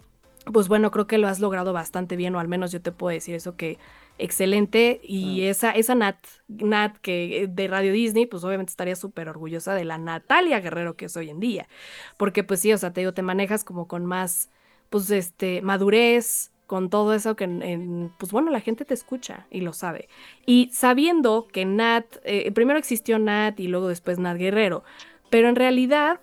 pues 0.53 0.69
bueno, 0.69 0.91
creo 0.91 1.07
que 1.07 1.19
lo 1.19 1.29
has 1.29 1.41
logrado 1.41 1.73
bastante 1.73 2.17
bien, 2.17 2.35
o 2.35 2.41
al 2.41 2.49
menos 2.49 2.73
yo 2.73 2.81
te 2.81 2.93
puedo 2.93 3.13
decir 3.13 3.35
eso 3.35 3.57
que 3.57 3.79
excelente. 4.19 5.01
Y 5.03 5.43
esa, 5.43 5.71
esa 5.73 5.95
Nat, 5.95 6.17
Nat 6.49 6.97
que 6.99 7.49
de 7.49 7.69
Radio 7.69 7.93
Disney, 7.93 8.27
pues 8.27 8.45
obviamente 8.45 8.71
estaría 8.71 8.97
súper 8.97 9.29
orgullosa 9.29 9.75
de 9.75 9.85
la 9.85 9.99
Natalia 9.99 10.61
Guerrero 10.61 10.97
que 10.97 11.07
es 11.07 11.17
hoy 11.17 11.31
en 11.31 11.41
día. 11.41 11.69
Porque 12.17 12.45
pues 12.45 12.61
sí, 12.61 12.73
o 12.73 12.79
sea, 12.79 12.93
te 12.93 13.01
digo, 13.01 13.15
te 13.15 13.23
manejas 13.23 13.65
como 13.65 13.89
con 13.89 14.07
más, 14.07 14.51
pues 14.91 15.11
este, 15.11 15.63
madurez, 15.63 16.53
con 16.67 16.89
todo 16.89 17.15
eso 17.15 17.35
que, 17.35 17.45
en, 17.45 18.13
pues 18.17 18.31
bueno, 18.31 18.51
la 18.51 18.61
gente 18.61 18.85
te 18.85 18.95
escucha 18.95 19.47
y 19.51 19.61
lo 19.63 19.73
sabe. 19.73 20.09
Y 20.47 20.71
sabiendo 20.73 21.49
que 21.49 21.65
Nat, 21.65 22.05
eh, 22.23 22.53
primero 22.53 22.79
existió 22.79 23.19
Nat 23.19 23.59
y 23.59 23.67
luego 23.67 23.89
después 23.89 24.19
Nat 24.19 24.39
Guerrero, 24.39 24.85
pero 25.31 25.49
en 25.49 25.57
realidad 25.57 26.21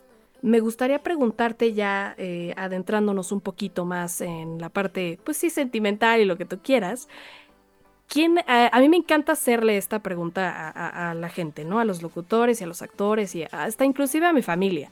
me 0.48 0.60
gustaría 0.60 1.04
preguntarte 1.04 1.74
ya, 1.74 2.16
eh, 2.18 2.54
adentrándonos 2.58 3.32
un 3.32 3.42
poquito 3.42 3.86
más 3.86 4.22
en 4.22 4.60
la 4.60 4.70
parte, 4.70 5.20
pues 5.24 5.38
sí, 5.38 5.50
sentimental 5.50 6.22
y 6.22 6.26
lo 6.26 6.38
que 6.38 6.46
tú 6.46 6.60
quieras, 6.64 7.08
¿Quién, 8.08 8.38
a, 8.48 8.80
mí 8.80 8.88
me 8.88 8.96
encanta 8.96 9.34
hacerle 9.34 9.76
esta 9.76 10.00
pregunta 10.00 10.70
a, 10.70 11.14
la 11.14 11.28
gente, 11.28 11.66
¿no? 11.66 11.80
A 11.80 11.84
los 11.84 12.02
locutores 12.02 12.62
y 12.62 12.64
a 12.64 12.68
los 12.68 12.82
actores 12.82 13.36
y 13.36 13.44
hasta 13.52 13.84
inclusive 13.84 14.26
a 14.26 14.32
mi 14.32 14.42
familia. 14.42 14.92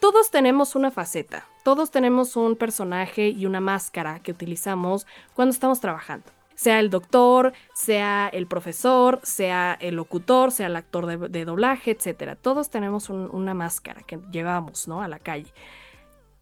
Todos 0.00 0.30
tenemos 0.30 0.74
una 0.74 0.90
faceta, 0.90 1.46
todos 1.64 1.90
tenemos 1.90 2.34
un 2.34 2.56
personaje 2.56 3.28
y 3.28 3.44
una 3.44 3.60
máscara 3.60 4.20
que 4.20 4.32
utilizamos 4.32 5.06
cuando 5.34 5.52
estamos 5.52 5.80
trabajando. 5.80 6.35
Sea 6.56 6.80
el 6.80 6.90
doctor, 6.90 7.52
sea 7.74 8.28
el 8.32 8.48
profesor, 8.48 9.20
sea 9.22 9.78
el 9.80 9.94
locutor, 9.94 10.50
sea 10.50 10.66
el 10.66 10.74
actor 10.76 11.30
de, 11.30 11.44
doblaje, 11.44 11.92
etc. 11.92 12.36
Todos 12.40 12.70
tenemos 12.70 13.08
una 13.08 13.54
máscara 13.54 14.02
que 14.02 14.18
llevamos, 14.32 14.88
¿no? 14.88 15.02
A 15.02 15.08
la 15.08 15.20
calle. 15.20 15.52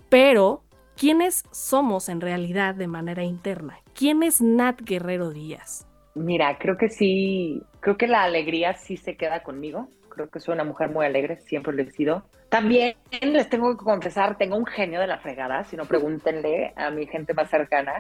Pero, 0.09 0.63
¿quiénes 0.97 1.45
somos 1.51 2.09
en 2.09 2.21
realidad 2.21 2.75
de 2.75 2.87
manera 2.87 3.25
interna? 3.25 3.81
¿Quién 3.95 4.23
es 4.23 4.41
Nat 4.41 4.81
Guerrero 4.81 5.31
Díaz? 5.31 5.87
Mira, 6.15 6.59
creo 6.59 6.77
que 6.77 6.89
sí, 6.89 7.63
creo 7.81 7.97
que 7.97 8.07
la 8.07 8.23
alegría 8.23 8.75
sí 8.75 8.97
se 8.97 9.17
queda 9.17 9.43
conmigo. 9.43 9.89
Creo 10.09 10.31
que 10.31 10.39
soy 10.39 10.55
una 10.55 10.63
mujer 10.63 10.91
muy 10.91 11.05
alegre, 11.05 11.41
siempre 11.41 11.73
lo 11.73 11.83
he 11.83 11.91
sido. 11.91 12.23
También 12.49 12.95
les 13.21 13.49
tengo 13.49 13.77
que 13.77 13.85
confesar, 13.85 14.39
tengo 14.39 14.57
un 14.57 14.67
genio 14.67 15.01
de 15.01 15.09
la 15.09 15.19
fregada, 15.19 15.65
si 15.65 15.77
no 15.77 15.87
pregúntenle 15.87 16.73
a 16.77 16.91
mi 16.91 17.07
gente 17.09 17.35
más 17.35 17.51
cercana. 17.51 17.95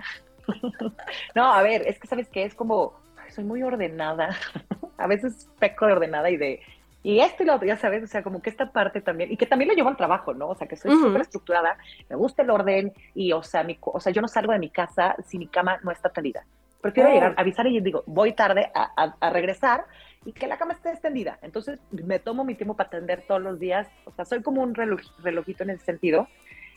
No, 1.34 1.52
a 1.52 1.62
ver, 1.62 1.82
es 1.86 1.98
que 1.98 2.06
sabes 2.06 2.28
que 2.28 2.44
es 2.44 2.54
como, 2.54 2.94
soy 3.30 3.44
muy 3.44 3.62
ordenada. 3.62 4.30
a 4.98 5.06
veces 5.06 5.48
peco 5.58 5.86
de 5.86 5.92
ordenada 5.92 6.30
y 6.30 6.36
de, 6.36 6.60
y 7.02 7.20
esto 7.20 7.42
y 7.42 7.46
lo 7.46 7.54
otro, 7.54 7.66
ya 7.66 7.76
sabes, 7.76 8.02
o 8.02 8.06
sea, 8.06 8.22
como 8.22 8.40
que 8.40 8.48
esta 8.48 8.72
parte 8.72 9.02
también, 9.02 9.30
y 9.30 9.36
que 9.36 9.46
también 9.46 9.68
lo 9.68 9.74
llevo 9.74 9.90
al 9.90 9.96
trabajo, 9.96 10.32
¿no? 10.32 10.48
O 10.48 10.54
sea, 10.54 10.66
que 10.66 10.76
soy 10.76 10.92
súper 10.92 11.20
estructurada, 11.20 11.76
me 12.08 12.16
gusta 12.16 12.42
el 12.42 12.50
orden, 12.50 12.94
y 13.14 13.32
o 13.32 13.42
sea, 13.42 13.62
mi, 13.62 13.78
o 13.82 14.00
sea, 14.00 14.10
yo 14.10 14.22
no 14.22 14.28
salgo 14.28 14.52
de 14.52 14.58
mi 14.58 14.70
casa 14.70 15.14
si 15.26 15.38
mi 15.38 15.46
cama 15.46 15.78
no 15.82 15.90
está 15.90 16.08
tendida. 16.08 16.46
Prefiero 16.80 17.10
llegar, 17.10 17.34
oh. 17.36 17.40
avisar 17.40 17.66
y 17.66 17.80
digo, 17.80 18.04
voy 18.06 18.32
tarde 18.32 18.70
a, 18.74 19.30
regresar 19.30 19.84
y 20.26 20.32
que 20.32 20.46
la 20.46 20.58
cama 20.58 20.74
esté 20.74 20.90
extendida. 20.90 21.38
Entonces 21.40 21.80
me 21.90 22.18
tomo 22.18 22.44
mi 22.44 22.54
tiempo 22.54 22.74
para 22.74 22.88
atender 22.88 23.24
todos 23.26 23.40
los 23.40 23.58
días. 23.58 23.88
O 24.04 24.12
sea, 24.12 24.26
soy 24.26 24.42
como 24.42 24.62
un 24.62 24.74
relojito 24.74 25.62
en 25.62 25.70
ese 25.70 25.84
sentido. 25.84 26.28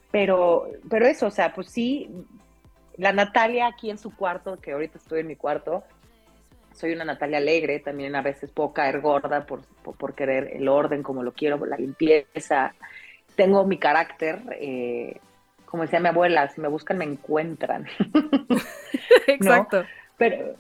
Pero, 0.10 0.70
pero 0.90 1.06
eso, 1.06 1.28
o 1.28 1.32
sea, 1.32 1.54
pues 1.54 1.70
sí, 1.70 2.10
la 2.98 3.14
Natalia 3.14 3.68
aquí 3.68 3.90
en 3.90 3.98
su 3.98 4.16
cuarto, 4.16 4.58
que 4.58 4.72
ahorita 4.72 4.98
estoy 4.98 5.22
en 5.22 5.28
mi 5.28 5.36
cuarto, 5.36 5.84
soy 6.74 6.94
una 6.94 7.06
Natalia 7.06 7.38
alegre, 7.38 7.80
también 7.80 8.16
a 8.16 8.22
veces 8.22 8.52
puedo 8.52 8.74
caer 8.74 9.02
gorda 9.02 9.46
por, 9.46 9.62
por, 9.82 10.14
querer 10.14 10.52
el 10.54 10.68
orden 10.68 11.02
como 11.02 11.24
lo 11.24 11.34
quiero, 11.34 11.64
la 11.66 11.78
limpieza. 11.78 12.74
Tengo 13.36 13.66
mi 13.66 13.78
carácter, 13.78 14.42
eh, 14.60 15.20
como 15.66 15.84
decía 15.84 16.00
mi 16.00 16.10
abuela, 16.10 16.48
si 16.50 16.62
me 16.62 16.68
buscan 16.68 16.98
me 16.98 17.06
encuentran. 17.06 17.88
Exacto. 19.28 19.86
Pero 20.18 20.56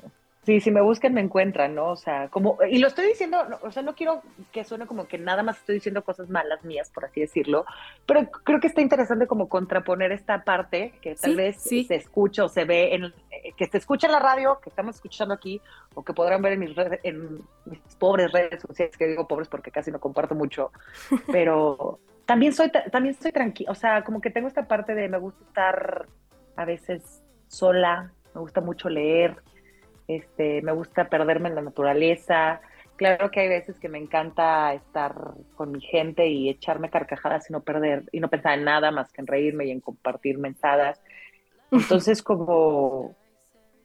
sí, 0.48 0.62
si 0.62 0.72
me 0.72 0.80
buscan 0.80 1.14
me 1.14 1.20
encuentran, 1.20 1.76
¿no? 1.76 1.89
O 1.89 1.98
sea, 1.98 2.30
como, 2.30 2.58
y 2.72 2.78
lo 2.78 2.88
estoy 2.88 3.06
diciendo, 3.06 3.38
o 3.64 3.70
sea, 3.70 3.84
no 3.84 3.95
quiero 3.95 4.22
que 4.54 4.64
suene 4.64 4.88
como 4.88 5.06
que 5.06 5.18
nada 5.18 5.43
más 5.43 5.58
estoy 5.58 5.76
diciendo 5.76 6.06
cosas 6.06 6.30
malas 6.30 6.64
mías, 6.64 6.89
por 6.89 7.04
así 7.04 7.20
decirlo, 7.20 7.66
pero 8.06 8.32
creo 8.32 8.62
que 8.62 8.68
está 8.68 8.80
interesante 8.80 9.28
como 9.28 9.50
contraponer 9.50 10.14
esta 10.14 10.45
parte 10.45 10.93
que 11.02 11.16
tal 11.16 11.36
vez 11.36 11.62
se 11.62 11.93
escucha 11.93 12.45
o 12.45 12.48
se 12.48 12.64
ve, 12.64 12.95
en, 12.95 13.04
eh, 13.30 13.52
que 13.58 13.66
se 13.66 13.78
escucha 13.78 14.08
en 14.08 14.14
la 14.14 14.20
radio, 14.20 14.62
que 14.64 14.70
estamos 14.70 14.95
escuchando 14.95 15.34
aquí, 15.34 15.62
o 15.93 16.06
que 16.06 16.14
podrán 16.14 16.41
ver 16.41 16.54
en 16.54 16.62
mis, 16.62 16.74
redes, 16.74 17.02
en 17.04 17.41
mis 17.66 17.82
pobres 18.00 18.32
redes 18.32 18.62
sociales, 18.62 18.95
que 18.95 19.06
digo 19.06 19.28
pobres 19.28 19.50
porque 19.50 19.70
casi 19.70 19.91
no 19.91 20.00
comparto 20.00 20.34
mucho, 20.34 20.72
pero 21.30 22.00
también 22.26 22.54
soy, 22.54 22.72
también 22.89 23.16
soy 23.16 23.34
tranquila, 23.34 23.70
o 23.72 23.76
sea, 23.76 24.02
como 24.06 24.22
que 24.22 24.30
tengo 24.30 24.48
esta 24.48 24.66
parte 24.66 24.95
de 24.95 25.10
me 25.10 25.18
gusta 25.18 25.43
estar 25.43 26.06
a 26.56 26.64
veces 26.64 27.22
sola, 27.50 28.14
me 28.34 28.39
gusta 28.39 28.62
mucho 28.62 28.88
leer, 28.88 29.36
este, 30.08 30.62
me 30.62 30.72
gusta 30.72 31.10
perderme 31.10 31.49
en 31.49 31.55
la 31.55 31.62
naturaleza. 31.62 32.62
Claro 32.95 33.30
que 33.30 33.41
hay 33.41 33.49
veces 33.49 33.80
que 33.80 33.89
me 33.89 33.99
encanta 33.99 34.74
estar 34.74 35.14
con 35.55 35.72
mi 35.72 35.82
gente 35.82 36.28
y 36.28 36.49
echarme 36.49 36.89
carcajadas 36.89 37.49
y 37.49 37.53
no 37.53 37.62
perder, 37.62 38.05
y 38.12 38.20
no 38.20 38.30
pensar 38.30 38.58
en 38.58 38.66
nada 38.66 38.91
más 38.91 39.12
que 39.12 39.22
en 39.22 39.28
reírme 39.28 39.66
y 39.66 39.72
en 39.72 39.82
compartir 39.82 40.38
mensadas. 40.38 41.01
Entonces, 41.72 42.24
como, 42.24 43.16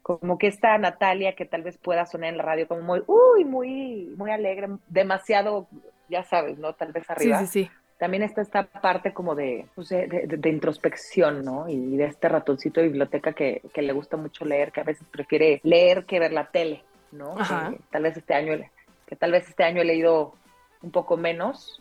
como 0.02 0.38
que 0.38 0.46
esta 0.46 0.78
Natalia 0.78 1.34
que 1.34 1.44
tal 1.44 1.62
vez 1.62 1.76
pueda 1.78 2.06
sonar 2.06 2.30
en 2.30 2.38
la 2.38 2.44
radio 2.44 2.68
como 2.68 2.82
muy, 2.82 3.02
uy, 3.06 3.44
muy, 3.44 4.14
muy 4.16 4.30
alegre, 4.30 4.68
demasiado, 4.88 5.68
ya 6.08 6.22
sabes, 6.22 6.58
¿no? 6.58 6.74
Tal 6.74 6.92
vez 6.92 7.08
arriba. 7.10 7.40
Sí, 7.40 7.46
sí, 7.46 7.64
sí 7.64 7.70
también 8.02 8.24
está 8.24 8.42
esta 8.42 8.64
parte 8.64 9.12
como 9.12 9.36
pues, 9.76 9.88
de, 9.90 10.26
de, 10.26 10.50
introspección, 10.50 11.44
¿no? 11.44 11.68
Y 11.68 11.96
de 11.96 12.06
este 12.06 12.28
ratoncito 12.28 12.80
de 12.80 12.88
biblioteca 12.88 13.32
que, 13.32 13.62
que, 13.72 13.80
le 13.80 13.92
gusta 13.92 14.16
mucho 14.16 14.44
leer, 14.44 14.72
que 14.72 14.80
a 14.80 14.82
veces 14.82 15.06
prefiere 15.08 15.60
leer 15.62 16.04
que 16.04 16.18
ver 16.18 16.32
la 16.32 16.50
tele, 16.50 16.82
¿no? 17.12 17.36
Que, 17.36 17.78
tal 17.92 18.02
vez 18.02 18.16
este 18.16 18.34
año, 18.34 18.58
que 19.06 19.14
tal 19.14 19.30
vez 19.30 19.48
este 19.48 19.62
año 19.62 19.82
he 19.82 19.84
leído 19.84 20.34
un 20.82 20.90
poco 20.90 21.16
menos, 21.16 21.80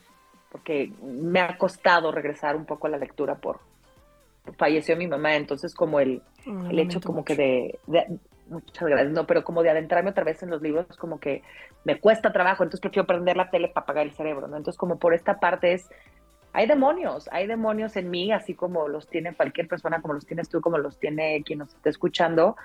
porque 0.51 0.91
me 1.01 1.39
ha 1.39 1.57
costado 1.57 2.11
regresar 2.11 2.55
un 2.55 2.65
poco 2.65 2.85
a 2.85 2.91
la 2.91 2.99
lectura 2.99 3.33
por, 3.33 3.59
falleció 4.59 4.95
mi 4.95 5.07
mamá, 5.07 5.35
entonces 5.35 5.73
como 5.73 5.99
el, 5.99 6.21
el 6.45 6.77
hecho 6.77 7.01
como 7.01 7.25
que 7.25 7.35
de, 7.35 7.79
muchas 8.51 8.87
gracias, 8.87 9.11
no, 9.11 9.25
pero 9.25 9.43
como 9.43 9.63
de 9.63 9.69
adentrarme 9.69 10.11
otra 10.11 10.23
vez 10.23 10.43
en 10.43 10.49
los 10.49 10.61
libros, 10.61 10.85
como 10.97 11.19
que 11.19 11.43
me 11.83 11.99
cuesta 11.99 12.31
trabajo, 12.31 12.63
entonces 12.63 12.81
prefiero 12.81 13.07
prender 13.07 13.37
la 13.37 13.49
tele 13.49 13.69
para 13.69 13.83
apagar 13.83 14.05
el 14.05 14.13
cerebro, 14.13 14.47
¿no? 14.47 14.57
Entonces 14.57 14.77
como 14.77 14.99
por 14.99 15.13
esta 15.13 15.39
parte 15.39 15.73
es, 15.73 15.89
hay 16.53 16.67
demonios, 16.67 17.29
hay 17.31 17.47
demonios 17.47 17.95
en 17.95 18.09
mí, 18.09 18.31
así 18.31 18.53
como 18.53 18.87
los 18.87 19.07
tiene 19.07 19.33
cualquier 19.33 19.67
persona, 19.67 20.01
como 20.01 20.13
los 20.13 20.25
tienes 20.25 20.49
tú, 20.49 20.61
como 20.61 20.77
los 20.77 20.99
tiene 20.99 21.41
quien 21.43 21.59
nos 21.59 21.73
está 21.73 21.89
escuchando, 21.89 22.55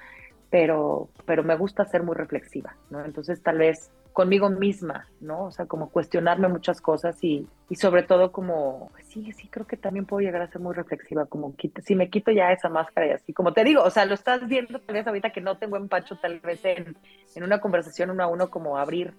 pero, 0.51 1.09
pero 1.25 1.43
me 1.43 1.57
gusta 1.57 1.85
ser 1.85 2.03
muy 2.03 2.15
reflexiva, 2.15 2.77
¿no? 2.91 3.05
Entonces 3.05 3.43
tal 3.43 3.59
vez 3.59 3.91
conmigo 4.17 4.49
misma, 4.49 5.07
¿no? 5.21 5.45
O 5.45 5.51
sea, 5.51 5.67
como 5.67 5.91
cuestionarme 5.91 6.49
muchas 6.49 6.81
cosas 6.81 7.23
y, 7.23 7.47
y 7.69 7.75
sobre 7.75 8.03
todo 8.03 8.33
como, 8.33 8.91
sí, 9.03 9.31
sí, 9.33 9.47
creo 9.49 9.67
que 9.67 9.77
también 9.77 10.07
puedo 10.07 10.23
llegar 10.23 10.41
a 10.41 10.51
ser 10.51 10.63
muy 10.63 10.75
reflexiva, 10.75 11.27
como 11.27 11.55
si 11.85 11.95
me 11.95 12.09
quito 12.09 12.31
ya 12.31 12.51
esa 12.51 12.71
máscara 12.71 13.09
y 13.09 13.11
así, 13.11 13.35
como 13.35 13.53
te 13.53 13.63
digo, 13.63 13.83
o 13.83 13.91
sea, 13.91 14.07
lo 14.07 14.15
estás 14.15 14.49
viendo 14.49 14.81
tal 14.81 14.95
vez 14.95 15.07
ahorita 15.07 15.33
que 15.35 15.43
no 15.43 15.59
tengo 15.59 15.77
empacho 15.77 16.17
tal 16.17 16.41
vez 16.41 16.65
en, 16.65 16.97
en 17.35 17.45
una 17.45 17.61
conversación 17.61 18.09
uno 18.09 18.23
a 18.23 18.27
uno 18.29 18.49
como 18.49 18.79
abrir 18.79 19.13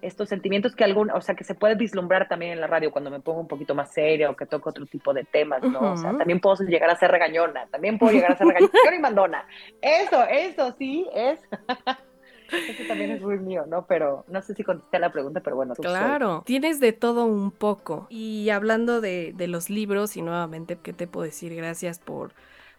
estos 0.00 0.28
sentimientos 0.28 0.74
que 0.74 0.82
algún, 0.82 1.12
o 1.12 1.20
sea, 1.20 1.36
que 1.36 1.44
se 1.44 1.54
puede 1.54 1.76
vislumbrar 1.76 2.26
también 2.26 2.50
en 2.50 2.60
la 2.60 2.66
radio 2.66 2.90
cuando 2.90 3.12
me 3.12 3.20
pongo 3.20 3.42
un 3.42 3.46
poquito 3.46 3.76
más 3.76 3.94
seria 3.94 4.28
o 4.28 4.34
que 4.34 4.46
toco 4.46 4.70
otro 4.70 4.86
tipo 4.86 5.14
de 5.14 5.22
temas, 5.22 5.62
¿no? 5.62 5.92
O 5.92 5.96
sea, 5.96 6.18
también 6.18 6.40
puedo 6.40 6.56
llegar 6.64 6.90
a 6.90 6.96
ser 6.96 7.12
regañona, 7.12 7.68
también 7.70 7.96
puedo 7.96 8.12
llegar 8.12 8.32
a 8.32 8.36
ser 8.36 8.48
regañona 8.48 8.72
y 8.96 8.98
mandona. 8.98 9.46
Eso, 9.80 10.24
eso 10.24 10.74
sí 10.76 11.06
es. 11.14 11.38
Eso 12.52 12.82
también 12.86 13.10
es 13.10 13.22
muy 13.22 13.38
mío, 13.38 13.64
¿no? 13.66 13.86
Pero 13.86 14.24
no 14.28 14.42
sé 14.42 14.54
si 14.54 14.64
contesté 14.64 14.98
la 14.98 15.10
pregunta, 15.10 15.40
pero 15.40 15.56
bueno. 15.56 15.74
Claro, 15.74 16.42
tienes 16.44 16.80
de 16.80 16.92
todo 16.92 17.24
un 17.24 17.50
poco. 17.50 18.06
Y 18.10 18.50
hablando 18.50 19.00
de, 19.00 19.32
de, 19.34 19.48
los 19.48 19.70
libros, 19.70 20.16
y 20.16 20.22
nuevamente, 20.22 20.76
¿qué 20.76 20.92
te 20.92 21.06
puedo 21.06 21.24
decir? 21.24 21.54
Gracias 21.54 21.98
por, 21.98 22.32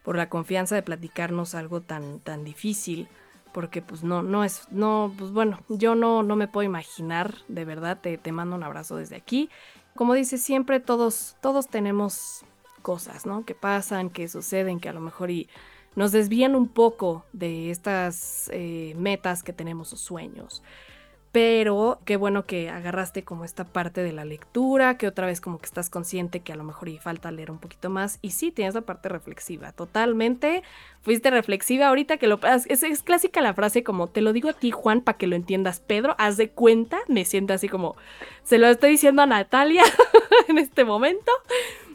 por 0.03 0.15
la 0.15 0.30
confianza 0.30 0.76
de 0.76 0.84
platicarnos 0.84 1.55
algo 1.55 1.82
tan, 1.82 2.19
tan 2.19 2.43
difícil 2.43 3.07
porque 3.53 3.82
pues 3.84 4.03
no, 4.03 4.24
no 4.24 4.43
es, 4.43 4.67
no, 4.71 5.13
pues 5.17 5.32
bueno, 5.32 5.59
yo 5.69 5.95
no, 5.95 6.24
no 6.24 6.36
me 6.36 6.47
puedo 6.47 6.65
imaginar, 6.65 7.36
de 7.47 7.63
verdad, 7.65 7.99
te, 8.01 8.17
te 8.17 8.32
mando 8.32 8.55
un 8.55 8.63
abrazo 8.63 8.97
desde 8.97 9.15
aquí. 9.15 9.49
Como 9.95 10.15
dices, 10.15 10.41
siempre 10.41 10.80
todos, 10.80 11.38
todos 11.39 11.67
tenemos 11.67 12.43
cosas, 12.82 13.26
¿no? 13.26 13.45
Que 13.45 13.53
pasan, 13.53 14.09
que 14.09 14.28
suceden, 14.28 14.80
que 14.80 14.89
a 14.89 14.93
lo 14.93 15.01
mejor 15.01 15.30
y 15.30 15.47
nos 15.95 16.11
desvían 16.11 16.55
un 16.55 16.67
poco 16.67 17.25
de 17.33 17.71
estas 17.71 18.49
eh, 18.53 18.93
metas 18.97 19.43
que 19.43 19.53
tenemos 19.53 19.93
o 19.93 19.97
sueños. 19.97 20.63
Pero 21.33 21.99
qué 22.05 22.15
bueno 22.15 22.45
que 22.45 22.69
agarraste 22.69 23.23
como 23.23 23.43
esta 23.43 23.63
parte 23.63 24.03
de 24.03 24.13
la 24.13 24.23
lectura, 24.23 24.99
que 24.99 25.07
otra 25.07 25.25
vez 25.25 25.41
como 25.41 25.57
que 25.57 25.65
estás 25.65 25.89
consciente 25.89 26.41
que 26.41 26.53
a 26.53 26.55
lo 26.55 26.63
mejor 26.63 26.89
y 26.89 26.99
falta 26.99 27.31
leer 27.31 27.49
un 27.49 27.57
poquito 27.57 27.89
más. 27.89 28.19
Y 28.21 28.29
sí, 28.29 28.51
tienes 28.51 28.75
la 28.75 28.81
parte 28.81 29.09
reflexiva, 29.09 29.71
totalmente, 29.71 30.61
fuiste 31.01 31.31
reflexiva 31.31 31.87
ahorita 31.87 32.17
que 32.17 32.27
lo... 32.27 32.39
Es, 32.45 32.83
es 32.83 33.01
clásica 33.01 33.41
la 33.41 33.55
frase 33.55 33.83
como, 33.83 34.09
te 34.09 34.21
lo 34.21 34.31
digo 34.31 34.49
a 34.49 34.53
ti 34.53 34.69
Juan 34.69 35.01
para 35.01 35.17
que 35.17 35.25
lo 35.25 35.35
entiendas, 35.35 35.79
Pedro, 35.79 36.15
haz 36.19 36.37
de 36.37 36.51
cuenta, 36.51 36.99
me 37.07 37.25
siento 37.25 37.53
así 37.53 37.67
como, 37.67 37.95
se 38.43 38.59
lo 38.59 38.67
estoy 38.67 38.91
diciendo 38.91 39.23
a 39.23 39.25
Natalia 39.25 39.83
en 40.49 40.59
este 40.59 40.85
momento. 40.85 41.31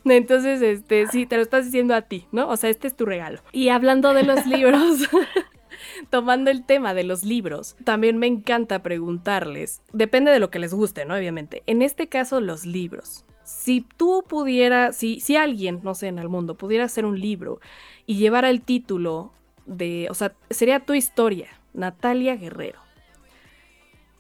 Entonces, 0.05 0.63
este, 0.63 1.07
sí, 1.07 1.27
te 1.27 1.37
lo 1.37 1.43
estás 1.43 1.67
diciendo 1.67 1.95
a 1.95 2.03
ti, 2.03 2.27
¿no? 2.33 2.49
O 2.49 2.57
sea, 2.57 2.71
este 2.71 2.89
es 2.89 2.97
tu 2.97 3.05
regalo. 3.05 3.41
Y 3.53 3.69
hablando 3.69 4.15
de 4.15 4.23
los 4.23 4.47
libros, 4.47 5.09
tomando 6.11 6.51
el 6.51 6.65
tema 6.65 6.95
de 6.95 7.05
los 7.05 7.25
libros, 7.25 7.77
también 7.85 8.19
me 8.19 8.27
encanta 8.27 8.83
preguntarles, 8.83 9.83
depende 9.93 10.31
de 10.31 10.41
lo 10.41 10.51
que 10.51 10.59
les 10.59 10.75
guste, 10.75 11.05
¿no? 11.05 11.15
Obviamente. 11.15 11.63
En 11.67 11.83
este 11.83 12.09
caso, 12.09 12.41
los 12.41 12.67
libros. 12.67 13.25
Si 13.45 13.81
tú 13.81 14.25
pudieras, 14.29 14.97
si, 14.97 15.21
si 15.21 15.37
alguien, 15.37 15.81
no 15.83 15.95
sé, 15.95 16.09
en 16.09 16.19
el 16.19 16.29
mundo, 16.29 16.57
pudiera 16.57 16.85
hacer 16.85 17.07
un 17.07 17.19
libro 17.19 17.61
y 18.05 18.17
llevara 18.17 18.51
el 18.51 18.61
título 18.61 19.33
de, 19.65 20.09
o 20.11 20.15
sea, 20.15 20.35
sería 20.51 20.81
tu 20.81 20.93
historia, 20.95 21.49
Natalia 21.73 22.37
Guerrero. 22.37 22.81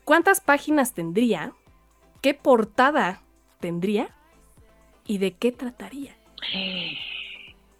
¿Cuántas 0.05 0.41
páginas 0.41 0.95
tendría? 0.95 1.53
¿Qué 2.23 2.33
portada 2.33 3.21
tendría? 3.61 4.15
¿Y 5.09 5.17
de 5.17 5.33
qué 5.33 5.51
trataría? 5.53 6.15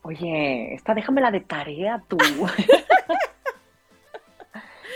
Oye, 0.01 0.75
esta 0.75 0.95
déjamela 0.95 1.31
de 1.31 1.41
tarea 1.41 2.03
tú. 2.09 2.17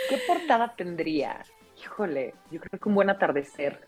¿Qué 0.09 0.19
portada 0.27 0.75
tendría? 0.75 1.45
Híjole, 1.79 2.35
yo 2.51 2.59
creo 2.59 2.81
que 2.81 2.89
un 2.89 2.95
buen 2.95 3.11
atardecer. 3.11 3.87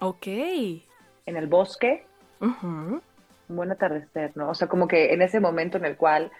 Ok. 0.00 0.26
En 0.26 1.36
el 1.36 1.46
bosque. 1.46 2.06
Un 2.40 3.02
buen 3.48 3.70
atardecer, 3.70 4.34
¿no? 4.34 4.48
O 4.48 4.54
sea, 4.54 4.66
como 4.66 4.88
que 4.88 5.12
en 5.12 5.20
ese 5.20 5.38
momento 5.38 5.76
en 5.76 5.84
el 5.84 5.98
cual 5.98 6.32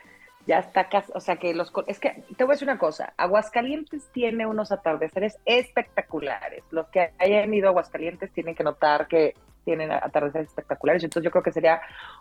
ya 0.47 0.59
está 0.59 0.88
casi, 0.88 1.11
o 1.14 1.20
sea, 1.20 1.36
que 1.36 1.55
los... 1.55 1.72
Es 1.86 1.99
que 1.99 2.24
te 2.36 2.45
voy 2.45 2.53
a 2.53 2.55
decir 2.55 2.68
una 2.68 2.78
cosa, 2.78 3.12
Aguascalientes 3.16 4.09
tiene 4.12 4.47
unos 4.47 4.72
atardeceres 4.72 5.38
espectaculares. 5.45 6.64
Los 6.70 6.88
que 6.88 7.11
hayan 7.18 7.53
ido 7.55 7.68
a 7.68 7.70
Aguascalientes 7.70 8.32
tienen 8.32 8.55
que 8.55 8.64
notar 8.64 9.07
que 9.09 9.34
tienen 9.64 9.90
atardeceres 9.90 10.49
espectaculares. 10.49 11.03
Entonces 11.03 11.24
yo 11.24 11.30
creo 11.30 11.42
que 11.42 11.53
sería 11.53 11.80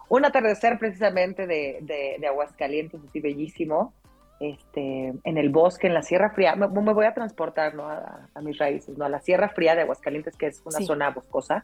un 0.10 0.26
atardecer 0.26 0.80
precisamente 0.80 1.46
de, 1.46 1.80
de, 1.82 2.18
de 2.20 2.28
Aguascalientes, 2.28 3.02
así 3.06 3.20
bellísimo 3.20 3.94
este, 4.44 5.14
en 5.24 5.38
el 5.38 5.50
bosque, 5.50 5.88
en 5.88 5.94
la 5.94 6.02
Sierra 6.02 6.32
Fría, 6.32 6.56
me, 6.56 6.68
voy 6.68 7.06
a 7.06 7.14
transportar 7.14 7.76
¿no? 7.76 7.88
a, 7.88 8.28
mis 8.42 8.58
raíces, 8.58 8.98
¿no? 8.98 9.06
a 9.06 9.10
la 9.10 9.22
Sierra 9.22 9.50
Fría 9.50 9.76
de 9.76 9.82
Aguascalientes, 9.82 10.36
que 10.36 10.48
es 10.48 10.62
una 10.66 10.80
zona 10.82 11.10
boscosa. 11.12 11.64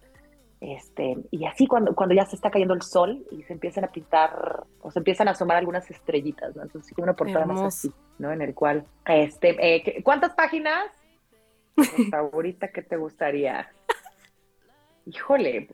Este, 0.62 1.16
y 1.32 1.46
así 1.46 1.68
cuando, 1.68 1.96
cuando 1.96 2.14
ya 2.14 2.26
se 2.26 2.36
está 2.36 2.52
cayendo 2.52 2.74
el 2.74 2.82
sol 2.82 3.26
y 3.32 3.44
se 3.44 3.54
empiezan 3.54 3.86
a 3.86 3.88
pintar 3.88 4.64
o 4.82 4.92
se 4.92 5.00
empiezan 5.00 5.30
a 5.30 5.32
asomar 5.32 5.56
algunas 5.56 5.90
estrellitas, 5.90 6.54
¿no? 6.56 6.64
Entonces, 6.64 6.94
una 6.98 7.14
portada 7.14 7.46
más 7.46 7.62
así, 7.62 7.92
¿no? 8.18 8.32
En 8.32 8.42
el 8.42 8.54
cual, 8.54 8.86
este, 9.06 9.56
eh, 9.60 10.04
¿cuántas 10.04 10.34
páginas? 10.34 10.92
favorita 12.12 12.68
que 12.68 12.82
te 12.82 12.98
gustaría? 12.98 13.70
Híjole, 15.10 15.68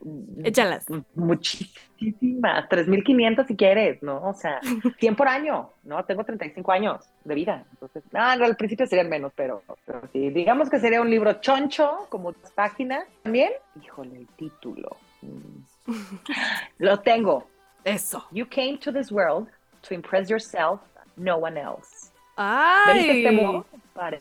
échalas. 0.43 0.86
Muchísimas, 1.13 2.69
3.500 2.69 3.47
si 3.47 3.55
quieres, 3.55 4.01
¿no? 4.01 4.21
O 4.21 4.33
sea, 4.33 4.59
100 4.99 5.15
por 5.15 5.27
año, 5.27 5.71
¿no? 5.83 6.03
Tengo 6.05 6.23
35 6.23 6.71
años 6.71 7.05
de 7.23 7.36
vida. 7.36 7.65
Entonces, 7.71 8.03
no, 8.11 8.21
al 8.21 8.55
principio 8.55 8.88
serían 8.88 9.09
menos, 9.09 9.31
pero, 9.36 9.63
pero 9.86 10.01
sí, 10.11 10.29
digamos 10.29 10.69
que 10.69 10.79
sería 10.79 11.01
un 11.01 11.09
libro 11.09 11.33
choncho, 11.41 12.07
como 12.09 12.31
dos 12.31 12.51
páginas. 12.51 13.05
También, 13.23 13.51
híjole, 13.83 14.17
el 14.17 14.27
título. 14.29 14.97
Mm. 15.21 15.91
Lo 16.79 16.99
tengo. 16.99 17.47
Eso. 17.83 18.25
You 18.31 18.47
came 18.47 18.77
to 18.79 18.91
this 18.91 19.11
world 19.11 19.47
to 19.83 19.93
impress 19.93 20.29
yourself, 20.29 20.81
no 21.15 21.38
one 21.38 21.59
else. 21.59 22.11
¡Ay! 22.36 22.93
Veniste 22.93 23.11
a 23.11 23.15
este 23.15 23.31
mundo 23.31 23.65
para 23.93 24.19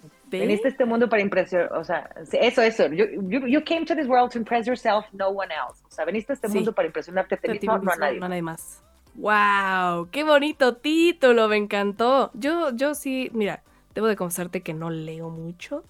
impresionar, 1.22 1.72
o 1.72 1.84
sea, 1.84 2.10
eso, 2.32 2.62
eso. 2.62 2.86
You, 2.88 3.46
you, 3.46 3.62
came 3.64 3.84
to 3.86 3.94
this 3.94 4.06
world 4.06 4.32
to 4.32 4.38
impress 4.38 4.66
yourself, 4.66 5.06
no 5.12 5.28
one 5.28 5.52
else. 5.52 5.82
O 5.86 5.90
sea, 5.90 6.04
veniste 6.04 6.32
a 6.32 6.34
este 6.34 6.48
mundo 6.48 6.72
para 6.72 6.86
impresionarte 6.86 7.34
a 7.34 7.38
ti 7.38 7.48
mismo, 7.48 7.78
no 7.78 7.92
a 7.92 7.96
nadie. 7.96 8.18
No 8.18 8.26
a 8.26 8.28
nadie 8.28 8.42
más. 8.42 8.82
¡Wow! 9.14 10.08
¡Qué 10.10 10.24
bonito 10.24 10.76
título! 10.76 11.48
Me 11.48 11.56
encantó. 11.56 12.30
Yo, 12.34 12.70
yo 12.74 12.94
sí, 12.94 13.30
mira, 13.32 13.62
Debo 13.94 14.06
de 14.08 14.16
confesarte 14.16 14.62
que 14.62 14.74
no 14.74 14.90
leo 14.90 15.30
mucho. 15.30 15.84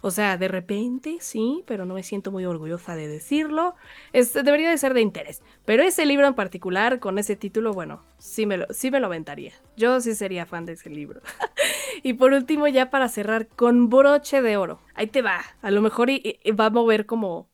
O 0.00 0.10
sea, 0.10 0.36
de 0.36 0.48
repente 0.48 1.18
sí, 1.20 1.64
pero 1.66 1.84
no 1.84 1.94
me 1.94 2.02
siento 2.02 2.30
muy 2.30 2.44
orgullosa 2.44 2.94
de 2.94 3.08
decirlo. 3.08 3.74
Es, 4.12 4.32
debería 4.32 4.70
de 4.70 4.78
ser 4.78 4.94
de 4.94 5.00
interés. 5.00 5.42
Pero 5.64 5.82
ese 5.82 6.06
libro 6.06 6.26
en 6.26 6.34
particular, 6.34 7.00
con 7.00 7.18
ese 7.18 7.36
título, 7.36 7.72
bueno, 7.72 8.02
sí 8.18 8.46
me 8.46 8.56
lo, 8.58 8.66
sí 8.70 8.90
me 8.90 9.00
lo 9.00 9.06
aventaría. 9.06 9.52
Yo 9.76 10.00
sí 10.00 10.14
sería 10.14 10.46
fan 10.46 10.66
de 10.66 10.74
ese 10.74 10.90
libro. 10.90 11.20
y 12.02 12.14
por 12.14 12.32
último, 12.32 12.68
ya 12.68 12.90
para 12.90 13.08
cerrar, 13.08 13.48
con 13.48 13.88
broche 13.88 14.40
de 14.40 14.56
oro. 14.56 14.80
Ahí 14.94 15.08
te 15.08 15.22
va. 15.22 15.40
A 15.60 15.70
lo 15.70 15.82
mejor 15.82 16.10
va 16.10 16.66
a 16.66 16.70
mover 16.70 17.06
como 17.06 17.48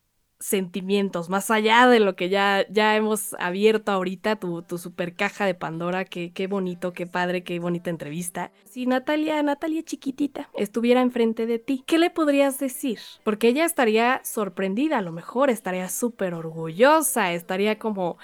sentimientos, 0.45 1.31
más 1.31 1.51
allá 1.51 1.89
de 1.89 2.01
lo 2.01 2.17
que 2.17 2.29
ya, 2.29 2.67
ya 2.69 2.97
hemos 2.97 3.35
abierto 3.39 3.93
ahorita, 3.93 4.37
tu, 4.37 4.61
tu 4.61 4.77
super 4.77 5.15
caja 5.15 5.47
de 5.47 5.55
Pandora, 5.55 6.05
qué, 6.05 6.33
qué 6.35 6.49
bonito, 6.49 6.93
qué 6.93 7.07
padre, 7.07 7.43
qué 7.43 7.59
bonita 7.59 7.89
entrevista. 7.89 8.51
Si 8.67 8.85
Natalia, 8.85 9.43
Natalia 9.43 9.83
chiquitita, 9.83 10.51
estuviera 10.53 11.01
enfrente 11.01 11.47
de 11.47 11.59
ti, 11.59 11.83
¿qué 11.87 11.97
le 11.97 12.11
podrías 12.11 12.59
decir? 12.59 12.99
Porque 13.23 13.49
ella 13.49 13.65
estaría 13.65 14.21
sorprendida, 14.23 14.99
a 14.99 15.01
lo 15.03 15.13
mejor 15.13 15.49
estaría 15.49 15.89
súper 15.89 16.35
orgullosa, 16.35 17.33
estaría 17.33 17.79
como, 17.79 18.19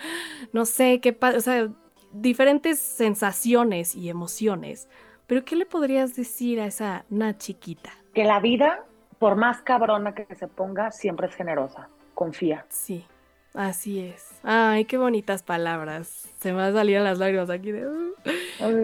no 0.52 0.66
sé, 0.66 1.00
qué 1.00 1.14
padre, 1.14 1.38
o 1.38 1.40
sea, 1.40 1.68
diferentes 2.12 2.78
sensaciones 2.78 3.96
y 3.96 4.10
emociones. 4.10 4.90
Pero 5.26 5.42
¿qué 5.46 5.56
le 5.56 5.64
podrías 5.64 6.14
decir 6.14 6.60
a 6.60 6.66
esa 6.66 7.06
na 7.08 7.38
chiquita? 7.38 7.92
Que 8.12 8.24
la 8.24 8.40
vida, 8.40 8.84
por 9.18 9.36
más 9.36 9.62
cabrona 9.62 10.14
que 10.14 10.26
se 10.34 10.48
ponga, 10.48 10.90
siempre 10.90 11.26
es 11.28 11.34
generosa 11.34 11.88
confía. 12.20 12.66
Sí, 12.68 13.06
así 13.54 13.98
es. 13.98 14.28
Ay, 14.42 14.84
qué 14.84 14.98
bonitas 14.98 15.42
palabras. 15.42 16.28
Se 16.38 16.52
me 16.52 16.62
han 16.62 16.74
salido 16.74 17.02
las 17.02 17.16
lágrimas 17.16 17.48
aquí 17.48 17.72
de... 17.72 17.88
Uh. 17.88 18.14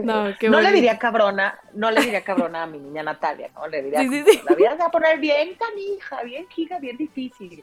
No, 0.03 0.29
qué 0.41 0.49
no 0.49 0.59
le 0.63 0.73
diría 0.73 0.99
cabrona, 0.99 1.61
no 1.75 1.91
le 1.91 2.01
diría 2.01 2.25
cabrona 2.25 2.63
a 2.63 2.67
mi 2.67 2.79
niña 2.79 3.03
Natalia, 3.03 3.51
¿no? 3.55 3.69
Le 3.69 3.83
diría, 3.83 4.01
sí, 4.01 4.25
sí, 4.27 4.41
la 4.49 4.57
vida 4.57 4.79
a 4.83 4.91
poner 4.91 5.19
bien 5.19 5.55
canija, 5.55 6.23
bien 6.23 6.49
giga, 6.49 6.79
bien 6.79 6.97
difícil, 6.97 7.63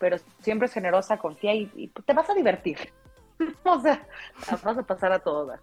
pero 0.00 0.16
siempre 0.40 0.66
es 0.66 0.72
generosa, 0.72 1.18
confía 1.18 1.54
y, 1.54 1.92
te 2.04 2.12
vas 2.14 2.28
a 2.28 2.34
divertir. 2.34 2.78
o 3.62 3.80
sea, 3.80 4.04
vas 4.64 4.76
a 4.76 4.82
pasar 4.82 5.12
a 5.12 5.20
todas. 5.20 5.60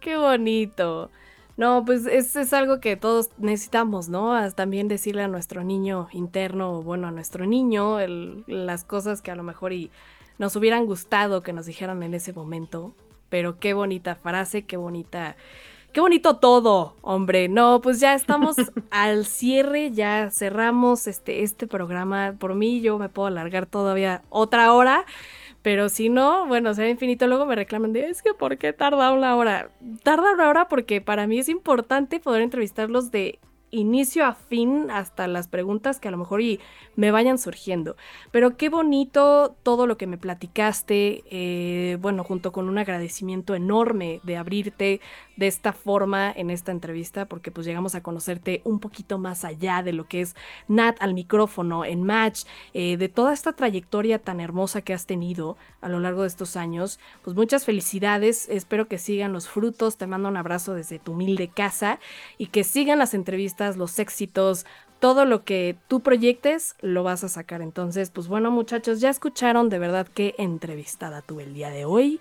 Qué 0.00 0.16
bonito. 0.16 1.08
No, 1.56 1.84
pues 1.84 2.06
es, 2.06 2.34
es, 2.34 2.52
algo 2.52 2.80
que 2.80 2.96
todos 2.96 3.30
necesitamos, 3.38 4.08
¿no? 4.08 4.34
también 4.54 4.88
decirle 4.88 5.22
a 5.22 5.28
nuestro 5.28 5.62
niño 5.62 6.08
interno, 6.12 6.82
bueno, 6.82 7.06
a 7.08 7.10
nuestro 7.12 7.46
niño, 7.46 7.98
las 8.46 8.84
cosas 8.84 9.22
que 9.22 9.30
a 9.30 9.36
lo 9.36 9.44
mejor 9.44 9.72
y 9.72 9.90
nos 10.38 10.56
hubieran 10.56 10.86
gustado 10.86 11.42
que 11.42 11.52
nos 11.52 11.66
dijeran 11.66 12.02
en 12.02 12.14
ese 12.14 12.32
momento. 12.32 12.94
Pero 13.28 13.58
qué 13.58 13.72
bonita 13.72 14.16
frase, 14.16 14.64
qué 14.64 14.76
bonita 14.76 15.36
Qué 15.94 16.00
bonito 16.00 16.38
todo, 16.38 16.96
hombre. 17.02 17.48
No, 17.48 17.80
pues 17.80 18.00
ya 18.00 18.14
estamos 18.14 18.56
al 18.90 19.26
cierre, 19.26 19.92
ya 19.92 20.28
cerramos 20.32 21.06
este, 21.06 21.44
este 21.44 21.68
programa. 21.68 22.34
Por 22.36 22.56
mí 22.56 22.80
yo 22.80 22.98
me 22.98 23.08
puedo 23.08 23.28
alargar 23.28 23.66
todavía 23.66 24.22
otra 24.28 24.72
hora, 24.72 25.06
pero 25.64 25.88
si 25.88 26.10
no, 26.10 26.46
bueno, 26.46 26.74
será 26.74 26.90
infinito. 26.90 27.26
Luego 27.26 27.46
me 27.46 27.54
reclaman 27.54 27.94
de, 27.94 28.10
es 28.10 28.22
que 28.22 28.34
¿por 28.34 28.58
qué 28.58 28.74
tarda 28.74 29.12
una 29.12 29.34
hora? 29.34 29.70
Tarda 30.02 30.34
una 30.34 30.50
hora 30.50 30.68
porque 30.68 31.00
para 31.00 31.26
mí 31.26 31.38
es 31.38 31.48
importante 31.48 32.20
poder 32.20 32.42
entrevistarlos 32.42 33.10
de 33.10 33.38
inicio 33.70 34.26
a 34.26 34.34
fin 34.34 34.90
hasta 34.90 35.26
las 35.26 35.48
preguntas 35.48 36.00
que 36.00 36.08
a 36.08 36.10
lo 36.10 36.18
mejor 36.18 36.42
y 36.42 36.60
me 36.96 37.10
vayan 37.10 37.38
surgiendo. 37.38 37.96
Pero 38.30 38.58
qué 38.58 38.68
bonito 38.68 39.56
todo 39.62 39.86
lo 39.86 39.96
que 39.96 40.06
me 40.06 40.18
platicaste, 40.18 41.24
eh, 41.30 41.96
bueno, 41.98 42.24
junto 42.24 42.52
con 42.52 42.68
un 42.68 42.76
agradecimiento 42.76 43.54
enorme 43.54 44.20
de 44.22 44.36
abrirte 44.36 45.00
de 45.36 45.46
esta 45.46 45.72
forma 45.72 46.32
en 46.32 46.50
esta 46.50 46.72
entrevista, 46.72 47.26
porque 47.26 47.50
pues 47.50 47.66
llegamos 47.66 47.94
a 47.94 48.02
conocerte 48.02 48.62
un 48.64 48.80
poquito 48.80 49.18
más 49.18 49.44
allá 49.44 49.82
de 49.82 49.92
lo 49.92 50.06
que 50.06 50.20
es 50.20 50.34
Nat 50.68 50.96
al 51.00 51.14
micrófono, 51.14 51.84
en 51.84 52.02
Match, 52.02 52.44
eh, 52.72 52.96
de 52.96 53.08
toda 53.08 53.32
esta 53.32 53.52
trayectoria 53.52 54.18
tan 54.18 54.40
hermosa 54.40 54.82
que 54.82 54.94
has 54.94 55.06
tenido 55.06 55.56
a 55.80 55.88
lo 55.88 56.00
largo 56.00 56.22
de 56.22 56.28
estos 56.28 56.56
años. 56.56 56.98
Pues 57.22 57.36
muchas 57.36 57.64
felicidades, 57.64 58.48
espero 58.48 58.88
que 58.88 58.98
sigan 58.98 59.32
los 59.32 59.48
frutos, 59.48 59.96
te 59.96 60.06
mando 60.06 60.28
un 60.28 60.36
abrazo 60.36 60.74
desde 60.74 60.98
tu 60.98 61.12
humilde 61.12 61.48
casa 61.48 61.98
y 62.38 62.46
que 62.46 62.64
sigan 62.64 62.98
las 62.98 63.14
entrevistas, 63.14 63.76
los 63.76 63.98
éxitos, 63.98 64.66
todo 65.04 65.26
lo 65.26 65.44
que 65.44 65.76
tú 65.86 66.00
proyectes 66.00 66.76
lo 66.80 67.02
vas 67.02 67.24
a 67.24 67.28
sacar. 67.28 67.60
Entonces, 67.60 68.08
pues 68.08 68.26
bueno 68.26 68.50
muchachos, 68.50 69.00
ya 69.00 69.10
escucharon 69.10 69.68
de 69.68 69.78
verdad 69.78 70.08
qué 70.14 70.34
entrevistada 70.38 71.20
tuve 71.20 71.42
el 71.42 71.52
día 71.52 71.68
de 71.68 71.84
hoy. 71.84 72.20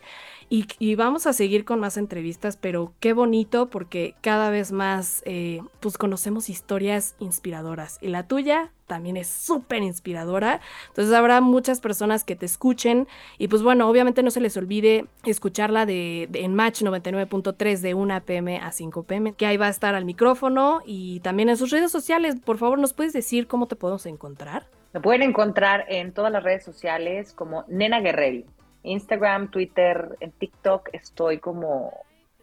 Y, 0.80 0.93
vamos 0.93 1.26
a 1.26 1.34
seguir 1.34 1.66
con 1.66 1.80
más 1.80 1.97
entrevistas, 1.97 2.58
pero 2.58 2.93
qué 2.99 3.14
bonito 3.14 3.72
porque 3.72 4.14
cada 4.22 4.51
vez 4.51 4.72
más 4.72 5.24
eh, 5.26 5.64
pues 5.80 5.97
conocemos 5.97 6.47
historias 6.47 7.16
inspiradoras. 7.18 7.97
Y 8.01 8.10
la 8.10 8.28
tuya 8.28 8.72
también 8.86 9.18
es 9.18 9.28
súper 9.28 9.82
inspiradora. 9.82 10.62
Entonces 10.89 11.12
habrá 11.16 11.41
muchas 11.41 11.82
personas 11.82 12.24
que 12.24 12.36
te 12.36 12.45
escuchen. 12.45 13.08
Y 13.39 13.47
pues 13.47 13.64
bueno, 13.64 13.89
obviamente 13.89 14.22
no 14.22 14.30
se 14.30 14.41
les 14.41 14.56
olvide 14.56 15.08
escucharla 15.26 15.88
de, 15.88 16.30
en 16.32 16.54
Match 16.54 16.84
99.3 16.84 17.80
de 17.80 17.95
1 17.95 18.22
pm 18.24 18.60
a 18.60 18.72
5 18.72 19.04
pm, 19.06 19.34
que 19.34 19.47
ahí 19.47 19.58
va 19.58 19.66
a 19.66 19.72
estar 19.72 19.95
al 19.95 20.06
micrófono 20.06 20.82
y 20.86 21.20
también 21.22 21.49
en 21.49 21.58
sus 21.58 21.72
redes 21.72 21.91
sociales. 21.91 22.36
Por 22.45 22.60
favor, 22.60 22.78
¿nos 22.78 22.93
puedes 22.93 23.14
decir 23.14 23.47
cómo 23.47 23.68
te 23.68 23.76
podemos 23.76 24.06
encontrar? 24.06 24.68
Me 24.93 25.01
pueden 25.01 25.24
encontrar 25.24 25.86
en 25.88 26.14
todas 26.14 26.32
las 26.32 26.43
redes 26.43 26.64
sociales 26.64 27.34
como 27.34 27.66
Nena 27.68 28.01
Guerreri. 28.01 28.45
Instagram, 28.84 29.50
Twitter, 29.50 30.16
en 30.20 30.32
TikTok 30.32 30.90
estoy 30.94 31.40
como, 31.40 31.92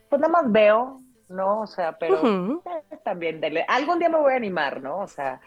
pues 0.09 0.20
nada 0.20 0.32
más 0.32 0.51
veo, 0.51 1.01
¿no? 1.28 1.61
O 1.61 1.66
sea, 1.66 1.97
pero 1.99 2.62
también 3.05 3.41
algún 3.68 3.99
día 3.99 4.09
me 4.09 4.18
voy 4.18 4.32
a 4.32 4.36
animar, 4.36 4.82
¿no? 4.82 4.99
O 4.99 5.07
sea, 5.07 5.41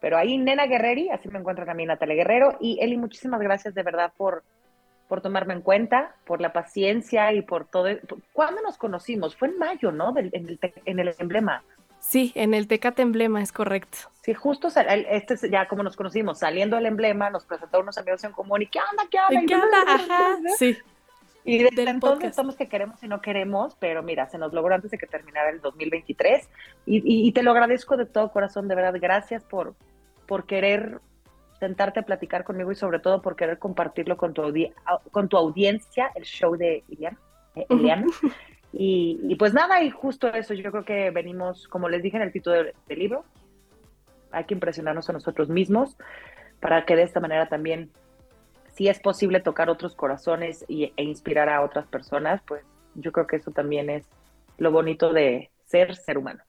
pero 0.00 0.16
ahí 0.16 0.38
Nena 0.38 0.66
Guerreri, 0.66 1.10
así 1.10 1.28
me 1.28 1.38
encuentran 1.38 1.68
a 1.70 1.74
mí 1.74 1.86
Natalia 1.86 2.16
Guerrero. 2.16 2.56
Y 2.60 2.78
Eli, 2.80 2.96
muchísimas 2.96 3.40
gracias 3.40 3.74
de 3.74 3.82
verdad 3.82 4.12
por, 4.16 4.42
por 5.08 5.20
tomarme 5.20 5.54
en 5.54 5.62
cuenta, 5.62 6.14
por 6.24 6.40
la 6.40 6.52
paciencia 6.52 7.32
y 7.32 7.42
por 7.42 7.64
todo. 7.66 7.88
¿Cuándo 8.32 8.62
nos 8.62 8.78
conocimos? 8.78 9.36
Fue 9.36 9.48
en 9.48 9.58
mayo, 9.58 9.92
¿no? 9.92 10.16
en, 10.16 10.30
el, 10.32 10.58
en 10.84 10.98
el 10.98 11.14
emblema. 11.18 11.62
Sí, 12.00 12.32
en 12.34 12.54
el 12.54 12.68
Tecate 12.68 13.02
Emblema, 13.02 13.42
es 13.42 13.52
correcto. 13.52 13.98
Sí, 14.22 14.34
justo 14.34 14.68
este 14.68 15.50
ya 15.50 15.66
como 15.68 15.82
nos 15.82 15.96
conocimos, 15.96 16.38
saliendo 16.38 16.76
del 16.76 16.86
emblema, 16.86 17.30
nos 17.30 17.44
presentó 17.44 17.80
unos 17.80 17.96
amigos 17.98 18.22
en 18.24 18.32
común 18.32 18.62
y 18.62 18.66
¿qué 18.66 18.78
onda? 18.78 19.04
¿Qué 19.10 19.18
onda? 19.18 19.46
¿Qué 19.46 19.54
onda? 19.54 19.94
Ajá, 19.94 20.38
sí. 20.58 20.76
Y 21.44 21.62
desde 21.62 21.88
entonces 21.88 22.30
estamos 22.30 22.56
que 22.56 22.68
queremos 22.68 23.02
y 23.02 23.08
no 23.08 23.22
queremos, 23.22 23.74
pero 23.80 24.02
mira, 24.02 24.28
se 24.28 24.36
nos 24.36 24.52
logró 24.52 24.74
antes 24.74 24.90
de 24.90 24.98
que 24.98 25.06
terminara 25.06 25.48
el 25.48 25.62
2023 25.62 26.46
y, 26.84 27.26
y, 27.26 27.32
te 27.32 27.42
lo 27.42 27.52
agradezco 27.52 27.96
de 27.96 28.04
todo 28.04 28.30
corazón, 28.30 28.68
de 28.68 28.74
verdad, 28.74 28.98
gracias 29.00 29.44
por, 29.44 29.74
por 30.26 30.44
querer 30.44 31.00
sentarte 31.58 32.00
a 32.00 32.02
platicar 32.02 32.44
conmigo 32.44 32.70
y 32.70 32.76
sobre 32.76 32.98
todo 32.98 33.22
por 33.22 33.34
querer 33.34 33.58
compartirlo 33.58 34.16
con 34.16 34.34
tu, 34.34 34.42
con 35.10 35.28
tu 35.28 35.36
audiencia, 35.36 36.12
el 36.14 36.24
show 36.24 36.56
de 36.56 36.84
Iliana. 36.88 37.18
Eh, 37.54 37.66
Y, 38.72 39.34
pues 39.36 39.54
nada, 39.54 39.82
y 39.82 39.90
justo 39.90 40.28
eso, 40.28 40.54
yo 40.54 40.70
creo 40.70 40.84
que 40.84 41.10
venimos, 41.10 41.66
como 41.68 41.88
les 41.88 42.02
dije 42.02 42.16
en 42.16 42.22
el 42.22 42.32
título 42.32 42.56
del, 42.56 42.74
libro, 42.88 43.24
hay 44.30 44.44
que 44.44 44.54
impresionarnos 44.54 45.08
a 45.08 45.14
nosotros 45.14 45.48
mismos 45.48 45.96
para 46.60 46.84
que 46.84 46.96
de 46.96 47.02
esta 47.02 47.20
manera 47.20 47.48
también, 47.48 47.90
si 48.74 48.88
es 48.88 49.00
posible 49.00 49.40
tocar 49.40 49.70
otros 49.70 49.94
corazones 49.94 50.64
y, 50.68 50.92
e 50.96 51.02
inspirar 51.02 51.48
a 51.48 51.62
otras 51.62 51.86
personas, 51.86 52.42
pues 52.46 52.62
yo 52.94 53.10
creo 53.12 53.26
que 53.26 53.36
eso 53.36 53.52
también 53.52 53.88
es 53.88 54.06
lo 54.58 54.70
bonito 54.70 55.12
de 55.12 55.50
ser 55.64 55.96
ser 55.96 56.18
humano. 56.18 56.42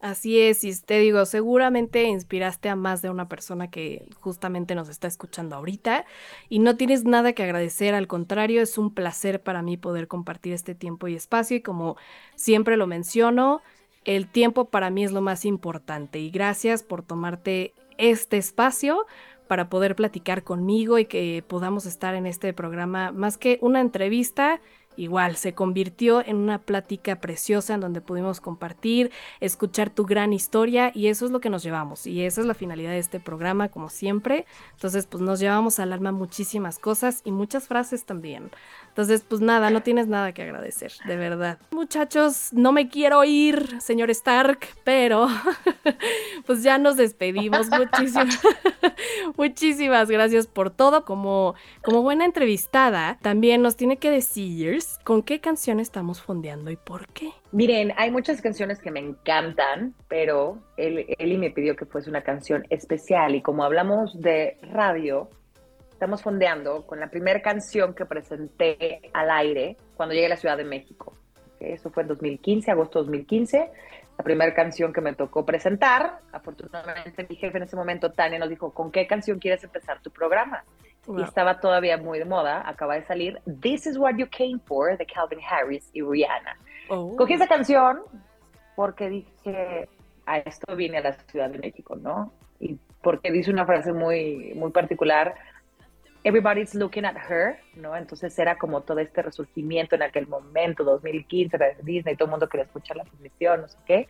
Así 0.00 0.40
es, 0.40 0.62
y 0.62 0.72
te 0.80 1.00
digo, 1.00 1.26
seguramente 1.26 2.04
inspiraste 2.04 2.68
a 2.68 2.76
más 2.76 3.02
de 3.02 3.10
una 3.10 3.28
persona 3.28 3.68
que 3.68 4.06
justamente 4.20 4.76
nos 4.76 4.88
está 4.88 5.08
escuchando 5.08 5.56
ahorita 5.56 6.04
y 6.48 6.60
no 6.60 6.76
tienes 6.76 7.02
nada 7.02 7.32
que 7.32 7.42
agradecer, 7.42 7.94
al 7.94 8.06
contrario, 8.06 8.62
es 8.62 8.78
un 8.78 8.94
placer 8.94 9.42
para 9.42 9.60
mí 9.60 9.76
poder 9.76 10.06
compartir 10.06 10.52
este 10.52 10.76
tiempo 10.76 11.08
y 11.08 11.16
espacio 11.16 11.56
y 11.56 11.62
como 11.62 11.96
siempre 12.36 12.76
lo 12.76 12.86
menciono, 12.86 13.60
el 14.04 14.28
tiempo 14.28 14.66
para 14.66 14.88
mí 14.88 15.02
es 15.02 15.10
lo 15.10 15.20
más 15.20 15.44
importante 15.44 16.20
y 16.20 16.30
gracias 16.30 16.84
por 16.84 17.02
tomarte 17.02 17.74
este 17.98 18.36
espacio 18.36 19.04
para 19.48 19.68
poder 19.68 19.96
platicar 19.96 20.44
conmigo 20.44 21.00
y 21.00 21.06
que 21.06 21.42
podamos 21.44 21.86
estar 21.86 22.14
en 22.14 22.26
este 22.26 22.52
programa 22.52 23.10
más 23.10 23.36
que 23.36 23.58
una 23.62 23.80
entrevista 23.80 24.60
igual 24.98 25.36
se 25.36 25.54
convirtió 25.54 26.24
en 26.24 26.36
una 26.36 26.58
plática 26.58 27.20
preciosa 27.20 27.74
en 27.74 27.80
donde 27.80 28.00
pudimos 28.00 28.40
compartir, 28.40 29.10
escuchar 29.40 29.90
tu 29.90 30.04
gran 30.04 30.32
historia 30.32 30.90
y 30.94 31.06
eso 31.06 31.24
es 31.24 31.30
lo 31.30 31.40
que 31.40 31.50
nos 31.50 31.62
llevamos 31.62 32.06
y 32.06 32.22
esa 32.22 32.40
es 32.40 32.46
la 32.46 32.54
finalidad 32.54 32.90
de 32.90 32.98
este 32.98 33.20
programa 33.20 33.68
como 33.68 33.88
siempre. 33.88 34.46
Entonces 34.72 35.06
pues 35.06 35.22
nos 35.22 35.40
llevamos 35.40 35.78
al 35.78 35.92
alma 35.92 36.12
muchísimas 36.12 36.78
cosas 36.78 37.22
y 37.24 37.30
muchas 37.30 37.68
frases 37.68 38.04
también. 38.04 38.50
Entonces, 38.88 39.24
pues 39.28 39.40
nada, 39.40 39.70
no 39.70 39.80
tienes 39.82 40.08
nada 40.08 40.32
que 40.32 40.42
agradecer, 40.42 40.92
de 41.06 41.16
verdad. 41.16 41.60
Muchachos, 41.70 42.48
no 42.52 42.72
me 42.72 42.88
quiero 42.88 43.22
ir, 43.22 43.80
señor 43.80 44.10
Stark, 44.10 44.58
pero 44.82 45.28
pues 46.46 46.64
ya 46.64 46.78
nos 46.78 46.96
despedimos. 46.96 47.68
Muchísimas, 47.68 48.40
muchísimas 49.36 50.10
gracias 50.10 50.48
por 50.48 50.70
todo. 50.70 51.04
Como, 51.04 51.54
como 51.80 52.02
buena 52.02 52.24
entrevistada, 52.24 53.18
también 53.22 53.62
nos 53.62 53.76
tiene 53.76 53.98
que 53.98 54.10
decir 54.10 54.58
con 55.04 55.22
qué 55.22 55.40
canción 55.40 55.80
estamos 55.80 56.22
fondeando 56.22 56.70
y 56.70 56.76
por 56.76 57.06
qué. 57.08 57.30
Miren, 57.52 57.92
hay 57.96 58.10
muchas 58.10 58.40
canciones 58.40 58.78
que 58.78 58.90
me 58.90 59.00
encantan, 59.00 59.94
pero 60.08 60.58
Eli 60.76 61.36
me 61.38 61.50
pidió 61.50 61.76
que 61.76 61.84
fuese 61.84 62.08
una 62.08 62.22
canción 62.22 62.66
especial 62.70 63.34
y 63.34 63.42
como 63.42 63.64
hablamos 63.64 64.20
de 64.20 64.56
radio, 64.72 65.28
estamos 65.90 66.22
fondeando 66.22 66.86
con 66.86 67.00
la 67.00 67.10
primera 67.10 67.42
canción 67.42 67.94
que 67.94 68.06
presenté 68.06 69.00
al 69.12 69.30
aire 69.30 69.76
cuando 69.96 70.14
llegué 70.14 70.26
a 70.26 70.30
la 70.30 70.36
Ciudad 70.36 70.56
de 70.56 70.64
México. 70.64 71.14
Eso 71.60 71.90
fue 71.90 72.04
en 72.04 72.08
2015, 72.08 72.70
agosto 72.70 73.00
de 73.00 73.06
2015. 73.06 73.70
La 74.16 74.24
primera 74.24 74.54
canción 74.54 74.92
que 74.92 75.00
me 75.00 75.14
tocó 75.14 75.44
presentar. 75.44 76.20
Afortunadamente 76.32 77.26
mi 77.28 77.36
jefe 77.36 77.56
en 77.56 77.64
ese 77.64 77.76
momento, 77.76 78.12
Tania, 78.12 78.38
nos 78.38 78.48
dijo, 78.48 78.72
¿con 78.72 78.90
qué 78.90 79.06
canción 79.06 79.38
quieres 79.38 79.62
empezar 79.64 80.00
tu 80.02 80.10
programa? 80.10 80.64
Y 81.16 81.22
estaba 81.22 81.58
todavía 81.58 81.96
muy 81.96 82.18
de 82.18 82.26
moda, 82.26 82.68
acaba 82.68 82.94
de 82.94 83.04
salir 83.06 83.40
This 83.60 83.86
is 83.86 83.96
What 83.96 84.16
You 84.16 84.28
Came 84.30 84.58
For 84.66 84.96
de 84.98 85.06
Calvin 85.06 85.40
Harris 85.48 85.88
y 85.94 86.02
Rihanna. 86.02 86.56
Oh. 86.90 87.16
Cogí 87.16 87.34
esa 87.34 87.46
canción 87.46 88.00
porque 88.76 89.08
dije, 89.08 89.88
a 90.26 90.38
esto 90.38 90.76
vine 90.76 90.98
a 90.98 91.00
la 91.00 91.12
Ciudad 91.12 91.50
de 91.50 91.58
México, 91.58 91.96
¿no? 91.96 92.32
Y 92.60 92.78
porque 93.02 93.32
dice 93.32 93.50
una 93.50 93.64
frase 93.64 93.92
muy, 93.92 94.52
muy 94.54 94.70
particular, 94.70 95.34
everybody's 96.24 96.74
looking 96.74 97.04
at 97.04 97.16
her, 97.16 97.58
¿no? 97.74 97.96
Entonces 97.96 98.38
era 98.38 98.58
como 98.58 98.82
todo 98.82 98.98
este 98.98 99.22
resurgimiento 99.22 99.96
en 99.96 100.02
aquel 100.02 100.26
momento, 100.26 100.84
2015, 100.84 101.56
de 101.56 101.76
Disney, 101.82 102.16
todo 102.16 102.26
el 102.26 102.30
mundo 102.32 102.48
quería 102.48 102.66
escuchar 102.66 102.98
la 102.98 103.04
transmisión, 103.04 103.62
no 103.62 103.68
sé 103.68 103.78
qué. 103.86 104.08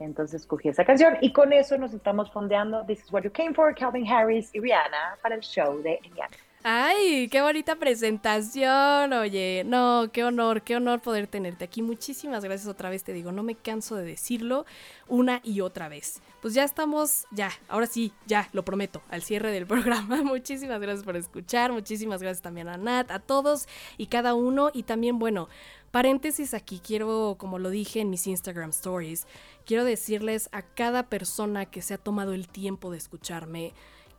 Entonces 0.00 0.42
escogí 0.42 0.68
esa 0.68 0.84
canción 0.84 1.16
y 1.20 1.32
con 1.32 1.52
eso 1.52 1.76
nos 1.78 1.92
estamos 1.92 2.30
fondeando 2.32 2.84
This 2.86 3.04
is 3.04 3.12
What 3.12 3.22
You 3.22 3.32
Came 3.32 3.54
For, 3.54 3.74
Calvin 3.74 4.08
Harris 4.08 4.50
y 4.54 4.60
Rihanna 4.60 5.18
para 5.22 5.34
el 5.34 5.42
show 5.42 5.80
de 5.82 6.00
Indiana. 6.02 6.36
Ay, 6.62 7.28
qué 7.30 7.40
bonita 7.40 7.76
presentación, 7.76 9.14
oye, 9.14 9.62
no, 9.64 10.10
qué 10.12 10.24
honor, 10.24 10.60
qué 10.60 10.76
honor 10.76 11.00
poder 11.00 11.26
tenerte 11.26 11.64
aquí. 11.64 11.80
Muchísimas 11.80 12.44
gracias 12.44 12.68
otra 12.68 12.90
vez, 12.90 13.02
te 13.02 13.14
digo, 13.14 13.32
no 13.32 13.42
me 13.42 13.54
canso 13.54 13.96
de 13.96 14.04
decirlo 14.04 14.66
una 15.08 15.40
y 15.42 15.62
otra 15.62 15.88
vez. 15.88 16.20
Pues 16.42 16.52
ya 16.52 16.64
estamos, 16.64 17.24
ya, 17.30 17.50
ahora 17.66 17.86
sí, 17.86 18.12
ya, 18.26 18.46
lo 18.52 18.62
prometo, 18.62 19.00
al 19.08 19.22
cierre 19.22 19.52
del 19.52 19.66
programa. 19.66 20.22
Muchísimas 20.22 20.82
gracias 20.82 21.02
por 21.02 21.16
escuchar, 21.16 21.72
muchísimas 21.72 22.20
gracias 22.20 22.42
también 22.42 22.68
a 22.68 22.76
Nat, 22.76 23.10
a 23.10 23.20
todos 23.20 23.66
y 23.96 24.08
cada 24.08 24.34
uno 24.34 24.70
y 24.74 24.82
también, 24.82 25.18
bueno, 25.18 25.48
Paréntesis 25.90 26.54
aquí, 26.54 26.80
quiero, 26.84 27.34
como 27.38 27.58
lo 27.58 27.68
dije 27.68 28.00
en 28.00 28.10
mis 28.10 28.26
Instagram 28.28 28.70
stories, 28.70 29.26
quiero 29.66 29.84
decirles 29.84 30.48
a 30.52 30.62
cada 30.62 31.08
persona 31.08 31.66
que 31.66 31.82
se 31.82 31.94
ha 31.94 31.98
tomado 31.98 32.32
el 32.32 32.48
tiempo 32.48 32.92
de 32.92 32.98
escucharme 32.98 33.72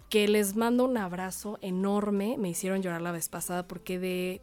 que 0.09 0.28
les 0.28 0.57
mando 0.57 0.84
un 0.84 0.97
abrazo 0.97 1.57
enorme. 1.61 2.36
Me 2.38 2.49
hicieron 2.49 2.82
llorar 2.82 3.01
la 3.01 3.13
vez 3.13 3.30
pasada 3.30 3.65
porque 3.65 3.97
de 3.97 4.41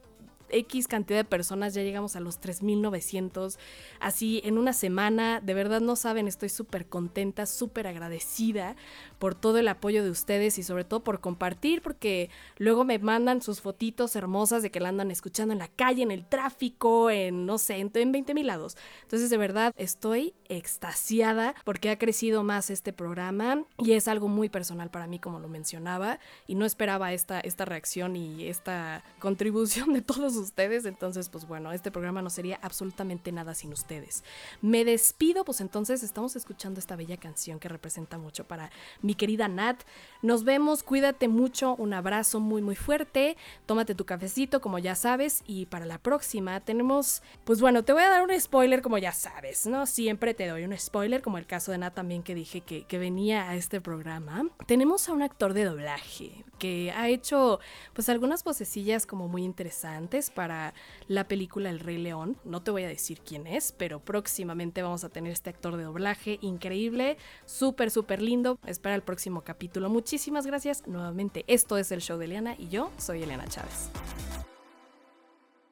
X 0.50 0.88
cantidad 0.88 1.18
de 1.18 1.24
personas, 1.24 1.74
ya 1.74 1.82
llegamos 1.82 2.16
a 2.16 2.20
los 2.20 2.40
3.900, 2.40 3.58
así 4.00 4.40
en 4.44 4.58
una 4.58 4.72
semana, 4.72 5.40
de 5.40 5.54
verdad 5.54 5.80
no 5.80 5.96
saben, 5.96 6.28
estoy 6.28 6.48
súper 6.48 6.86
contenta, 6.86 7.46
súper 7.46 7.86
agradecida 7.86 8.76
por 9.18 9.34
todo 9.34 9.58
el 9.58 9.68
apoyo 9.68 10.04
de 10.04 10.10
ustedes 10.10 10.58
y 10.58 10.62
sobre 10.62 10.84
todo 10.84 11.00
por 11.00 11.20
compartir, 11.20 11.82
porque 11.82 12.30
luego 12.56 12.84
me 12.84 12.98
mandan 12.98 13.42
sus 13.42 13.60
fotitos 13.60 14.16
hermosas 14.16 14.62
de 14.62 14.70
que 14.70 14.80
la 14.80 14.88
andan 14.88 15.10
escuchando 15.10 15.52
en 15.52 15.58
la 15.58 15.68
calle, 15.68 16.02
en 16.02 16.10
el 16.10 16.26
tráfico, 16.26 17.10
en 17.10 17.46
no 17.46 17.58
sé, 17.58 17.76
en, 17.78 17.90
en 17.94 18.12
20 18.12 18.34
mil 18.34 18.46
lados. 18.46 18.76
Entonces 19.02 19.30
de 19.30 19.36
verdad 19.36 19.74
estoy 19.76 20.34
extasiada 20.48 21.54
porque 21.64 21.90
ha 21.90 21.98
crecido 21.98 22.42
más 22.42 22.70
este 22.70 22.92
programa 22.92 23.64
y 23.78 23.92
es 23.92 24.08
algo 24.08 24.28
muy 24.28 24.48
personal 24.48 24.90
para 24.90 25.06
mí, 25.06 25.18
como 25.18 25.40
lo 25.40 25.48
mencionaba, 25.48 26.18
y 26.46 26.54
no 26.54 26.64
esperaba 26.64 27.12
esta, 27.12 27.40
esta 27.40 27.64
reacción 27.64 28.16
y 28.16 28.46
esta 28.46 29.04
contribución 29.18 29.92
de 29.92 30.02
todos 30.02 30.36
ustedes, 30.36 30.84
entonces 30.84 31.28
pues 31.28 31.46
bueno, 31.46 31.72
este 31.72 31.90
programa 31.90 32.22
no 32.22 32.30
sería 32.30 32.58
absolutamente 32.62 33.32
nada 33.32 33.54
sin 33.54 33.72
ustedes. 33.72 34.24
Me 34.62 34.84
despido, 34.84 35.44
pues 35.44 35.60
entonces 35.60 36.02
estamos 36.02 36.36
escuchando 36.36 36.80
esta 36.80 36.96
bella 36.96 37.16
canción 37.16 37.58
que 37.58 37.68
representa 37.68 38.18
mucho 38.18 38.44
para 38.44 38.70
mi 39.08 39.14
querida 39.14 39.48
Nat. 39.48 39.84
Nos 40.20 40.44
vemos, 40.44 40.82
cuídate 40.82 41.28
mucho, 41.28 41.74
un 41.76 41.94
abrazo 41.94 42.40
muy 42.40 42.60
muy 42.60 42.76
fuerte, 42.76 43.38
tómate 43.64 43.94
tu 43.94 44.04
cafecito 44.04 44.60
como 44.60 44.78
ya 44.78 44.94
sabes 44.94 45.42
y 45.46 45.64
para 45.66 45.86
la 45.86 45.96
próxima 45.96 46.60
tenemos, 46.60 47.22
pues 47.44 47.60
bueno, 47.60 47.84
te 47.84 47.94
voy 47.94 48.02
a 48.02 48.10
dar 48.10 48.22
un 48.22 48.38
spoiler 48.38 48.82
como 48.82 48.98
ya 48.98 49.12
sabes, 49.12 49.66
¿no? 49.66 49.86
Siempre 49.86 50.34
te 50.34 50.46
doy 50.46 50.64
un 50.64 50.76
spoiler, 50.76 51.22
como 51.22 51.38
el 51.38 51.46
caso 51.46 51.72
de 51.72 51.78
Nat 51.78 51.94
también 51.94 52.22
que 52.22 52.34
dije 52.34 52.60
que, 52.60 52.82
que 52.82 52.98
venía 52.98 53.48
a 53.48 53.56
este 53.56 53.80
programa. 53.80 54.44
Tenemos 54.66 55.08
a 55.08 55.12
un 55.14 55.22
actor 55.22 55.54
de 55.54 55.64
doblaje 55.64 56.44
que 56.58 56.92
ha 56.94 57.08
hecho 57.08 57.60
pues 57.94 58.08
algunas 58.08 58.44
vocecillas 58.44 59.06
como 59.06 59.28
muy 59.28 59.44
interesantes 59.44 60.30
para 60.30 60.74
la 61.06 61.28
película 61.28 61.70
El 61.70 61.80
Rey 61.80 61.98
León. 61.98 62.36
No 62.44 62.62
te 62.62 62.70
voy 62.70 62.82
a 62.82 62.88
decir 62.88 63.20
quién 63.20 63.46
es, 63.46 63.72
pero 63.72 64.00
próximamente 64.00 64.82
vamos 64.82 65.04
a 65.04 65.08
tener 65.08 65.32
este 65.32 65.50
actor 65.50 65.76
de 65.76 65.84
doblaje 65.84 66.38
increíble, 66.42 67.16
súper, 67.46 67.90
súper 67.90 68.20
lindo. 68.20 68.58
Espera 68.66 68.96
el 68.98 69.02
próximo 69.02 69.42
capítulo. 69.42 69.88
Muchísimas 69.88 70.46
gracias. 70.46 70.86
Nuevamente, 70.86 71.44
esto 71.46 71.78
es 71.78 71.90
el 71.92 72.00
show 72.00 72.18
de 72.18 72.26
Eliana 72.26 72.54
y 72.58 72.68
yo 72.68 72.90
soy 72.98 73.22
Eliana 73.22 73.46
Chávez. 73.46 73.90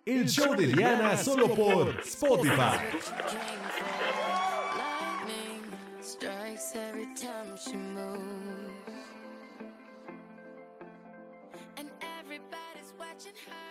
El 0.07 0.29
show 0.29 0.55
de 0.55 0.65
Eliana 0.65 1.17
solo 1.17 1.55
por 1.55 2.01
Spotify. 2.01 2.79
And 11.79 11.91
everybody's 12.01 12.95
watching 12.99 13.35
her. 13.47 13.67